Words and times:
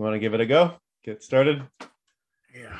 You 0.00 0.04
want 0.04 0.14
to 0.14 0.18
give 0.18 0.32
it 0.32 0.40
a 0.40 0.46
go? 0.46 0.76
Get 1.04 1.22
started. 1.22 1.62
Yeah. 2.54 2.74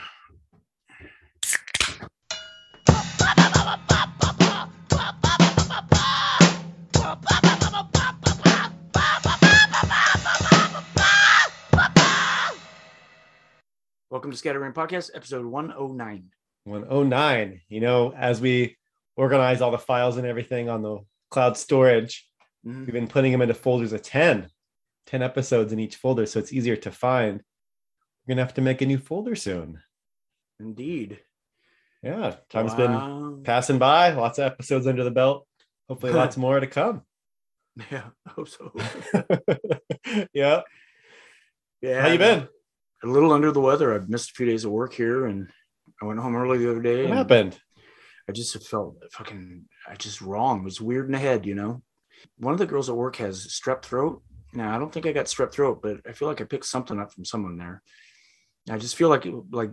Welcome 14.10 14.30
to 14.30 14.36
Scattering 14.36 14.72
Podcast, 14.72 15.10
episode 15.14 15.44
109. 15.44 16.24
109. 16.64 17.60
You 17.68 17.80
know, 17.80 18.12
as 18.16 18.40
we 18.40 18.76
organize 19.16 19.60
all 19.60 19.70
the 19.70 19.78
files 19.78 20.16
and 20.16 20.26
everything 20.26 20.68
on 20.68 20.82
the 20.82 20.98
cloud 21.30 21.56
storage, 21.56 22.26
Mhm. 22.66 22.86
we've 22.86 22.92
been 22.92 23.08
putting 23.08 23.30
them 23.32 23.42
into 23.42 23.54
folders 23.54 23.92
of 23.92 24.02
10, 24.02 24.48
10 25.06 25.22
episodes 25.22 25.72
in 25.72 25.80
each 25.80 25.96
folder. 25.96 26.26
So 26.26 26.38
it's 26.38 26.52
easier 26.52 26.76
to 26.76 26.90
find. 26.90 27.38
We're 27.38 28.34
going 28.34 28.36
to 28.36 28.44
have 28.44 28.54
to 28.54 28.60
make 28.60 28.82
a 28.82 28.86
new 28.86 28.98
folder 28.98 29.34
soon. 29.34 29.80
Indeed. 30.58 31.20
Yeah. 32.02 32.36
Time's 32.48 32.74
been 32.74 33.42
passing 33.44 33.78
by. 33.78 34.10
Lots 34.10 34.38
of 34.38 34.44
episodes 34.44 34.86
under 34.86 35.04
the 35.04 35.10
belt. 35.10 35.46
Hopefully, 35.88 36.12
lots 36.12 36.36
more 36.36 36.60
to 36.60 36.66
come. 36.66 37.02
Yeah, 37.90 38.04
I 38.26 38.30
hope 38.30 38.48
so. 38.48 38.72
yeah. 40.32 40.62
Yeah. 41.80 42.02
How 42.02 42.08
you 42.08 42.18
been? 42.18 42.48
A 43.02 43.06
little 43.06 43.32
under 43.32 43.52
the 43.52 43.60
weather. 43.60 43.94
I've 43.94 44.08
missed 44.08 44.30
a 44.30 44.34
few 44.34 44.46
days 44.46 44.64
of 44.64 44.70
work 44.70 44.92
here 44.92 45.26
and 45.26 45.48
I 46.02 46.04
went 46.04 46.20
home 46.20 46.36
early 46.36 46.58
the 46.58 46.70
other 46.70 46.82
day. 46.82 47.06
What 47.06 47.16
happened? 47.16 47.58
I 48.28 48.32
just 48.32 48.56
felt 48.68 48.96
fucking 49.12 49.64
I 49.88 49.94
just 49.94 50.20
wrong. 50.20 50.60
It 50.60 50.64
was 50.64 50.80
weird 50.80 51.06
in 51.06 51.12
the 51.12 51.18
head, 51.18 51.46
you 51.46 51.54
know. 51.54 51.82
One 52.38 52.52
of 52.52 52.58
the 52.58 52.66
girls 52.66 52.88
at 52.88 52.96
work 52.96 53.16
has 53.16 53.46
strep 53.46 53.82
throat. 53.82 54.22
Now 54.52 54.74
I 54.74 54.78
don't 54.78 54.92
think 54.92 55.06
I 55.06 55.12
got 55.12 55.26
strep 55.26 55.52
throat, 55.52 55.80
but 55.82 56.00
I 56.08 56.12
feel 56.12 56.28
like 56.28 56.40
I 56.40 56.44
picked 56.44 56.66
something 56.66 56.98
up 56.98 57.12
from 57.12 57.24
someone 57.24 57.56
there. 57.56 57.82
I 58.68 58.78
just 58.78 58.96
feel 58.96 59.08
like 59.08 59.26
it 59.26 59.34
like 59.50 59.70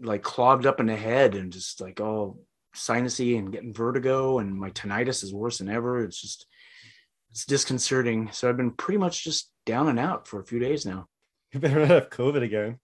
like 0.00 0.22
clogged 0.22 0.66
up 0.66 0.80
in 0.80 0.86
the 0.86 0.96
head 0.96 1.34
and 1.34 1.52
just 1.52 1.80
like 1.80 2.00
all 2.00 2.40
sinusy 2.74 3.38
and 3.38 3.52
getting 3.52 3.72
vertigo 3.72 4.38
and 4.38 4.58
my 4.58 4.70
tinnitus 4.70 5.22
is 5.22 5.34
worse 5.34 5.58
than 5.58 5.68
ever. 5.68 6.04
It's 6.04 6.20
just 6.20 6.46
it's 7.30 7.44
disconcerting. 7.44 8.30
So 8.32 8.48
I've 8.48 8.56
been 8.56 8.72
pretty 8.72 8.98
much 8.98 9.24
just 9.24 9.50
down 9.66 9.88
and 9.88 9.98
out 9.98 10.26
for 10.26 10.40
a 10.40 10.44
few 10.44 10.58
days 10.58 10.84
now. 10.84 11.06
You 11.52 11.60
better 11.60 11.80
not 11.80 11.88
have 11.88 12.10
COVID 12.10 12.42
again. 12.42 12.78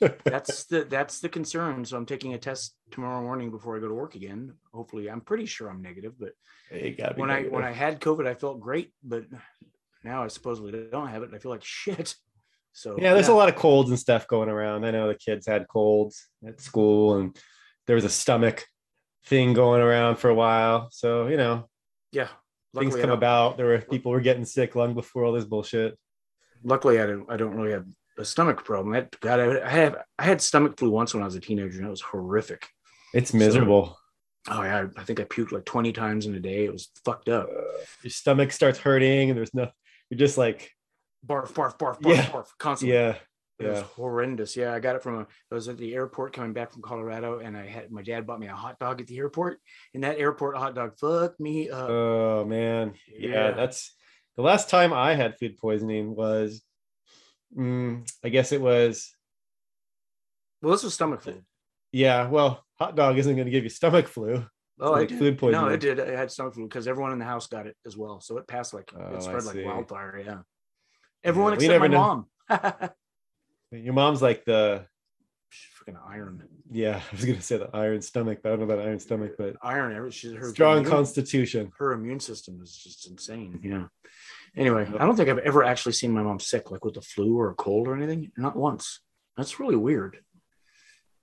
That's 0.24 0.66
the 0.66 0.84
that's 0.84 1.18
the 1.18 1.28
concern. 1.28 1.84
So 1.84 1.96
I'm 1.96 2.06
taking 2.06 2.34
a 2.34 2.38
test 2.38 2.76
tomorrow 2.92 3.20
morning 3.20 3.50
before 3.50 3.76
I 3.76 3.80
go 3.80 3.88
to 3.88 3.94
work 3.94 4.14
again. 4.14 4.52
Hopefully, 4.72 5.10
I'm 5.10 5.20
pretty 5.20 5.46
sure 5.46 5.68
I'm 5.68 5.82
negative, 5.82 6.12
but 6.16 6.30
when 7.16 7.28
I 7.30 7.42
when 7.44 7.64
I 7.64 7.72
had 7.72 8.00
COVID, 8.00 8.24
I 8.24 8.34
felt 8.34 8.60
great, 8.60 8.92
but 9.02 9.24
now 10.04 10.22
I 10.24 10.28
supposedly 10.28 10.86
don't 10.90 11.08
have 11.08 11.22
it. 11.22 11.26
and 11.26 11.34
I 11.34 11.38
feel 11.38 11.50
like 11.50 11.64
shit. 11.64 12.14
So 12.72 12.96
yeah, 13.00 13.14
there's 13.14 13.28
a 13.28 13.34
lot 13.34 13.48
of 13.48 13.54
colds 13.54 13.90
and 13.90 13.98
stuff 13.98 14.26
going 14.26 14.48
around. 14.48 14.84
I 14.84 14.90
know 14.90 15.06
the 15.06 15.14
kids 15.14 15.46
had 15.46 15.68
colds 15.68 16.26
at 16.46 16.60
school, 16.60 17.16
and 17.16 17.36
there 17.86 17.94
was 17.94 18.04
a 18.04 18.10
stomach 18.10 18.64
thing 19.26 19.52
going 19.54 19.80
around 19.80 20.16
for 20.16 20.28
a 20.28 20.34
while. 20.34 20.88
So 20.90 21.28
you 21.28 21.36
know, 21.36 21.68
yeah. 22.10 22.28
things 22.76 22.96
I 22.96 23.00
come 23.00 23.10
about. 23.10 23.56
There 23.56 23.66
were 23.66 23.78
people 23.78 24.10
were 24.10 24.20
getting 24.20 24.44
sick 24.44 24.74
long 24.74 24.92
before 24.92 25.24
all 25.24 25.32
this 25.32 25.44
bullshit. 25.44 25.96
Luckily, 26.64 27.00
I 27.00 27.06
don't 27.06 27.30
I 27.30 27.36
don't 27.36 27.54
really 27.54 27.72
have 27.72 27.86
a 28.18 28.24
stomach 28.24 28.64
problem. 28.64 28.94
I, 28.94 29.06
God, 29.20 29.38
I, 29.38 29.64
I 29.64 29.70
have 29.70 29.96
I 30.18 30.24
had 30.24 30.40
stomach 30.42 30.76
flu 30.76 30.90
once 30.90 31.14
when 31.14 31.22
I 31.22 31.26
was 31.26 31.36
a 31.36 31.40
teenager, 31.40 31.78
and 31.78 31.86
it 31.86 31.90
was 31.90 32.00
horrific. 32.00 32.66
It's 33.12 33.32
miserable. 33.32 33.96
Oh 34.48 34.62
yeah, 34.62 34.88
I 34.96 35.04
think 35.04 35.20
I 35.20 35.24
puked 35.24 35.52
like 35.52 35.64
20 35.64 35.92
times 35.92 36.26
in 36.26 36.34
a 36.34 36.40
day. 36.40 36.64
It 36.64 36.72
was 36.72 36.90
fucked 37.04 37.28
up. 37.28 37.48
Your 38.02 38.10
stomach 38.10 38.52
starts 38.52 38.78
hurting, 38.78 39.30
and 39.30 39.38
there's 39.38 39.54
nothing. 39.54 39.72
You're 40.14 40.18
just 40.28 40.38
like, 40.38 40.70
Barf, 41.26 41.52
barf, 41.54 41.76
barf, 41.76 42.00
barf, 42.00 42.14
Yeah. 42.16 42.26
barf, 42.26 42.46
constantly. 42.56 42.96
yeah, 42.96 43.16
It 43.58 43.66
was 43.66 43.78
yeah. 43.78 43.82
horrendous. 43.96 44.56
Yeah, 44.56 44.72
I 44.72 44.78
got 44.78 44.94
it 44.94 45.02
from 45.02 45.18
a. 45.18 45.26
I 45.50 45.54
was 45.54 45.66
at 45.66 45.76
the 45.76 45.92
airport 45.92 46.32
coming 46.32 46.52
back 46.52 46.70
from 46.72 46.82
Colorado, 46.82 47.40
and 47.40 47.56
I 47.56 47.66
had 47.66 47.90
my 47.90 48.02
dad 48.02 48.24
bought 48.28 48.38
me 48.38 48.46
a 48.46 48.54
hot 48.54 48.78
dog 48.78 49.00
at 49.00 49.08
the 49.08 49.18
airport, 49.18 49.58
and 49.92 50.04
that 50.04 50.18
airport 50.20 50.56
hot 50.56 50.76
dog 50.76 50.96
fucked 51.00 51.40
me 51.40 51.68
up. 51.68 51.88
Oh 51.90 52.44
man, 52.44 52.94
yeah, 53.08 53.28
Yeah. 53.28 53.50
That's 53.52 53.96
the 54.36 54.42
last 54.42 54.68
time 54.70 54.92
I 54.92 55.14
had 55.14 55.36
food 55.36 55.58
poisoning 55.58 56.14
was, 56.14 56.62
mm, 57.58 58.08
I 58.22 58.28
guess 58.28 58.52
it 58.52 58.60
was. 58.60 59.12
well, 60.62 60.70
this 60.72 60.84
was 60.84 60.94
stomach 60.94 61.22
flu. 61.22 61.42
Yeah, 61.90 62.28
well, 62.28 62.64
hot 62.78 62.94
dog 62.94 63.18
isn't 63.18 63.34
going 63.34 63.46
to 63.46 63.50
give 63.50 63.64
you 63.64 63.70
stomach 63.70 64.06
flu. 64.06 64.46
Oh, 64.80 64.90
like 64.92 65.02
I 65.02 65.06
did. 65.06 65.18
food 65.18 65.34
No, 65.34 65.38
poisoning. 65.38 65.72
it 65.72 65.80
did. 65.80 66.00
I 66.00 66.16
had 66.16 66.30
stomach 66.30 66.54
flu 66.54 66.64
because 66.64 66.88
everyone 66.88 67.12
in 67.12 67.18
the 67.18 67.24
house 67.24 67.46
got 67.46 67.66
it 67.66 67.76
as 67.86 67.96
well. 67.96 68.20
So 68.20 68.38
it 68.38 68.46
passed 68.48 68.74
like 68.74 68.90
Oh, 68.98 69.14
it 69.14 69.22
spread 69.22 69.44
like 69.44 69.64
wildfire. 69.64 70.20
Yeah, 70.24 70.38
everyone 71.22 71.52
we 71.56 71.64
except 71.64 71.80
my 71.80 71.86
know. 71.86 72.26
mom. 72.50 72.90
Your 73.72 73.94
mom's 73.94 74.22
like 74.22 74.44
the 74.44 74.86
Freaking 75.52 75.96
iron, 76.08 76.42
yeah. 76.72 77.00
I 77.12 77.14
was 77.14 77.24
going 77.24 77.36
to 77.36 77.42
say 77.42 77.58
the 77.58 77.70
iron 77.72 78.02
stomach, 78.02 78.40
but 78.42 78.48
I 78.48 78.56
don't 78.56 78.66
know 78.66 78.74
about 78.74 78.84
iron 78.84 78.98
stomach, 78.98 79.34
but 79.38 79.54
iron. 79.62 80.10
She's 80.10 80.32
her 80.32 80.50
strong 80.50 80.78
immune- 80.78 80.90
constitution. 80.90 81.70
her 81.78 81.92
immune 81.92 82.18
system 82.18 82.58
is 82.60 82.74
just 82.76 83.08
insane. 83.08 83.60
Yeah. 83.62 83.84
Anyway, 84.56 84.88
I 84.98 85.04
don't 85.04 85.14
think 85.16 85.28
I've 85.28 85.38
ever 85.38 85.62
actually 85.62 85.92
seen 85.92 86.10
my 86.10 86.22
mom 86.24 86.40
sick, 86.40 86.72
like 86.72 86.84
with 86.84 86.94
the 86.94 87.02
flu 87.02 87.38
or 87.38 87.50
a 87.50 87.54
cold 87.54 87.86
or 87.86 87.94
anything. 87.96 88.32
Not 88.36 88.56
once. 88.56 89.00
That's 89.36 89.60
really 89.60 89.76
weird. 89.76 90.18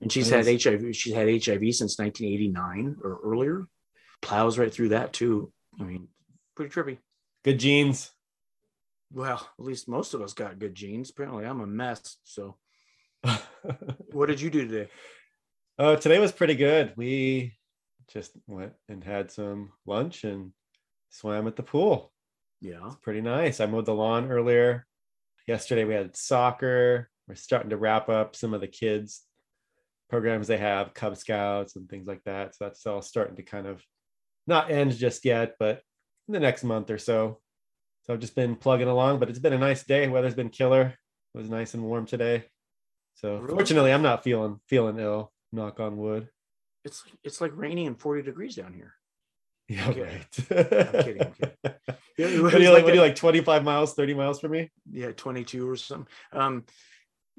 And 0.01 0.12
she's 0.12 0.29
That 0.29 0.45
had 0.45 0.62
HIV. 0.62 0.95
She's 0.95 1.13
had 1.13 1.28
HIV 1.28 1.75
since 1.75 1.97
1989 2.00 2.97
or 3.03 3.19
earlier. 3.23 3.67
Plows 4.22 4.57
right 4.57 4.73
through 4.73 4.89
that 4.89 5.13
too. 5.13 5.51
I 5.79 5.84
mean, 5.84 6.07
pretty 6.56 6.73
trippy. 6.73 6.97
Good 7.44 7.59
genes. 7.59 8.11
Well, 9.13 9.47
at 9.59 9.66
least 9.66 9.88
most 9.88 10.13
of 10.13 10.22
us 10.22 10.34
got 10.34 10.59
good 10.59 10.75
genes. 10.75 11.09
Apparently, 11.09 11.45
I'm 11.45 11.59
a 11.59 11.67
mess. 11.67 12.17
So, 12.23 12.57
what 14.11 14.28
did 14.28 14.41
you 14.41 14.50
do 14.50 14.67
today? 14.67 14.90
Oh, 15.78 15.95
today 15.95 16.19
was 16.19 16.31
pretty 16.31 16.56
good. 16.56 16.94
We 16.95 17.57
just 18.11 18.31
went 18.47 18.73
and 18.88 19.03
had 19.03 19.31
some 19.31 19.72
lunch 19.85 20.23
and 20.23 20.51
swam 21.09 21.47
at 21.47 21.56
the 21.56 21.63
pool. 21.63 22.11
Yeah. 22.61 22.91
Pretty 23.01 23.22
nice. 23.22 23.59
I 23.59 23.66
mowed 23.66 23.85
the 23.85 23.94
lawn 23.94 24.31
earlier. 24.31 24.85
Yesterday 25.47 25.84
we 25.84 25.94
had 25.94 26.16
soccer. 26.16 27.09
We're 27.28 27.35
starting 27.35 27.72
to 27.72 27.78
wrap 27.78 28.09
up 28.09 28.35
some 28.35 28.53
of 28.53 28.61
the 28.61 28.67
kids' 28.67 29.22
programs 30.11 30.45
they 30.47 30.57
have, 30.57 30.94
Cub 30.94 31.16
Scouts 31.17 31.77
and 31.77 31.89
things 31.89 32.05
like 32.05 32.22
that. 32.25 32.53
So 32.53 32.66
that's 32.66 32.85
all 32.85 33.01
starting 33.01 33.38
to 33.38 33.44
kind 33.44 33.66
of 33.66 33.81
not 34.45 34.69
end 34.69 34.91
just 34.95 35.23
yet, 35.25 35.55
but 35.57 35.81
in 36.27 36.33
the 36.33 36.39
next 36.39 36.63
month 36.63 36.91
or 36.91 36.97
so. 36.97 37.39
So 38.03 38.13
I've 38.13 38.19
just 38.19 38.35
been 38.35 38.55
plugging 38.57 38.89
along, 38.89 39.19
but 39.19 39.29
it's 39.29 39.39
been 39.39 39.53
a 39.53 39.57
nice 39.57 39.83
day. 39.83 40.07
Weather's 40.09 40.35
been 40.35 40.49
killer. 40.49 40.94
It 41.33 41.38
was 41.38 41.49
nice 41.49 41.73
and 41.75 41.83
warm 41.83 42.05
today. 42.05 42.44
So 43.16 43.38
Really? 43.38 43.53
fortunately, 43.55 43.94
I'm 43.94 44.01
not 44.01 44.23
feeling 44.23 44.59
feeling 44.67 44.99
ill. 44.99 45.31
Knock 45.53 45.79
on 45.79 45.97
wood. 45.97 46.28
It's 46.83 47.03
it's 47.23 47.39
like 47.41 47.51
raining 47.55 47.88
and 47.88 47.99
40 47.99 48.22
degrees 48.23 48.55
down 48.55 48.73
here. 48.73 48.93
Yeah, 49.69 49.88
Okay. 49.89 50.01
right. 50.01 50.95
I'm 50.95 51.03
kidding, 51.03 51.22
I'm 51.22 51.31
kidding. 51.33 51.55
Yeah, 52.17 52.28
it 52.28 52.41
what 52.43 52.51
do 52.51 52.61
you 52.61 52.69
like? 52.69 52.79
like 52.79 52.83
What 52.83 52.91
do 52.91 52.95
you 52.95 53.01
like? 53.01 53.16
25 53.16 53.63
miles, 53.63 53.93
30 53.93 54.13
miles 54.16 54.39
from 54.41 54.51
me? 54.51 54.69
yeah 54.91 55.11
22 55.11 55.69
or 55.69 55.75
something 55.78 56.07
um 56.33 56.66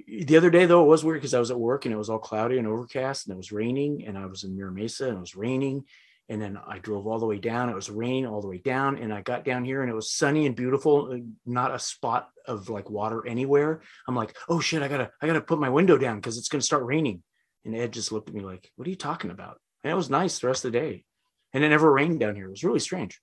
the 0.07 0.37
other 0.37 0.51
day 0.51 0.67
though 0.67 0.83
it 0.85 0.89
was 0.89 1.05
weird 1.05 1.19
because 1.21 1.35
i 1.35 1.39
was 1.39 1.51
at 1.51 1.59
work 1.61 1.85
and 1.85 1.93
it 1.93 1.99
was 1.99 2.09
all 2.11 2.19
cloudy 2.19 2.59
and 2.59 2.67
overcast 2.67 3.27
and 3.27 3.35
it 3.35 3.37
was 3.37 3.53
raining 3.53 4.05
and 4.07 4.17
i 4.17 4.27
was 4.27 4.43
in 4.45 4.57
Mira 4.57 4.73
mesa 4.73 5.09
and 5.09 5.19
it 5.19 5.21
was 5.21 5.37
raining. 5.37 5.85
And 6.29 6.41
then 6.41 6.57
i 6.67 6.79
drove 6.79 7.07
all 7.07 7.19
the 7.19 7.27
way 7.27 7.39
down 7.39 7.69
it 7.69 7.75
was 7.75 7.91
raining 7.91 8.27
all 8.27 8.41
the 8.41 8.49
way 8.49 8.59
down 8.59 8.97
and 8.97 9.13
i 9.13 9.21
got 9.21 9.45
down 9.45 9.65
here 9.65 9.83
and 9.83 9.91
it 9.91 9.95
was 9.95 10.11
sunny 10.11 10.47
and 10.47 10.57
beautiful 10.57 11.21
not 11.45 11.75
a 11.75 11.79
spot 11.79 12.31
of 12.47 12.71
like 12.71 12.89
water 12.89 13.27
anywhere. 13.27 13.83
I'm 14.09 14.17
like 14.17 14.35
oh 14.49 14.61
shit 14.61 14.83
i 14.83 14.89
gotta 14.89 15.11
i 15.21 15.27
gotta 15.27 15.43
put 15.43 15.59
my 15.61 15.69
window 15.69 15.99
down 15.99 16.17
because 16.17 16.39
it's 16.39 16.49
gonna 16.49 16.63
start 16.63 16.85
raining. 16.85 17.23
And 17.65 17.77
ed 17.77 17.93
just 17.93 18.13
looked 18.13 18.29
at 18.31 18.35
me 18.35 18.41
like 18.43 18.71
what 18.77 18.87
are 18.87 18.91
you 18.91 18.97
talking 18.97 19.31
about? 19.31 19.61
And 19.85 19.93
it 19.93 19.97
was 19.97 20.09
nice 20.09 20.39
the 20.39 20.47
rest 20.47 20.65
of 20.65 20.73
the 20.73 20.79
day. 20.79 21.05
And 21.53 21.63
it 21.63 21.69
never 21.69 21.93
rained 21.93 22.21
down 22.21 22.35
here. 22.35 22.47
It 22.47 22.51
was 22.51 22.65
really 22.65 22.81
strange. 22.81 23.21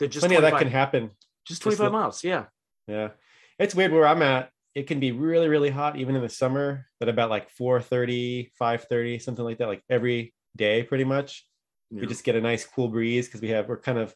That 0.00 0.08
just 0.08 0.20
Plenty 0.20 0.36
of 0.36 0.42
that 0.42 0.58
can 0.58 0.68
happen. 0.68 1.10
just 1.46 1.62
just 1.62 1.62
25 1.62 1.84
look- 1.84 1.92
miles 1.92 2.22
yeah. 2.24 2.46
Yeah. 2.86 3.10
It's 3.58 3.74
weird 3.74 3.92
where 3.92 4.06
I'm 4.06 4.20
at. 4.22 4.50
It 4.74 4.86
can 4.86 5.00
be 5.00 5.12
really, 5.12 5.48
really 5.48 5.70
hot 5.70 5.96
even 5.96 6.14
in 6.14 6.22
the 6.22 6.28
summer, 6.28 6.86
but 7.00 7.08
about 7.08 7.30
like 7.30 7.50
4:30, 7.50 8.50
5:30, 8.60 9.20
something 9.20 9.44
like 9.44 9.58
that, 9.58 9.68
like 9.68 9.82
every 9.90 10.32
day 10.56 10.82
pretty 10.84 11.04
much. 11.04 11.46
Yeah. 11.90 12.02
We 12.02 12.06
just 12.06 12.24
get 12.24 12.36
a 12.36 12.40
nice 12.40 12.64
cool 12.66 12.88
breeze 12.88 13.26
because 13.26 13.40
we 13.40 13.48
have 13.50 13.68
we're 13.68 13.80
kind 13.80 13.98
of 13.98 14.14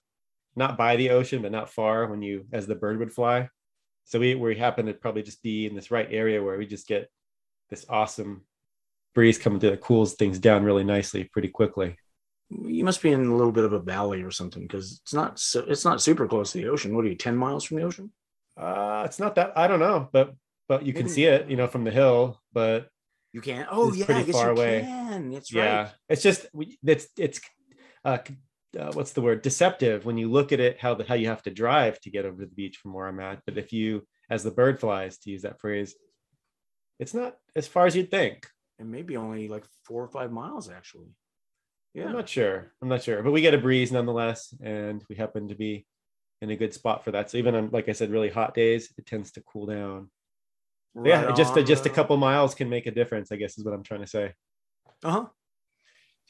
not 0.56 0.76
by 0.78 0.96
the 0.96 1.10
ocean, 1.10 1.42
but 1.42 1.50
not 1.52 1.70
far 1.70 2.06
when 2.06 2.22
you 2.22 2.46
as 2.52 2.66
the 2.66 2.76
bird 2.76 2.98
would 3.00 3.12
fly. 3.12 3.48
So 4.04 4.20
we 4.20 4.34
we 4.36 4.54
happen 4.56 4.86
to 4.86 4.94
probably 4.94 5.22
just 5.22 5.42
be 5.42 5.66
in 5.66 5.74
this 5.74 5.90
right 5.90 6.08
area 6.10 6.42
where 6.42 6.56
we 6.58 6.66
just 6.66 6.86
get 6.86 7.10
this 7.70 7.84
awesome 7.88 8.44
breeze 9.14 9.38
coming 9.38 9.58
through 9.60 9.70
that 9.70 9.80
cools 9.80 10.14
things 10.14 10.38
down 10.38 10.62
really 10.64 10.84
nicely 10.84 11.24
pretty 11.24 11.48
quickly. 11.48 11.96
you 12.50 12.84
must 12.84 13.02
be 13.02 13.10
in 13.10 13.26
a 13.26 13.36
little 13.36 13.52
bit 13.52 13.64
of 13.64 13.72
a 13.72 13.78
valley 13.80 14.22
or 14.22 14.30
something 14.30 14.62
because 14.62 15.00
it's 15.02 15.14
not 15.14 15.38
so 15.40 15.64
it's 15.66 15.84
not 15.84 16.02
super 16.02 16.28
close 16.28 16.52
to 16.52 16.58
the 16.58 16.68
ocean. 16.68 16.94
What 16.94 17.04
are 17.04 17.08
you, 17.08 17.16
10 17.16 17.36
miles 17.36 17.64
from 17.64 17.78
the 17.78 17.84
ocean? 17.84 18.12
Uh 18.56 19.02
it's 19.06 19.18
not 19.18 19.34
that 19.36 19.52
I 19.56 19.66
don't 19.66 19.80
know, 19.80 20.08
but 20.12 20.34
but 20.68 20.84
you 20.86 20.92
can 20.92 21.08
see 21.08 21.24
it, 21.24 21.48
you 21.50 21.56
know, 21.56 21.66
from 21.66 21.84
the 21.84 21.90
hill, 21.90 22.40
but 22.52 22.88
You 23.32 23.40
can't. 23.40 23.68
Oh 23.70 23.88
It's 23.88 23.98
yeah, 23.98 24.06
pretty 24.06 24.32
far 24.32 24.46
you 24.46 24.56
away. 24.56 24.80
can. 24.82 25.30
That's 25.30 25.52
yeah 25.52 25.82
right. 25.82 25.92
it's 26.08 26.22
just 26.22 26.46
it's 26.86 27.08
it's 27.18 27.40
uh, 28.04 28.18
uh 28.78 28.92
what's 28.92 29.12
the 29.12 29.20
word 29.22 29.42
deceptive 29.42 30.04
when 30.04 30.18
you 30.18 30.30
look 30.30 30.52
at 30.52 30.60
it 30.60 30.78
how 30.80 30.94
the 30.94 31.04
how 31.04 31.14
you 31.14 31.28
have 31.28 31.42
to 31.42 31.50
drive 31.50 32.00
to 32.00 32.10
get 32.10 32.24
over 32.24 32.42
to 32.42 32.48
the 32.48 32.54
beach 32.54 32.76
from 32.78 32.92
where 32.92 33.06
i'm 33.06 33.20
at 33.20 33.40
but 33.46 33.56
if 33.58 33.72
you 33.72 34.02
as 34.30 34.42
the 34.42 34.50
bird 34.50 34.78
flies 34.80 35.18
to 35.18 35.30
use 35.30 35.42
that 35.42 35.60
phrase 35.60 35.94
it's 36.98 37.14
not 37.14 37.36
as 37.56 37.66
far 37.68 37.86
as 37.86 37.94
you'd 37.96 38.10
think. 38.10 38.46
and 38.78 38.90
maybe 38.90 39.16
only 39.16 39.48
like 39.48 39.64
four 39.86 40.02
or 40.02 40.08
five 40.08 40.30
miles 40.32 40.68
actually. 40.70 41.10
Yeah. 41.94 42.06
I'm 42.06 42.12
not 42.12 42.28
sure. 42.28 42.72
I'm 42.82 42.88
not 42.88 43.02
sure, 43.04 43.22
but 43.22 43.30
we 43.32 43.40
get 43.40 43.54
a 43.54 43.58
breeze 43.58 43.92
nonetheless, 43.92 44.52
and 44.62 45.02
we 45.08 45.14
happen 45.16 45.48
to 45.48 45.54
be 45.54 45.86
in 46.42 46.50
a 46.50 46.56
good 46.56 46.74
spot 46.74 47.04
for 47.04 47.12
that. 47.12 47.30
So 47.30 47.38
even 47.38 47.54
on, 47.54 47.70
like 47.70 47.88
I 47.88 47.92
said, 47.92 48.10
really 48.10 48.30
hot 48.30 48.52
days, 48.54 48.92
it 48.98 49.06
tends 49.06 49.30
to 49.32 49.42
cool 49.42 49.66
down. 49.66 50.10
But 50.94 51.06
yeah, 51.06 51.24
Right 51.24 51.36
just 51.36 51.56
a, 51.56 51.60
on, 51.60 51.66
just 51.66 51.86
a 51.86 51.90
couple 51.90 52.16
miles 52.16 52.54
can 52.54 52.68
make 52.68 52.86
a 52.86 52.90
difference. 52.90 53.32
I 53.32 53.36
guess 53.36 53.58
is 53.58 53.64
what 53.64 53.74
I'm 53.74 53.82
trying 53.82 54.02
to 54.02 54.06
say. 54.06 54.32
Uh-huh. 55.02 55.26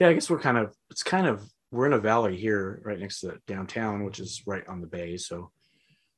Yeah, 0.01 0.09
I 0.09 0.15
guess 0.15 0.31
we're 0.31 0.41
kind 0.41 0.59
of 0.59 0.75
it's 0.91 1.03
kind 1.03 1.27
of 1.27 1.47
we're 1.71 1.87
in 1.87 1.93
a 1.93 1.99
valley 1.99 2.37
here 2.37 2.81
right 2.85 2.99
next 2.99 3.21
to 3.21 3.39
downtown, 3.47 4.05
which 4.05 4.21
is 4.21 4.43
right 4.47 4.67
on 4.69 4.81
the 4.81 4.87
bay. 4.87 5.17
So 5.17 5.51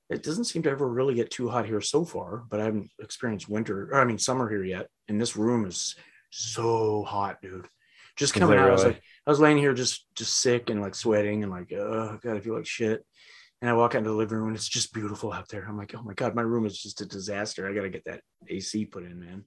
it 0.09 0.23
doesn't 0.23 0.45
seem 0.45 0.63
to 0.63 0.71
ever 0.71 0.89
really 0.89 1.15
get 1.15 1.31
too 1.31 1.49
hot 1.49 1.67
here 1.67 1.81
so 1.81 2.05
far, 2.05 2.45
but 2.49 2.61
I 2.61 2.65
haven't 2.65 2.91
experienced 3.01 3.49
winter 3.49 3.91
or 3.93 4.01
I 4.01 4.05
mean 4.05 4.19
summer 4.19 4.49
here 4.49 4.65
yet. 4.65 4.89
And 5.09 5.21
this 5.21 5.37
room 5.37 5.67
is 5.67 5.97
so 6.31 7.05
hot, 7.05 7.41
dude. 7.43 7.69
Just 8.17 8.35
coming 8.35 8.59
out, 8.59 8.71
I 8.71 8.73
was 8.73 8.85
like, 8.85 9.03
I 9.27 9.31
was 9.31 9.41
laying 9.41 9.59
here 9.59 9.75
just 9.75 10.07
just 10.15 10.41
sick 10.41 10.71
and 10.71 10.81
like 10.81 10.95
sweating 10.95 11.43
and 11.43 11.53
like, 11.53 11.73
oh 11.73 12.19
god, 12.23 12.37
I 12.37 12.41
feel 12.41 12.55
like 12.55 12.67
shit. 12.67 13.05
And 13.63 13.71
I 13.71 13.75
walk 13.75 13.95
out 13.95 13.99
into 13.99 14.11
the 14.11 14.17
living 14.17 14.37
room 14.37 14.49
and 14.49 14.57
it's 14.57 14.69
just 14.69 14.93
beautiful 14.93 15.33
out 15.33 15.49
there. 15.49 15.67
I'm 15.67 15.79
like, 15.79 15.95
oh 15.97 16.03
my 16.03 16.15
god, 16.15 16.35
my 16.35 16.43
room 16.43 16.67
is 16.67 16.79
just 16.79 17.01
a 17.01 17.07
disaster. 17.07 17.69
I 17.69 17.75
gotta 17.75 17.89
get 17.89 18.05
that 18.05 18.21
AC 18.49 18.85
put 18.87 19.05
in, 19.05 19.19
man. 19.19 19.45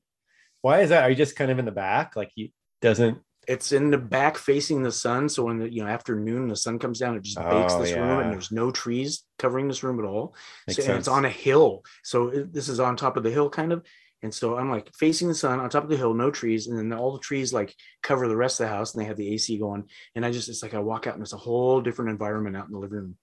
Why 0.61 0.81
is 0.81 0.89
that? 0.89 1.03
Are 1.03 1.09
you 1.09 1.15
just 1.15 1.35
kind 1.35 1.51
of 1.51 1.59
in 1.59 1.65
the 1.65 1.71
back? 1.71 2.15
Like 2.15 2.31
you 2.35 2.49
doesn't 2.81 3.19
it's 3.49 3.71
in 3.71 3.89
the 3.89 3.97
back 3.97 4.37
facing 4.37 4.83
the 4.83 4.91
sun 4.91 5.27
so 5.27 5.43
when 5.43 5.57
the 5.57 5.73
you 5.73 5.81
know 5.81 5.89
afternoon 5.89 6.47
the 6.47 6.55
sun 6.55 6.77
comes 6.77 6.99
down 6.99 7.15
it 7.15 7.23
just 7.23 7.37
bakes 7.37 7.73
Oh, 7.73 7.81
this 7.81 7.93
room 7.93 8.19
and 8.19 8.31
there's 8.31 8.51
no 8.51 8.69
trees 8.69 9.23
covering 9.39 9.67
this 9.67 9.83
room 9.83 9.99
at 9.99 10.05
all 10.05 10.35
make 10.67 10.77
so, 10.77 10.83
and 10.83 10.99
it's 10.99 11.07
on 11.07 11.25
a 11.25 11.29
hill 11.29 11.83
so 12.03 12.27
it, 12.29 12.53
this 12.53 12.69
is 12.69 12.79
on 12.79 12.95
top 12.95 13.17
of 13.17 13.23
the 13.23 13.31
hill 13.31 13.49
kind 13.49 13.73
of 13.73 13.83
and 14.21 14.33
so 14.33 14.57
i'm 14.57 14.69
like 14.69 14.93
facing 14.95 15.27
the 15.27 15.33
sun 15.33 15.59
on 15.59 15.69
top 15.69 15.83
of 15.83 15.89
the 15.89 15.97
hill 15.97 16.13
no 16.13 16.29
trees 16.29 16.67
and 16.67 16.77
then 16.77 16.93
all 16.97 17.13
the 17.13 17.19
trees 17.19 17.51
like 17.51 17.73
cover 18.03 18.27
the 18.27 18.37
rest 18.37 18.59
of 18.59 18.67
the 18.67 18.73
house 18.73 18.93
and 18.93 19.01
they 19.01 19.07
have 19.07 19.17
the 19.17 19.33
ac 19.33 19.57
going 19.57 19.83
and 20.15 20.25
i 20.25 20.31
just 20.31 20.47
it's 20.47 20.61
like 20.61 20.75
i 20.75 20.79
walk 20.79 21.07
out 21.07 21.15
and 21.15 21.23
it's 21.23 21.33
a 21.33 21.37
whole 21.37 21.81
different 21.81 22.11
environment 22.11 22.55
out 22.55 22.67
in 22.67 22.73
the 22.73 22.79
living 22.79 22.97
room 22.99 23.17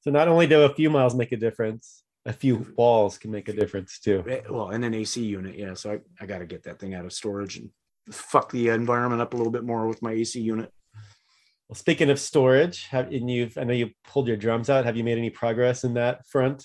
so 0.00 0.10
not 0.10 0.28
only 0.28 0.46
do 0.46 0.62
a 0.62 0.74
few 0.74 0.90
miles 0.90 1.14
make 1.14 1.32
a 1.32 1.36
difference, 1.36 2.02
a 2.26 2.32
few 2.32 2.66
walls 2.76 3.18
can 3.18 3.30
make 3.30 3.48
a 3.48 3.52
difference 3.52 3.98
too. 3.98 4.24
Eh, 4.28 4.40
well 4.50 4.70
and 4.70 4.84
an 4.84 4.94
ac 4.94 5.22
unit 5.22 5.56
yeah 5.56 5.72
so 5.74 5.92
i, 5.92 5.98
I 6.22 6.26
got 6.26 6.38
to 6.40 6.46
get 6.46 6.62
that 6.64 6.78
thing 6.78 6.94
out 6.94 7.06
of 7.06 7.12
storage 7.12 7.56
and 7.56 7.70
fuck 8.12 8.52
the 8.52 8.68
environment 8.68 9.22
up 9.22 9.32
a 9.32 9.36
little 9.36 9.52
bit 9.52 9.64
more 9.64 9.86
with 9.86 10.02
my 10.02 10.12
ac 10.12 10.38
unit 10.40 10.70
Well, 11.68 11.76
speaking 11.76 12.10
of 12.10 12.18
storage, 12.18 12.86
have 12.88 13.06
and 13.12 13.30
you've 13.30 13.56
I 13.56 13.64
know 13.64 13.72
you 13.74 13.90
pulled 14.04 14.26
your 14.28 14.36
drums 14.36 14.68
out. 14.68 14.84
Have 14.84 14.96
you 14.96 15.04
made 15.04 15.18
any 15.18 15.30
progress 15.30 15.84
in 15.84 15.94
that 15.94 16.26
front? 16.26 16.64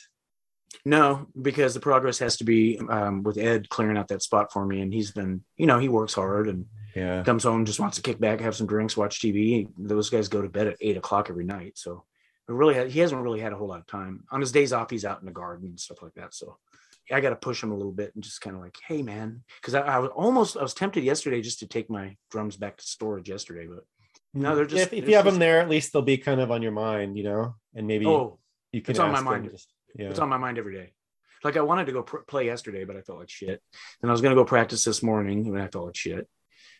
No, 0.83 1.27
because 1.41 1.73
the 1.73 1.79
progress 1.79 2.19
has 2.19 2.37
to 2.37 2.43
be 2.43 2.79
um, 2.89 3.23
with 3.23 3.37
Ed 3.37 3.69
clearing 3.69 3.97
out 3.97 4.07
that 4.09 4.21
spot 4.23 4.51
for 4.51 4.65
me, 4.65 4.81
and 4.81 4.93
he's 4.93 5.11
been, 5.11 5.43
you 5.57 5.67
know, 5.67 5.79
he 5.79 5.89
works 5.89 6.13
hard 6.15 6.47
and 6.47 6.65
Yeah. 6.95 7.23
comes 7.23 7.43
home, 7.43 7.65
just 7.65 7.79
wants 7.79 7.95
to 7.97 8.01
kick 8.03 8.19
back, 8.19 8.39
have 8.41 8.55
some 8.55 8.67
drinks, 8.67 8.97
watch 8.97 9.19
TV. 9.21 9.67
Those 9.77 10.09
guys 10.09 10.27
go 10.27 10.41
to 10.41 10.49
bed 10.49 10.67
at 10.67 10.77
eight 10.81 10.97
o'clock 10.97 11.29
every 11.29 11.45
night, 11.45 11.73
so 11.77 12.03
really 12.53 12.89
he 12.89 12.99
hasn't 12.99 13.21
really 13.21 13.39
had 13.39 13.53
a 13.53 13.57
whole 13.57 13.67
lot 13.67 13.79
of 13.79 13.87
time. 13.87 14.23
On 14.31 14.39
his 14.39 14.51
days 14.51 14.73
off, 14.73 14.89
he's 14.89 15.05
out 15.05 15.19
in 15.19 15.25
the 15.25 15.31
garden 15.31 15.67
and 15.69 15.79
stuff 15.79 16.01
like 16.01 16.13
that. 16.13 16.33
So 16.33 16.57
I 17.11 17.21
got 17.21 17.29
to 17.31 17.35
push 17.35 17.61
him 17.61 17.71
a 17.71 17.75
little 17.75 17.91
bit 17.91 18.13
and 18.15 18.23
just 18.23 18.41
kind 18.41 18.55
of 18.55 18.61
like, 18.61 18.77
hey 18.87 19.01
man, 19.01 19.43
because 19.61 19.75
I, 19.75 19.81
I 19.81 19.99
was 19.99 20.11
almost 20.15 20.57
I 20.57 20.61
was 20.63 20.73
tempted 20.73 21.03
yesterday 21.03 21.41
just 21.41 21.59
to 21.59 21.67
take 21.67 21.89
my 21.89 22.15
drums 22.31 22.57
back 22.57 22.77
to 22.77 22.83
storage 22.83 23.29
yesterday, 23.29 23.67
but 23.67 23.83
no, 24.33 24.55
they're 24.55 24.65
just 24.65 24.87
if, 24.87 24.93
if 24.93 25.07
you 25.09 25.15
have 25.15 25.25
just- 25.25 25.33
them 25.33 25.39
there, 25.39 25.59
at 25.61 25.69
least 25.69 25.93
they'll 25.93 26.01
be 26.01 26.17
kind 26.17 26.41
of 26.41 26.51
on 26.51 26.61
your 26.61 26.71
mind, 26.71 27.17
you 27.17 27.23
know, 27.23 27.55
and 27.73 27.87
maybe 27.87 28.05
Oh, 28.05 28.39
you 28.71 28.81
can 28.81 28.91
it's 28.91 28.99
on 28.99 29.11
my 29.11 29.21
mind. 29.21 29.49
Just, 29.51 29.71
yeah. 29.95 30.09
It's 30.09 30.19
on 30.19 30.29
my 30.29 30.37
mind 30.37 30.57
every 30.57 30.75
day. 30.75 30.93
Like 31.43 31.57
I 31.57 31.61
wanted 31.61 31.85
to 31.85 31.91
go 31.91 32.03
pr- 32.03 32.17
play 32.27 32.45
yesterday, 32.47 32.85
but 32.85 32.97
I 32.97 33.01
felt 33.01 33.19
like 33.19 33.29
shit. 33.29 33.61
Then 34.01 34.09
I 34.09 34.11
was 34.11 34.21
gonna 34.21 34.35
go 34.35 34.43
practice 34.45 34.83
this 34.83 35.01
morning, 35.03 35.47
and 35.47 35.61
I 35.61 35.67
felt 35.67 35.85
like 35.85 35.95
shit. 35.95 36.27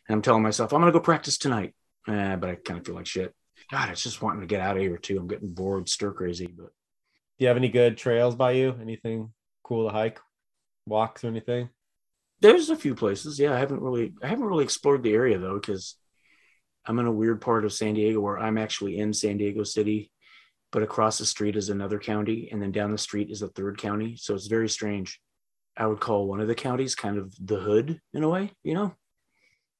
And 0.08 0.16
I'm 0.16 0.22
telling 0.22 0.44
myself 0.44 0.74
I'm 0.74 0.82
gonna 0.82 0.92
go 0.92 1.00
practice 1.00 1.38
tonight, 1.38 1.76
eh, 2.08 2.36
but 2.36 2.50
I 2.50 2.56
kind 2.56 2.80
of 2.80 2.86
feel 2.86 2.96
like 2.96 3.06
shit. 3.06 3.34
God, 3.72 3.90
it's 3.90 4.04
just 4.04 4.22
wanting 4.22 4.42
to 4.42 4.48
get 4.48 4.62
out 4.62 4.78
of 4.78 4.84
here 4.84 4.98
too. 4.98 5.18
I'm 5.18 5.28
getting 5.28 5.54
bored, 5.54 5.90
stir 5.90 6.12
crazy. 6.12 6.48
But 6.48 6.68
Do 6.68 6.72
you 7.40 7.48
have 7.48 7.58
any 7.58 7.70
good 7.70 7.98
trails 7.98 8.36
by 8.36 8.52
you? 8.52 8.76
Anything 8.82 9.34
cool 9.64 9.88
to 9.88 9.94
hike, 9.94 10.20
walks 10.86 11.24
or 11.24 11.28
anything? 11.28 11.70
there's 12.42 12.70
a 12.70 12.76
few 12.76 12.94
places. 12.94 13.40
Yeah, 13.40 13.54
I 13.56 13.60
haven't 13.60 13.82
really, 13.82 14.14
I 14.22 14.28
haven't 14.28 14.46
really 14.46 14.64
explored 14.66 15.02
the 15.02 15.14
area 15.14 15.40
though, 15.40 15.56
because 15.56 15.96
I'm 16.86 17.00
in 17.00 17.08
a 17.08 17.12
weird 17.12 17.42
part 17.42 17.66
of 17.66 17.74
San 17.74 17.96
Diego 17.96 18.20
where 18.20 18.38
I'm 18.38 18.58
actually 18.58 19.00
in 19.00 19.14
San 19.14 19.38
Diego 19.38 19.64
City, 19.64 20.12
but 20.72 20.84
across 20.84 21.18
the 21.18 21.26
street 21.26 21.56
is 21.56 21.70
another 21.70 21.98
county, 21.98 22.50
and 22.52 22.62
then 22.62 22.72
down 22.72 22.92
the 22.92 22.98
street 22.98 23.32
is 23.32 23.42
a 23.42 23.48
third 23.48 23.80
county. 23.80 24.16
So 24.18 24.36
it's 24.36 24.48
very 24.48 24.70
strange. 24.70 25.20
I 25.76 25.88
would 25.88 26.00
call 26.00 26.28
one 26.28 26.40
of 26.40 26.48
the 26.48 26.56
counties 26.56 26.94
kind 26.94 27.18
of 27.18 27.34
the 27.44 27.58
hood 27.60 28.00
in 28.14 28.24
a 28.24 28.30
way, 28.30 28.52
you 28.64 28.76
know. 28.76 28.94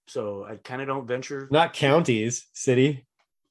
So 0.08 0.46
I 0.50 0.56
kind 0.56 0.82
of 0.82 0.88
don't 0.88 1.08
venture 1.08 1.48
Not 1.52 1.74
counties, 1.74 2.48
city. 2.54 3.06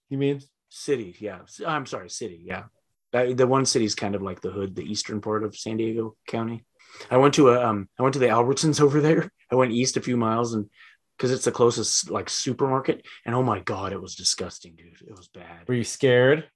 You 0.09 0.19
mean? 0.19 0.41
city. 0.71 1.15
Yeah, 1.21 1.39
I'm 1.67 1.87
sorry, 1.87 2.11
city. 2.11 2.43
Yeah, 2.45 2.65
That- 3.13 3.37
the 3.37 3.47
one 3.47 3.65
city's 3.65 3.95
kind 3.95 4.15
of 4.17 4.23
like 4.23 4.41
the 4.41 4.51
hood, 4.51 4.75
the 4.75 4.83
eastern 4.83 5.21
part 5.21 5.45
of 5.45 5.57
San 5.57 5.77
Diego 5.77 6.17
County. 6.27 6.65
I 7.11 7.17
went 7.17 7.35
to 7.35 7.51
a 7.51 7.65
um, 7.65 7.89
I 7.99 8.03
went 8.03 8.13
to 8.15 8.19
the 8.19 8.27
Albertsons 8.27 8.81
over 8.87 9.01
there. 9.01 9.31
I 9.51 9.55
went 9.55 9.73
east 9.73 9.97
a 9.97 10.01
few 10.03 10.17
miles 10.17 10.53
and 10.55 10.69
because 11.17 11.31
it's 11.31 11.45
the 11.45 11.53
closest 11.53 12.11
like 12.11 12.29
supermarket. 12.29 13.07
And 13.25 13.35
oh 13.37 13.43
my 13.43 13.61
god, 13.61 13.93
it 13.93 14.01
was 14.03 14.17
disgusting, 14.17 14.75
dude. 14.75 15.01
It 15.09 15.17
was 15.17 15.29
bad. 15.29 15.69
Were 15.69 15.75
you 15.75 15.85
scared? 15.85 16.49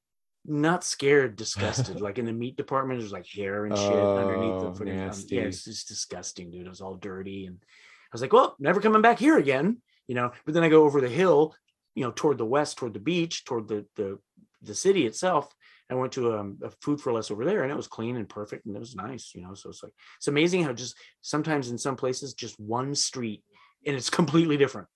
Not 0.44 0.82
scared, 0.82 1.36
disgusted. 1.44 2.00
like 2.00 2.18
in 2.18 2.26
the 2.26 2.32
meat 2.32 2.56
department, 2.56 2.98
there's 3.00 3.12
like 3.12 3.26
hair 3.28 3.66
and 3.66 3.76
shit 3.78 3.92
underneath 3.92 4.60
the 4.62 4.66
Oh, 4.68 4.72
fucking. 4.74 4.88
um, 4.90 4.96
nasty. 5.06 5.36
yeah, 5.36 5.42
it's 5.42 5.64
just 5.64 5.86
disgusting, 5.86 6.50
dude. 6.50 6.66
It 6.66 6.68
was 6.68 6.80
all 6.80 6.96
dirty, 6.96 7.46
and 7.46 7.58
I 7.62 8.10
was 8.12 8.20
like, 8.22 8.32
well, 8.32 8.56
never 8.58 8.80
coming 8.80 9.02
back 9.02 9.18
here 9.20 9.38
again, 9.38 9.78
you 10.08 10.14
know. 10.16 10.32
But 10.44 10.54
then 10.54 10.64
I 10.64 10.68
go 10.70 10.84
over 10.84 11.00
the 11.00 11.08
hill, 11.08 11.54
you 11.94 12.04
know, 12.04 12.12
toward 12.12 12.38
the 12.38 12.44
west, 12.44 12.78
toward 12.78 12.94
the 12.94 13.00
beach, 13.00 13.44
toward 13.44 13.68
the 13.68 13.86
the 13.96 14.18
the 14.62 14.74
city 14.74 15.06
itself. 15.06 15.54
I 15.90 15.94
went 15.94 16.12
to 16.12 16.36
um, 16.36 16.58
a 16.62 16.70
food 16.82 17.00
for 17.00 17.12
less 17.12 17.30
over 17.30 17.46
there, 17.46 17.62
and 17.62 17.72
it 17.72 17.76
was 17.76 17.86
clean 17.86 18.16
and 18.16 18.28
perfect, 18.28 18.66
and 18.66 18.76
it 18.76 18.78
was 18.78 18.94
nice, 18.94 19.32
you 19.34 19.40
know. 19.40 19.54
So 19.54 19.70
it's 19.70 19.82
like 19.82 19.94
it's 20.18 20.28
amazing 20.28 20.64
how 20.64 20.72
just 20.74 20.96
sometimes 21.22 21.70
in 21.70 21.78
some 21.78 21.96
places, 21.96 22.34
just 22.34 22.60
one 22.60 22.94
street, 22.94 23.42
and 23.86 23.96
it's 23.96 24.10
completely 24.20 24.56
different. 24.56 24.88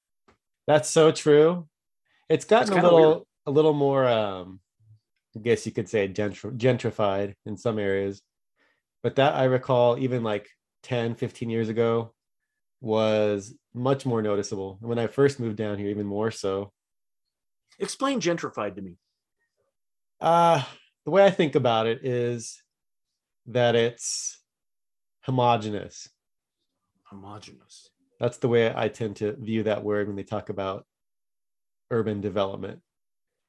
That's 0.66 0.90
so 0.90 1.10
true. 1.10 1.68
It's 2.28 2.44
gotten 2.44 2.72
a 2.72 2.82
little 2.82 3.08
weird. 3.08 3.22
a 3.46 3.50
little 3.50 3.72
more 3.72 4.06
um 4.06 4.60
I 5.36 5.40
guess 5.40 5.66
you 5.66 5.72
could 5.72 5.88
say 5.88 6.08
gentr- 6.08 6.56
gentrified 6.56 7.34
in 7.46 7.56
some 7.56 7.78
areas. 7.78 8.22
But 9.02 9.16
that 9.16 9.34
I 9.34 9.44
recall 9.44 9.98
even 9.98 10.22
like 10.22 10.48
10, 10.84 11.14
15 11.14 11.50
years 11.50 11.68
ago 11.68 12.12
was 12.80 13.54
much 13.74 14.04
more 14.04 14.22
noticeable. 14.22 14.78
When 14.80 14.98
I 14.98 15.06
first 15.06 15.40
moved 15.40 15.56
down 15.56 15.78
here 15.78 15.88
even 15.88 16.06
more 16.06 16.30
so. 16.30 16.72
Explain 17.78 18.20
gentrified 18.20 18.76
to 18.76 18.82
me. 18.82 18.96
Uh 20.20 20.62
the 21.04 21.10
way 21.10 21.24
I 21.24 21.30
think 21.30 21.54
about 21.54 21.86
it 21.86 22.04
is 22.04 22.62
that 23.46 23.74
it's 23.74 24.38
homogenous. 25.22 26.08
Homogenous. 27.04 27.90
That's 28.20 28.38
the 28.38 28.48
way 28.48 28.72
I 28.74 28.88
tend 28.88 29.16
to 29.16 29.32
view 29.32 29.64
that 29.64 29.82
word 29.82 30.06
when 30.06 30.16
they 30.16 30.22
talk 30.22 30.48
about 30.48 30.86
urban 31.90 32.20
development. 32.20 32.80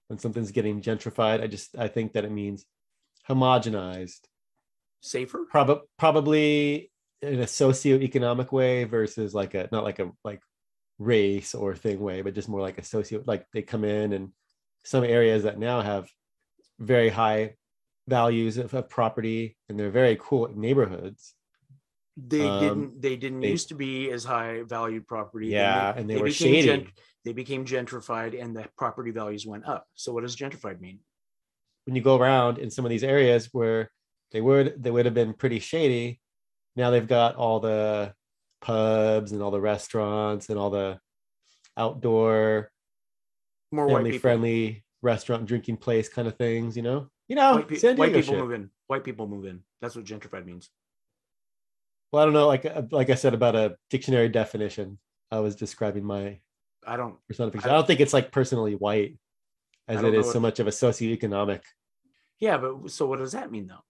When 0.08 0.18
something's 0.18 0.52
getting 0.52 0.82
gentrified, 0.82 1.42
I 1.42 1.48
just 1.48 1.78
I 1.78 1.88
think 1.88 2.14
that 2.14 2.26
it 2.26 2.32
means 2.32 2.66
homogenized. 3.30 4.22
Safer. 5.02 5.46
Probably 5.50 5.84
probably 5.98 6.92
in 7.22 7.40
a 7.40 7.46
socioeconomic 7.46 8.52
way 8.52 8.84
versus 8.84 9.34
like 9.34 9.54
a 9.54 9.70
not 9.72 9.84
like 9.84 10.00
a 10.00 10.12
like 10.24 10.42
race 11.04 11.54
or 11.56 11.76
thing 11.76 12.00
way, 12.00 12.22
but 12.22 12.34
just 12.34 12.50
more 12.50 12.62
like 12.62 12.78
a 12.78 12.84
socio 12.84 13.24
like 13.26 13.46
they 13.54 13.62
come 13.62 13.84
in 13.84 14.14
and 14.14 14.30
some 14.84 15.04
areas 15.04 15.44
that 15.44 15.60
now 15.60 15.82
have 15.82 16.08
very 16.80 17.10
high 17.10 17.56
values 18.08 18.58
of, 18.58 18.74
of 18.74 18.90
property 18.90 19.58
and 19.70 19.80
they're 19.80 19.90
very 20.04 20.18
cool 20.20 20.50
neighborhoods. 20.54 21.34
they 22.16 22.48
Um, 22.48 22.60
didn't 22.64 23.02
they 23.06 23.16
didn't 23.24 23.42
they- 23.42 23.50
used 23.58 23.70
to 23.70 23.76
be 23.76 24.12
as 24.12 24.24
high 24.24 24.62
valued 24.78 25.08
property 25.08 25.48
Yeah, 25.48 25.94
and 25.98 26.08
they 26.10 26.18
were 26.18 26.26
became 26.34 26.64
shady. 26.64 26.88
they 27.26 27.34
became 27.34 27.64
gentrified 27.66 28.34
and 28.42 28.50
the 28.58 28.66
property 28.78 29.12
values 29.22 29.44
went 29.54 29.66
up 29.74 29.84
so 30.02 30.08
what 30.14 30.22
does 30.26 30.36
gentrified 30.36 30.80
mean 30.86 31.00
when 31.86 31.96
you 31.98 32.04
go 32.10 32.16
around 32.22 32.54
in 32.64 32.70
some 32.76 32.86
of 32.86 32.92
these 32.94 33.04
areas 33.16 33.50
where 33.58 33.90
they 34.32 34.42
would 34.48 34.68
they 34.84 34.92
would 34.94 35.06
have 35.10 35.18
been 35.22 35.34
pretty 35.42 35.60
shady 35.72 36.06
now 36.80 36.88
they've 36.92 37.08
got 37.20 37.32
all 37.44 37.60
the 37.60 38.14
pubs 38.64 39.32
and 39.32 39.42
all 39.44 39.52
the 39.52 39.62
restaurants 39.62 40.50
and 40.50 40.58
all 40.58 40.70
the 40.70 40.98
outdoor 41.78 42.72
more 43.72 43.88
family 43.90 44.18
friendly 44.18 44.84
restaurant 45.02 45.46
drinking 45.46 45.78
place 45.78 46.08
kind 46.10 46.28
of 46.28 46.36
things 46.38 46.76
you 46.78 46.84
know? 46.84 47.10
You 47.28 47.36
know 47.36 47.56
white, 47.56 47.68
pe- 47.68 47.96
white 47.96 48.14
people 48.14 48.34
shit. 48.34 48.40
move 48.40 48.52
in. 48.54 48.70
White 48.88 49.04
people 49.04 49.28
move 49.28 49.46
in. 49.46 49.62
That's 49.82 49.96
what 49.96 50.06
gentrified 50.06 50.46
means. 50.46 50.70
Well 52.12 52.22
i 52.22 52.26
don't 52.26 52.34
know 52.34 52.48
like 52.48 52.66
uh, 52.66 52.84
like 52.92 53.10
i 53.10 53.16
said 53.16 53.34
about 53.34 53.56
a 53.56 53.76
dictionary 53.90 54.30
definition 54.30 55.00
i 55.32 55.40
was 55.40 55.56
describing 55.56 56.04
my 56.04 56.40
i 56.86 56.96
don't 56.96 57.16
personification. 57.28 57.70
I- 57.70 57.74
i 57.74 57.76
don't 57.76 57.88
think 57.88 58.02
it's 58.02 58.14
like 58.14 58.32
personally 58.32 58.76
white 58.76 59.18
as 59.88 60.02
it 60.04 60.14
is 60.14 60.32
so 60.32 60.40
much 60.40 60.60
of 60.60 60.68
a 60.68 60.70
socioeconomic 60.70 61.62
yeah 62.40 62.58
but 62.58 62.92
so 62.92 63.08
what 63.08 63.20
does 63.20 63.32
that 63.34 63.52
mean 63.52 63.68
though? 63.68 63.84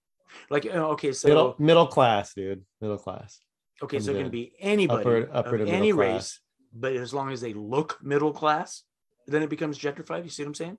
Like 0.50 0.66
uh, 0.66 0.90
okay 0.96 1.12
so 1.12 1.28
middle 1.28 1.56
middle 1.60 1.88
class 1.88 2.34
dude. 2.34 2.64
Middle 2.82 2.98
class 2.98 3.40
Okay, 3.84 4.00
so 4.00 4.12
it 4.12 4.18
can 4.18 4.30
be 4.30 4.54
anybody 4.60 5.02
Upper- 5.02 5.30
upper 5.34 5.56
of 5.58 5.68
any 5.70 5.92
class. 5.92 6.14
race, 6.14 6.40
but 6.74 6.94
as 6.96 7.14
long 7.14 7.32
as 7.32 7.42
they 7.42 7.54
look 7.54 8.00
middle 8.02 8.32
class, 8.34 8.84
then 9.28 9.44
it 9.44 9.50
becomes 9.50 9.78
gentrified. 9.78 10.24
You 10.24 10.30
see 10.30 10.44
what 10.44 10.48
I'm 10.50 10.56
saying? 10.56 10.78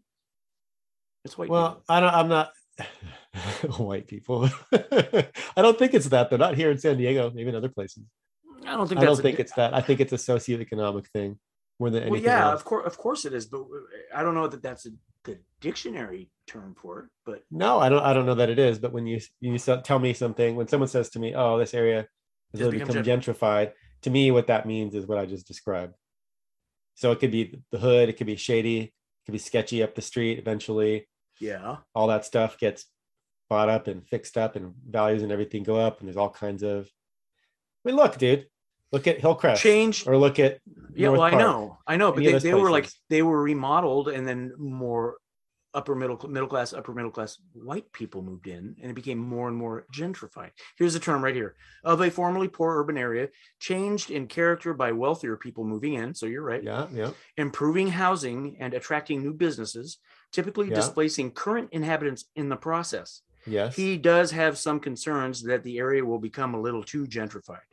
It's 1.24 1.36
white. 1.38 1.48
Well, 1.48 1.68
people. 1.76 1.84
I 1.88 2.00
don't. 2.00 2.14
I'm 2.14 2.28
not 2.28 2.52
white 3.78 4.06
people. 4.06 4.48
I 4.72 5.62
don't 5.62 5.78
think 5.78 5.94
it's 5.94 6.08
that. 6.08 6.30
They're 6.30 6.38
not 6.38 6.54
here 6.56 6.70
in 6.70 6.78
San 6.78 6.96
Diego. 6.96 7.30
Maybe 7.34 7.48
in 7.48 7.54
other 7.54 7.68
places. 7.68 8.04
I 8.66 8.72
don't 8.72 8.86
think 8.88 9.00
I 9.00 9.04
don't 9.04 9.20
think 9.20 9.36
di- 9.36 9.42
it's 9.42 9.52
that. 9.54 9.74
I 9.74 9.80
think 9.80 10.00
it's 10.00 10.12
a 10.12 10.16
socioeconomic 10.16 11.06
thing 11.08 11.38
more 11.78 11.90
than 11.90 12.04
Well, 12.04 12.12
anything 12.14 12.24
yeah, 12.30 12.50
else. 12.50 12.60
of 12.60 12.64
course, 12.64 12.86
of 12.86 12.96
course 12.98 13.24
it 13.24 13.32
is, 13.34 13.46
but 13.46 13.64
I 14.14 14.22
don't 14.22 14.34
know 14.34 14.48
that 14.48 14.62
that's 14.62 14.86
a, 14.86 14.90
the 15.24 15.38
dictionary 15.60 16.30
term 16.46 16.74
for 16.80 17.00
it. 17.00 17.06
But 17.26 17.42
No, 17.50 17.78
I 17.80 17.88
don't. 17.88 18.02
I 18.02 18.12
don't 18.14 18.26
know 18.26 18.36
that 18.36 18.48
it 18.50 18.58
is. 18.58 18.78
But 18.78 18.92
when 18.92 19.06
you 19.06 19.20
you 19.40 19.58
tell 19.58 19.98
me 19.98 20.12
something, 20.14 20.56
when 20.56 20.68
someone 20.68 20.88
says 20.88 21.10
to 21.10 21.18
me, 21.18 21.34
"Oh, 21.34 21.58
this 21.58 21.74
area 21.74 22.06
has 22.54 22.60
Just 22.60 22.72
become 22.72 22.88
become 22.88 23.04
gentrified," 23.04 23.72
to 24.02 24.10
me, 24.10 24.30
what 24.30 24.46
that 24.46 24.66
means 24.66 24.94
is 24.94 25.06
what 25.06 25.18
I 25.18 25.26
just 25.26 25.46
described. 25.46 25.94
So 26.94 27.12
it 27.12 27.20
could 27.20 27.30
be 27.30 27.60
the 27.70 27.78
hood. 27.78 28.08
It 28.08 28.16
could 28.16 28.26
be 28.26 28.36
shady. 28.36 28.80
It 28.80 28.92
could 29.26 29.32
be 29.32 29.38
sketchy 29.38 29.82
up 29.82 29.94
the 29.94 30.02
street. 30.02 30.38
Eventually, 30.38 31.08
yeah, 31.40 31.78
all 31.94 32.06
that 32.08 32.24
stuff 32.24 32.58
gets 32.58 32.86
bought 33.50 33.68
up 33.68 33.88
and 33.88 34.06
fixed 34.08 34.38
up, 34.38 34.56
and 34.56 34.74
values 34.88 35.22
and 35.22 35.32
everything 35.32 35.62
go 35.62 35.76
up. 35.76 35.98
And 35.98 36.08
there's 36.08 36.16
all 36.16 36.30
kinds 36.30 36.62
of. 36.62 36.88
I 37.84 37.88
mean, 37.88 37.96
look, 37.96 38.16
dude. 38.16 38.46
Look 38.92 39.08
at 39.08 39.18
Hillcrest. 39.18 39.60
change. 39.60 40.06
Or 40.06 40.16
look 40.16 40.38
at 40.38 40.60
Yeah, 40.94 41.08
North 41.08 41.18
well, 41.18 41.34
I 41.34 41.36
know, 41.36 41.78
I 41.84 41.96
know, 41.96 42.12
but 42.12 42.22
they, 42.22 42.38
they 42.38 42.54
were 42.54 42.70
like 42.70 42.88
they 43.10 43.22
were 43.22 43.42
remodeled, 43.42 44.08
and 44.08 44.24
then 44.26 44.52
more 44.56 45.16
upper 45.74 45.94
middle 45.94 46.16
middle 46.28 46.48
class, 46.48 46.72
upper 46.72 46.94
middle 46.94 47.10
class 47.10 47.38
white 47.52 47.92
people 47.92 48.22
moved 48.22 48.46
in, 48.46 48.76
and 48.80 48.90
it 48.90 48.94
became 48.94 49.18
more 49.18 49.48
and 49.48 49.56
more 49.56 49.86
gentrified. 49.92 50.50
Here's 50.78 50.94
the 50.94 51.00
term 51.00 51.22
right 51.22 51.34
here: 51.34 51.56
of 51.82 52.00
a 52.00 52.10
formerly 52.10 52.48
poor 52.48 52.78
urban 52.80 52.96
area, 52.96 53.28
changed 53.58 54.10
in 54.10 54.26
character 54.26 54.72
by 54.72 54.92
wealthier 54.92 55.36
people 55.36 55.64
moving 55.64 55.94
in. 55.94 56.14
So 56.14 56.26
you're 56.26 56.42
right. 56.42 56.62
Yeah, 56.62 56.86
yeah. 56.92 57.10
improving 57.36 57.88
housing 57.88 58.56
and 58.60 58.72
attracting 58.74 59.22
new 59.22 59.34
businesses, 59.34 59.98
typically 60.32 60.68
Yeah. 60.68 60.76
displacing 60.76 61.32
current 61.32 61.68
inhabitants 61.72 62.24
in 62.36 62.48
the 62.48 62.56
process. 62.56 63.22
Yes. 63.46 63.76
He 63.76 63.98
does 63.98 64.30
have 64.30 64.56
some 64.56 64.80
concerns 64.80 65.42
that 65.42 65.62
the 65.64 65.78
area 65.78 66.04
will 66.04 66.18
become 66.18 66.54
a 66.54 66.60
little 66.60 66.82
too 66.82 67.06
gentrified. 67.06 67.68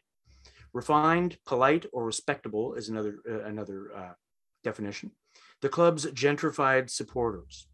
Refined, 0.73 1.37
polite, 1.45 1.85
or 1.93 2.05
respectable 2.05 2.73
is 2.73 2.89
another 2.89 3.19
uh, 3.29 3.43
another 3.43 3.91
uh, 3.95 4.13
definition. 4.63 5.11
The 5.61 5.69
club's 5.69 6.05
gentrified 6.07 6.89
supporters 6.89 7.67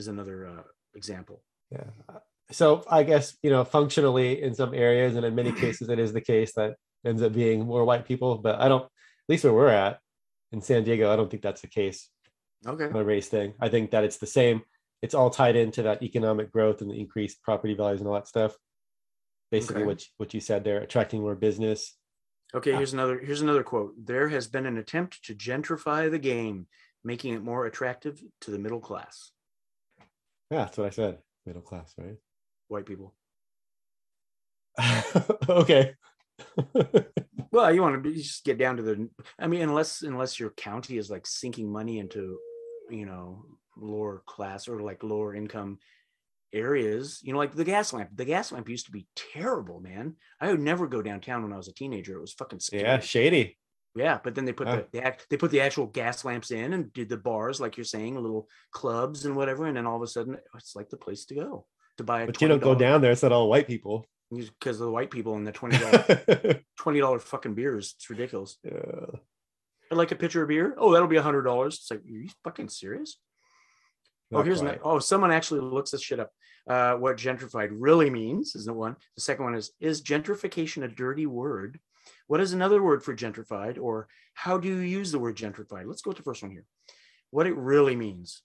is 0.00 0.08
another 0.08 0.46
uh, 0.46 0.62
example. 0.94 1.42
Yeah. 1.70 1.84
So 2.50 2.82
I 2.90 3.04
guess, 3.04 3.36
you 3.42 3.50
know, 3.50 3.64
functionally 3.64 4.42
in 4.42 4.54
some 4.54 4.74
areas 4.74 5.14
and 5.14 5.24
in 5.24 5.34
many 5.36 5.52
cases 5.64 5.88
it 5.88 5.98
is 6.00 6.12
the 6.12 6.20
case 6.20 6.52
that 6.54 6.74
ends 7.04 7.22
up 7.22 7.32
being 7.32 7.64
more 7.64 7.84
white 7.84 8.06
people, 8.06 8.38
but 8.38 8.60
I 8.60 8.68
don't 8.68 8.84
at 8.84 9.28
least 9.28 9.44
where 9.44 9.52
we're 9.52 9.68
at 9.68 10.00
in 10.52 10.60
San 10.60 10.82
Diego, 10.82 11.12
I 11.12 11.16
don't 11.16 11.30
think 11.30 11.42
that's 11.42 11.60
the 11.60 11.68
case 11.68 12.08
Okay. 12.66 12.86
on 12.86 12.96
a 12.96 13.04
race 13.04 13.28
thing. 13.28 13.54
I 13.60 13.68
think 13.68 13.92
that 13.92 14.04
it's 14.04 14.18
the 14.18 14.26
same. 14.26 14.62
It's 15.00 15.14
all 15.14 15.30
tied 15.30 15.56
into 15.56 15.82
that 15.84 16.02
economic 16.02 16.50
growth 16.52 16.82
and 16.82 16.90
the 16.90 16.98
increased 17.00 17.42
property 17.42 17.74
values 17.74 18.00
and 18.00 18.08
all 18.08 18.14
that 18.14 18.26
stuff. 18.28 18.56
Basically 19.50 19.82
Okay. 19.82 19.86
what 19.86 20.04
what 20.18 20.34
you 20.34 20.40
said 20.40 20.64
there, 20.64 20.80
attracting 20.80 21.20
more 21.20 21.36
business. 21.36 21.96
Okay, 22.52 22.72
here's 22.72 22.92
another 22.92 23.18
here's 23.18 23.42
another 23.42 23.62
quote. 23.62 23.94
There 23.96 24.28
has 24.28 24.46
been 24.48 24.66
an 24.66 24.76
attempt 24.76 25.24
to 25.26 25.34
gentrify 25.34 26.10
the 26.10 26.18
game, 26.18 26.66
making 27.04 27.34
it 27.34 27.42
more 27.42 27.64
attractive 27.66 28.20
to 28.42 28.50
the 28.50 28.58
middle 28.58 28.80
class, 28.80 29.32
Yeah, 30.50 30.64
that's 30.64 30.78
what 30.78 30.86
I 30.86 30.90
said. 30.90 31.18
Middle 31.46 31.62
class, 31.62 31.94
right? 31.96 32.16
white 32.68 32.86
people. 32.86 33.14
okay. 35.48 35.94
Well, 37.52 37.74
you 37.74 37.82
want 37.82 37.96
to 37.96 38.00
be, 38.00 38.10
you 38.16 38.22
just 38.22 38.44
get 38.44 38.58
down 38.58 38.76
to 38.76 38.82
the. 38.84 39.08
I 39.36 39.48
mean, 39.48 39.62
unless 39.62 40.02
unless 40.02 40.38
your 40.38 40.50
county 40.50 40.98
is 40.98 41.10
like 41.10 41.26
sinking 41.26 41.70
money 41.70 41.98
into, 41.98 42.38
you 42.88 43.06
know, 43.06 43.44
lower 43.76 44.22
class 44.24 44.68
or 44.68 44.80
like 44.80 45.02
lower 45.02 45.34
income 45.34 45.78
areas. 46.52 47.20
You 47.22 47.32
know, 47.32 47.38
like 47.38 47.54
the 47.54 47.64
gas 47.64 47.92
lamp. 47.92 48.10
The 48.14 48.24
gas 48.24 48.52
lamp 48.52 48.68
used 48.68 48.86
to 48.86 48.92
be 48.92 49.08
terrible, 49.16 49.80
man. 49.80 50.14
I 50.40 50.50
would 50.50 50.60
never 50.60 50.86
go 50.86 51.02
downtown 51.02 51.42
when 51.42 51.52
I 51.52 51.56
was 51.56 51.66
a 51.66 51.74
teenager. 51.74 52.16
It 52.16 52.20
was 52.20 52.32
fucking 52.34 52.60
scary. 52.60 52.84
yeah, 52.84 53.00
shady. 53.00 53.58
Yeah, 53.96 54.20
but 54.22 54.34
then 54.34 54.44
they 54.44 54.52
put 54.52 54.68
the, 54.68 54.86
the 54.92 55.14
they 55.28 55.36
put 55.36 55.50
the 55.50 55.60
actual 55.60 55.86
gas 55.86 56.24
lamps 56.24 56.52
in 56.52 56.74
and 56.74 56.92
did 56.92 57.08
the 57.08 57.16
bars 57.16 57.60
like 57.60 57.76
you're 57.76 57.84
saying, 57.84 58.14
little 58.14 58.48
clubs 58.72 59.24
and 59.24 59.34
whatever, 59.34 59.66
and 59.66 59.76
then 59.76 59.86
all 59.86 59.96
of 59.96 60.02
a 60.02 60.06
sudden 60.06 60.36
it's 60.54 60.76
like 60.76 60.88
the 60.90 60.96
place 60.96 61.24
to 61.26 61.34
go 61.34 61.66
to 61.96 62.04
buy 62.04 62.22
a. 62.22 62.26
But 62.26 62.40
you 62.40 62.48
don't 62.48 62.62
go 62.62 62.74
down 62.74 63.00
there, 63.00 63.10
it's 63.10 63.22
not 63.22 63.32
all 63.32 63.48
white 63.48 63.66
people. 63.66 64.06
because 64.30 64.80
of 64.80 64.86
the 64.86 64.92
white 64.92 65.10
people 65.10 65.34
and 65.34 65.46
the 65.46 65.52
twenty 65.52 65.76
dollar 65.78 66.60
twenty 66.78 67.00
dollar 67.00 67.18
fucking 67.18 67.54
beers. 67.54 67.94
It's 67.96 68.08
ridiculous. 68.08 68.58
Yeah. 68.62 69.16
I'd 69.90 69.98
like 69.98 70.12
a 70.12 70.16
pitcher 70.16 70.42
of 70.42 70.48
beer. 70.48 70.74
Oh, 70.78 70.92
that'll 70.92 71.08
be 71.08 71.16
a 71.16 71.22
hundred 71.22 71.42
dollars. 71.42 71.74
It's 71.74 71.90
like, 71.90 72.00
are 72.00 72.08
you 72.08 72.28
fucking 72.44 72.68
serious? 72.68 73.18
oh, 74.32 74.42
here's 74.42 74.60
quite. 74.60 74.74
an, 74.74 74.80
oh, 74.84 75.00
someone 75.00 75.32
actually 75.32 75.60
looks 75.60 75.90
this 75.90 76.02
shit 76.02 76.20
up. 76.20 76.30
Uh, 76.68 76.94
what 76.94 77.16
gentrified 77.16 77.70
really 77.72 78.10
means 78.10 78.54
is 78.54 78.66
the 78.66 78.72
one. 78.72 78.94
The 79.16 79.22
second 79.22 79.44
one 79.44 79.54
is 79.56 79.72
is 79.80 80.02
gentrification 80.02 80.84
a 80.84 80.88
dirty 80.88 81.26
word? 81.26 81.80
What 82.30 82.40
is 82.40 82.52
another 82.52 82.80
word 82.80 83.02
for 83.02 83.12
gentrified, 83.12 83.76
or 83.76 84.06
how 84.34 84.56
do 84.56 84.68
you 84.68 84.76
use 84.76 85.10
the 85.10 85.18
word 85.18 85.34
gentrified? 85.34 85.86
Let's 85.88 86.00
go 86.00 86.10
with 86.10 86.16
the 86.18 86.22
first 86.22 86.42
one 86.42 86.52
here. 86.52 86.64
What 87.32 87.48
it 87.48 87.56
really 87.56 87.96
means. 87.96 88.42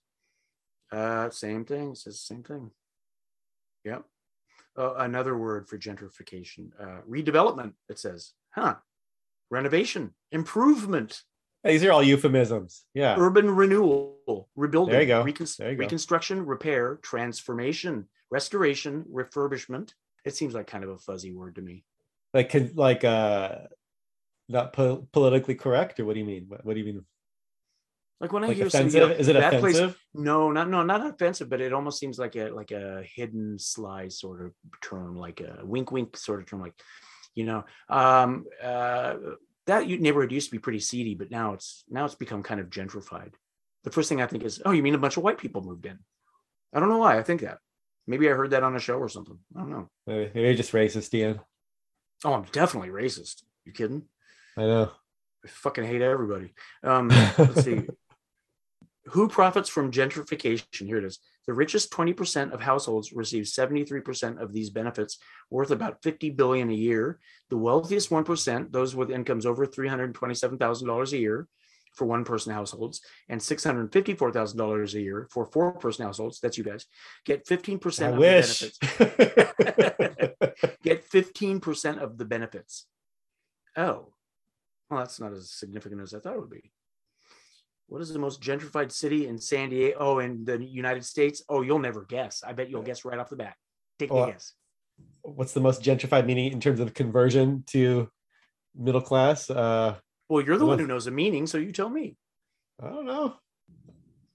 Uh, 0.92 1.30
same 1.30 1.66
thing. 1.66 1.92
It 1.92 1.98
says 2.00 2.16
the 2.16 2.34
same 2.34 2.42
thing. 2.42 2.72
Yep. 3.84 4.06
Uh, 4.76 4.96
another 4.96 5.38
word 5.38 5.70
for 5.70 5.78
gentrification. 5.78 6.70
Uh, 6.80 7.02
redevelopment. 7.08 7.74
It 7.88 8.00
says, 8.00 8.32
huh? 8.56 8.78
Renovation, 9.52 10.16
improvement, 10.32 11.22
These 11.64 11.84
are 11.84 11.92
all 11.92 12.02
euphemisms. 12.02 12.86
Yeah. 12.96 13.16
urban 13.20 13.52
renewal, 13.52 14.50
rebuilding, 14.56 14.94
There 14.94 15.02
you 15.04 15.08
go. 15.08 15.22
recon- 15.22 15.46
There 15.60 15.70
you 15.70 15.78
go. 15.78 15.82
reconstruction, 15.82 16.44
repair, 16.44 16.96
transformation, 17.04 18.10
restoration, 18.32 19.04
refurbishment. 19.14 19.94
It 20.26 20.36
seems 20.36 20.56
like 20.56 20.66
kind 20.66 20.84
of 20.84 20.90
a 20.90 20.98
fuzzy 20.98 21.32
word 21.32 21.54
to 21.56 21.62
me. 21.62 21.84
Like 22.36 22.52
con- 22.52 22.72
like 22.76 23.04
uh 23.06 23.60
not 24.50 24.74
po- 24.74 25.08
politically 25.14 25.56
correct 25.56 26.00
or 26.00 26.06
what 26.06 26.14
do 26.14 26.20
you 26.20 26.26
mean? 26.26 26.46
What, 26.50 26.66
what 26.66 26.74
do 26.74 26.80
you 26.82 26.86
mean? 26.86 27.06
Like 28.20 28.32
when 28.34 28.44
I 28.44 28.48
Like 28.48 28.58
hear 28.58 28.70
some- 28.70 28.90
you 28.90 29.00
know, 29.00 29.08
Is 29.08 29.28
it 29.30 29.34
that 29.34 29.60
place- 29.62 29.82
no, 30.14 30.52
not 30.52 30.70
no, 30.70 30.84
not 30.84 31.06
offensive, 31.06 31.50
but 31.50 31.62
it 31.62 31.74
almost 31.74 31.98
seems 31.98 32.20
like 32.20 32.36
a 32.36 32.50
like 32.50 32.72
a 32.72 33.04
hidden 33.16 33.58
sly 33.58 34.10
sort 34.10 34.46
of 34.46 34.52
term, 34.82 35.16
like 35.18 35.40
a 35.40 35.62
wink 35.64 35.92
wink 35.92 36.18
sort 36.18 36.42
of 36.42 36.46
term, 36.46 36.62
like 36.62 36.76
you 37.36 37.46
know, 37.46 37.64
um, 37.90 38.46
uh, 38.62 39.16
that 39.68 39.88
neighborhood 39.88 40.32
used 40.32 40.48
to 40.50 40.56
be 40.56 40.60
pretty 40.60 40.80
seedy, 40.80 41.16
but 41.16 41.32
now 41.32 41.54
it's 41.54 41.84
now 41.90 42.06
it's 42.06 42.16
become 42.16 42.44
kind 42.44 42.60
of 42.60 42.70
gentrified. 42.70 43.34
The 43.86 43.92
first 43.92 44.10
thing 44.10 44.22
I 44.22 44.28
think 44.28 44.44
is, 44.44 44.62
oh, 44.66 44.72
you 44.72 44.84
mean 44.84 44.96
a 44.96 45.04
bunch 45.06 45.18
of 45.18 45.24
white 45.24 45.38
people 45.38 45.62
moved 45.62 45.86
in? 45.86 46.00
I 46.74 46.80
don't 46.80 46.90
know 46.90 46.98
why 46.98 47.18
I 47.18 47.24
think 47.24 47.42
that. 47.42 47.60
Maybe 48.08 48.30
I 48.30 48.34
heard 48.34 48.52
that 48.52 48.64
on 48.64 48.76
a 48.76 48.80
show 48.80 48.96
or 48.98 49.10
something. 49.10 49.38
I 49.56 49.60
don't 49.60 49.72
know. 49.72 49.90
Maybe, 50.08 50.32
maybe 50.36 50.56
just 50.56 50.72
racist, 50.74 51.14
Ian. 51.14 51.40
Oh, 52.26 52.34
I'm 52.34 52.46
definitely 52.52 52.90
racist. 52.90 53.44
You 53.66 53.72
kidding? 53.72 54.02
I 54.58 54.62
know. 54.62 54.92
I 55.46 55.48
fucking 55.48 55.84
hate 55.84 56.02
everybody. 56.02 56.54
Um, 56.84 57.10
let's 57.38 57.64
see. 57.64 57.84
Who 59.10 59.30
profits 59.30 59.70
from 59.70 59.92
gentrification? 59.92 60.88
Here 60.88 60.98
it 60.98 61.06
is. 61.06 61.20
The 61.46 61.54
richest 61.54 61.92
20% 61.92 62.52
of 62.52 62.62
households 62.62 63.14
receive 63.14 63.44
73% 63.44 64.42
of 64.42 64.52
these 64.52 64.72
benefits, 64.72 65.20
worth 65.52 65.70
about 65.70 66.02
50 66.02 66.32
billion 66.32 66.72
a 66.72 66.74
year. 66.74 67.20
The 67.52 67.58
wealthiest 67.58 68.10
1%, 68.10 68.72
those 68.72 68.96
with 68.96 69.12
incomes 69.12 69.46
over 69.46 69.68
$327,000 69.68 71.12
a 71.12 71.18
year 71.18 71.48
for 71.96 72.06
one 72.06 72.24
person 72.24 72.54
households 72.54 73.02
and 73.30 73.42
$654,000 73.42 74.94
a 74.94 75.02
year 75.02 75.28
for 75.32 75.46
four 75.46 75.74
person 75.74 76.06
households, 76.06 76.40
that's 76.40 76.58
you 76.58 76.64
guys, 76.64 76.86
get 77.26 77.46
15% 77.46 78.04
I 78.06 78.10
of 78.10 78.18
wish. 78.18 78.60
the 78.60 79.46
benefits. 79.58 80.76
Get 80.84 81.10
15% 81.10 81.98
of 81.98 82.18
the 82.18 82.26
benefits. 82.26 82.86
Oh, 83.76 84.14
well, 84.90 85.00
that's 85.00 85.20
not 85.20 85.34
as 85.34 85.52
significant 85.52 86.02
as 86.02 86.14
I 86.14 86.20
thought 86.20 86.36
it 86.36 86.40
would 86.40 86.50
be. 86.50 86.72
What 87.88 88.02
is 88.02 88.14
the 88.14 88.20
most 88.20 88.42
gentrified 88.42 88.92
city 88.92 89.28
in 89.28 89.40
San 89.40 89.70
Diego? 89.70 89.98
Oh, 90.00 90.20
in 90.20 90.46
the 90.46 90.64
United 90.64 91.06
States? 91.06 91.44
Oh, 91.50 91.62
you'll 91.62 91.80
never 91.80 92.04
guess. 92.04 92.44
I 92.46 92.54
bet 92.54 92.70
you'll 92.70 92.82
guess 92.82 93.06
right 93.06 93.20
off 93.20 93.30
the 93.30 93.36
bat. 93.36 93.56
Take 94.00 94.12
a 94.12 94.28
guess. 94.28 94.54
What's 95.22 95.54
the 95.54 95.60
most 95.60 95.82
gentrified 95.82 96.26
meaning 96.26 96.52
in 96.52 96.60
terms 96.60 96.80
of 96.80 96.94
conversion 96.94 97.64
to 97.68 98.10
middle 98.76 99.02
class? 99.02 99.50
Uh 99.50 99.96
Well, 100.30 100.44
you're 100.44 100.58
the 100.58 100.66
one 100.66 100.80
who 100.80 100.88
knows 100.88 101.06
the 101.06 101.12
meaning, 101.12 101.48
so 101.48 101.58
you 101.58 101.72
tell 101.72 101.90
me. 101.90 102.16
I 102.82 102.90
don't 102.90 103.06
know. 103.06 103.36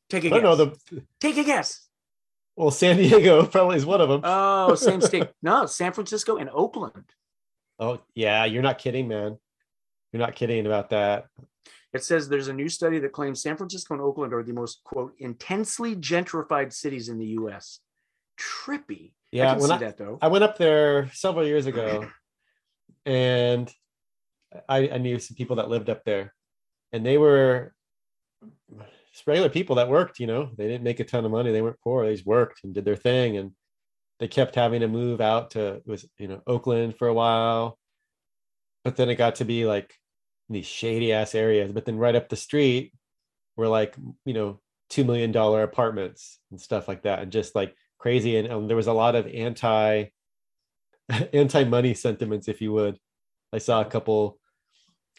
Take 0.08 0.24
a 0.24 0.26
I 0.26 0.30
guess. 0.30 0.40
don't 0.40 0.42
know 0.42 0.56
the 0.56 1.02
Take 1.20 1.36
a 1.36 1.44
guess. 1.44 1.86
well, 2.56 2.70
San 2.70 2.96
Diego 2.96 3.46
probably 3.46 3.76
is 3.76 3.86
one 3.86 4.00
of 4.00 4.08
them. 4.08 4.20
Oh, 4.24 4.74
same 4.76 5.00
state. 5.00 5.28
No, 5.42 5.66
San 5.66 5.92
Francisco 5.92 6.36
and 6.36 6.50
Oakland. 6.52 7.04
oh 7.78 8.00
yeah, 8.14 8.44
you're 8.44 8.62
not 8.62 8.78
kidding, 8.78 9.08
man. 9.08 9.38
You're 10.12 10.20
not 10.20 10.34
kidding 10.34 10.66
about 10.66 10.90
that. 10.90 11.26
It 11.92 12.04
says 12.04 12.28
there's 12.28 12.48
a 12.48 12.52
new 12.52 12.68
study 12.68 12.98
that 13.00 13.12
claims 13.12 13.42
San 13.42 13.56
Francisco 13.56 13.94
and 13.94 14.02
Oakland 14.02 14.32
are 14.32 14.42
the 14.42 14.52
most 14.52 14.82
quote 14.84 15.14
intensely 15.18 15.96
gentrified 15.96 16.72
cities 16.72 17.08
in 17.08 17.18
the 17.18 17.26
U.S. 17.26 17.80
Trippy. 18.38 19.12
Yeah, 19.32 19.52
I 19.52 19.54
can 19.54 19.62
see 19.62 19.72
I, 19.72 19.78
that 19.78 19.96
though. 19.96 20.18
I 20.20 20.28
went 20.28 20.44
up 20.44 20.56
there 20.56 21.10
several 21.12 21.46
years 21.46 21.66
ago 21.66 22.08
and 23.06 23.72
I, 24.68 24.88
I 24.90 24.98
knew 24.98 25.18
some 25.18 25.36
people 25.36 25.56
that 25.56 25.68
lived 25.68 25.90
up 25.90 26.04
there, 26.04 26.34
and 26.92 27.04
they 27.04 27.18
were 27.18 27.74
regular 29.26 29.48
people 29.48 29.76
that 29.76 29.88
worked. 29.88 30.18
You 30.20 30.26
know, 30.26 30.50
they 30.56 30.66
didn't 30.66 30.84
make 30.84 31.00
a 31.00 31.04
ton 31.04 31.24
of 31.24 31.30
money. 31.30 31.52
They 31.52 31.62
weren't 31.62 31.80
poor. 31.82 32.04
They 32.04 32.14
just 32.14 32.26
worked 32.26 32.60
and 32.64 32.74
did 32.74 32.84
their 32.84 32.96
thing, 32.96 33.36
and 33.36 33.52
they 34.18 34.28
kept 34.28 34.54
having 34.54 34.80
to 34.80 34.88
move 34.88 35.20
out 35.20 35.52
to 35.52 35.82
was 35.86 36.06
you 36.18 36.28
know 36.28 36.42
Oakland 36.46 36.96
for 36.96 37.08
a 37.08 37.14
while, 37.14 37.78
but 38.84 38.96
then 38.96 39.08
it 39.08 39.16
got 39.16 39.36
to 39.36 39.44
be 39.44 39.66
like 39.66 39.94
these 40.48 40.66
shady 40.66 41.12
ass 41.12 41.34
areas. 41.34 41.72
But 41.72 41.84
then 41.84 41.98
right 41.98 42.16
up 42.16 42.28
the 42.28 42.36
street 42.36 42.92
were 43.56 43.68
like 43.68 43.96
you 44.24 44.34
know 44.34 44.60
two 44.88 45.04
million 45.04 45.32
dollar 45.32 45.62
apartments 45.62 46.40
and 46.50 46.60
stuff 46.60 46.88
like 46.88 47.02
that, 47.02 47.20
and 47.20 47.32
just 47.32 47.54
like 47.54 47.74
crazy. 47.98 48.36
And 48.36 48.50
um, 48.50 48.68
there 48.68 48.76
was 48.76 48.88
a 48.88 48.92
lot 48.92 49.14
of 49.14 49.26
anti 49.28 50.06
anti 51.32 51.64
money 51.64 51.94
sentiments, 51.94 52.48
if 52.48 52.60
you 52.60 52.72
would. 52.72 52.98
I 53.52 53.58
saw 53.58 53.80
a 53.80 53.84
couple 53.84 54.39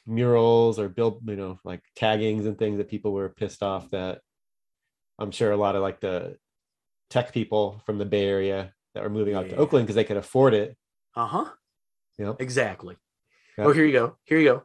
murals 0.05 0.79
or 0.79 0.89
build 0.89 1.22
you 1.25 1.36
know 1.36 1.60
like 1.63 1.81
taggings 1.96 2.46
and 2.46 2.58
things 2.58 2.77
that 2.77 2.89
people 2.89 3.12
were 3.13 3.29
pissed 3.29 3.62
off 3.62 3.89
that 3.91 4.20
i'm 5.20 5.31
sure 5.31 5.51
a 5.51 5.58
lot 5.58 5.75
of 5.75 5.81
like 5.81 6.00
the 6.00 6.36
tech 7.10 7.31
people 7.31 7.81
from 7.86 7.98
the 7.98 8.05
bay 8.05 8.25
area 8.25 8.74
that 8.93 9.03
were 9.03 9.10
moving 9.10 9.36
out 9.36 9.48
to 9.50 9.55
oakland 9.55 9.86
because 9.86 9.96
they 9.96 10.03
could 10.03 10.17
afford 10.17 10.53
it 10.53 10.75
Uh-huh. 11.15 11.46
Yep. 12.17 12.41
Exactly. 12.41 12.96
Yeah. 13.58 13.65
Oh, 13.65 13.74
here 13.74 13.86
you 13.86 13.91
go. 13.93 14.15
Here 14.24 14.39
you 14.39 14.46
go. 14.46 14.63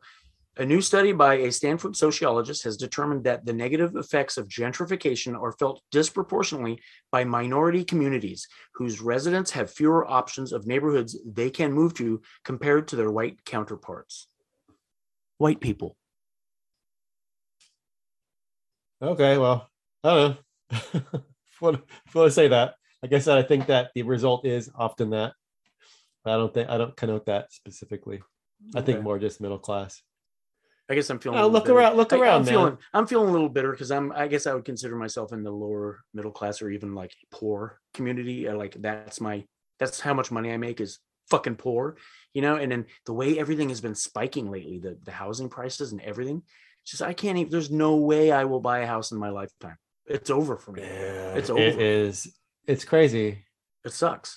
A 0.59 0.65
new 0.65 0.81
study 0.81 1.13
by 1.13 1.35
a 1.35 1.53
Stanford 1.53 1.97
sociologist 1.97 2.65
has 2.65 2.77
determined 2.77 3.25
that 3.25 3.45
the 3.45 3.53
negative 3.53 3.95
effects 3.97 4.39
of 4.39 4.49
gentrification 4.49 5.39
are 5.39 5.53
felt 5.53 5.83
disproportionately 5.91 6.81
by 7.13 7.25
minority 7.25 7.85
communities 7.85 8.47
whose 8.75 9.01
residents 9.03 9.51
have 9.51 9.71
fewer 9.71 10.11
options 10.11 10.53
of 10.53 10.67
neighborhoods 10.67 11.19
they 11.27 11.51
can 11.51 11.73
move 11.73 11.93
to 11.95 12.23
compared 12.45 12.89
to 12.89 12.97
their 12.97 13.11
white 13.11 13.45
counterparts. 13.45 14.29
White 15.39 15.61
people. 15.61 15.97
okay 19.03 19.37
well 19.37 19.69
i 20.05 20.09
don't 20.15 20.31
know 20.31 20.37
if 20.71 20.95
you 20.95 21.01
want 21.61 21.77
if 22.07 22.15
you 22.15 22.21
want 22.21 22.29
to 22.29 22.35
say 22.35 22.49
that 22.49 22.75
like 23.03 23.13
i 23.13 23.19
said 23.19 23.37
i 23.37 23.43
think 23.43 23.67
that 23.67 23.91
the 23.95 24.03
result 24.03 24.47
is 24.47 24.71
often 24.75 25.11
that 25.11 25.35
but 26.25 26.33
i 26.33 26.37
don't 26.39 26.55
think 26.55 26.71
i 26.71 26.79
don't 26.79 26.97
connote 26.97 27.27
that 27.27 27.53
specifically 27.53 28.23
i 28.75 28.81
think 28.81 29.03
more 29.03 29.19
just 29.19 29.41
middle 29.41 29.59
class 29.59 30.01
I 30.89 30.95
guess 30.95 31.11
I'm 31.11 31.19
feeling. 31.19 31.37
Oh, 31.41 31.43
little 31.43 31.53
look 31.53 31.65
bitter. 31.65 31.79
around 31.79 31.97
look 31.97 32.13
I- 32.13 32.17
around 32.21 32.35
I'm 32.37 32.45
man. 32.45 32.53
feeling. 32.55 32.79
I'm 32.95 33.07
feeling 33.09 33.29
a 33.29 33.33
little 33.33 33.49
bitter 33.49 33.73
because 33.73 33.91
I'm. 33.91 34.13
I 34.13 34.29
guess 34.29 34.47
I 34.47 34.55
would 34.55 34.65
consider 34.65 34.95
myself 34.95 35.33
in 35.33 35.43
the 35.43 35.51
lower 35.51 35.99
middle 36.15 36.31
class 36.31 36.63
or 36.63 36.71
even 36.71 36.95
like 36.95 37.13
poor 37.33 37.81
community. 37.93 38.47
Uh, 38.47 38.55
Like 38.55 38.77
that's 38.81 39.21
my. 39.21 39.45
That's 39.81 39.99
how 39.99 40.15
much 40.15 40.31
money 40.31 40.53
I 40.53 40.59
make 40.59 40.81
is 40.81 41.01
fucking 41.29 41.57
poor, 41.57 41.97
you 42.37 42.43
know. 42.45 42.57
And 42.63 42.71
then 42.73 42.83
the 43.09 43.17
way 43.21 43.29
everything 43.39 43.69
has 43.71 43.81
been 43.87 43.95
spiking 44.09 44.47
lately, 44.57 44.79
the 44.87 44.93
the 45.09 45.15
housing 45.23 45.49
prices 45.57 45.93
and 45.93 46.01
everything. 46.11 46.39
It's 46.83 46.91
just 46.93 47.03
I 47.03 47.15
can't 47.23 47.37
even. 47.39 47.51
There's 47.51 47.71
no 47.87 47.93
way 48.11 48.25
I 48.41 48.45
will 48.51 48.61
buy 48.71 48.79
a 48.81 48.87
house 48.95 49.09
in 49.13 49.19
my 49.27 49.31
lifetime. 49.41 49.79
It's 50.17 50.31
over 50.39 50.57
for 50.57 50.73
me. 50.73 50.83
yeah 50.83 51.35
It's 51.39 51.51
over. 51.51 51.61
is 51.63 52.15
it's 52.73 52.85
crazy 52.93 53.29
It 53.85 53.93
sucks. 54.03 54.31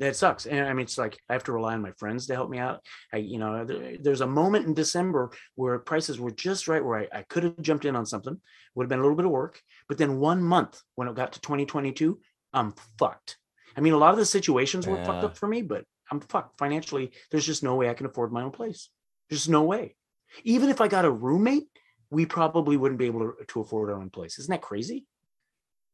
It 0.00 0.16
sucks. 0.16 0.44
And 0.46 0.66
I 0.68 0.72
mean, 0.74 0.84
it's 0.88 0.98
like 1.04 1.14
I 1.28 1.32
have 1.34 1.44
to 1.44 1.52
rely 1.58 1.74
on 1.74 1.80
my 1.88 1.92
friends 2.02 2.26
to 2.26 2.34
help 2.34 2.50
me 2.50 2.58
out. 2.58 2.78
I, 3.12 3.18
you 3.32 3.38
know, 3.38 3.64
there- 3.64 3.96
there's 4.04 4.22
a 4.22 4.26
moment 4.42 4.66
in 4.66 4.74
December 4.74 5.22
where 5.54 5.78
prices 5.92 6.18
were 6.18 6.32
just 6.32 6.66
right 6.66 6.84
where 6.84 6.98
I, 7.02 7.06
I 7.20 7.22
could 7.30 7.44
have 7.44 7.62
jumped 7.68 7.84
in 7.88 7.94
on 7.96 8.04
something, 8.12 8.36
would 8.74 8.84
have 8.84 8.88
been 8.94 8.98
a 8.98 9.06
little 9.06 9.16
bit 9.20 9.26
of 9.30 9.30
work. 9.42 9.56
But 9.88 9.96
then 9.98 10.18
one 10.30 10.42
month 10.42 10.74
when 10.96 11.06
it 11.08 11.14
got 11.14 11.32
to 11.34 11.40
2022, 11.40 12.18
I'm 12.52 12.74
fucked. 12.98 13.38
I 13.76 13.80
mean, 13.80 13.92
a 13.94 14.02
lot 14.04 14.12
of 14.14 14.18
the 14.18 14.26
situations 14.38 14.84
were 14.86 14.98
fucked 15.06 15.24
up 15.26 15.36
for 15.38 15.46
me, 15.54 15.62
but 15.62 15.84
I'm 16.10 16.20
fucked 16.20 16.58
financially. 16.58 17.12
There's 17.30 17.46
just 17.46 17.62
no 17.62 17.74
way 17.76 17.88
I 17.88 17.94
can 17.94 18.06
afford 18.06 18.32
my 18.32 18.42
own 18.42 18.50
place. 18.50 18.90
There's 19.30 19.48
no 19.48 19.62
way. 19.62 19.96
Even 20.42 20.68
if 20.68 20.80
I 20.80 20.88
got 20.88 21.04
a 21.04 21.10
roommate, 21.10 21.68
we 22.10 22.26
probably 22.26 22.76
wouldn't 22.76 22.98
be 22.98 23.06
able 23.06 23.20
to, 23.20 23.34
to 23.48 23.60
afford 23.60 23.90
our 23.90 24.00
own 24.00 24.10
place. 24.10 24.38
Isn't 24.38 24.50
that 24.50 24.62
crazy? 24.62 25.06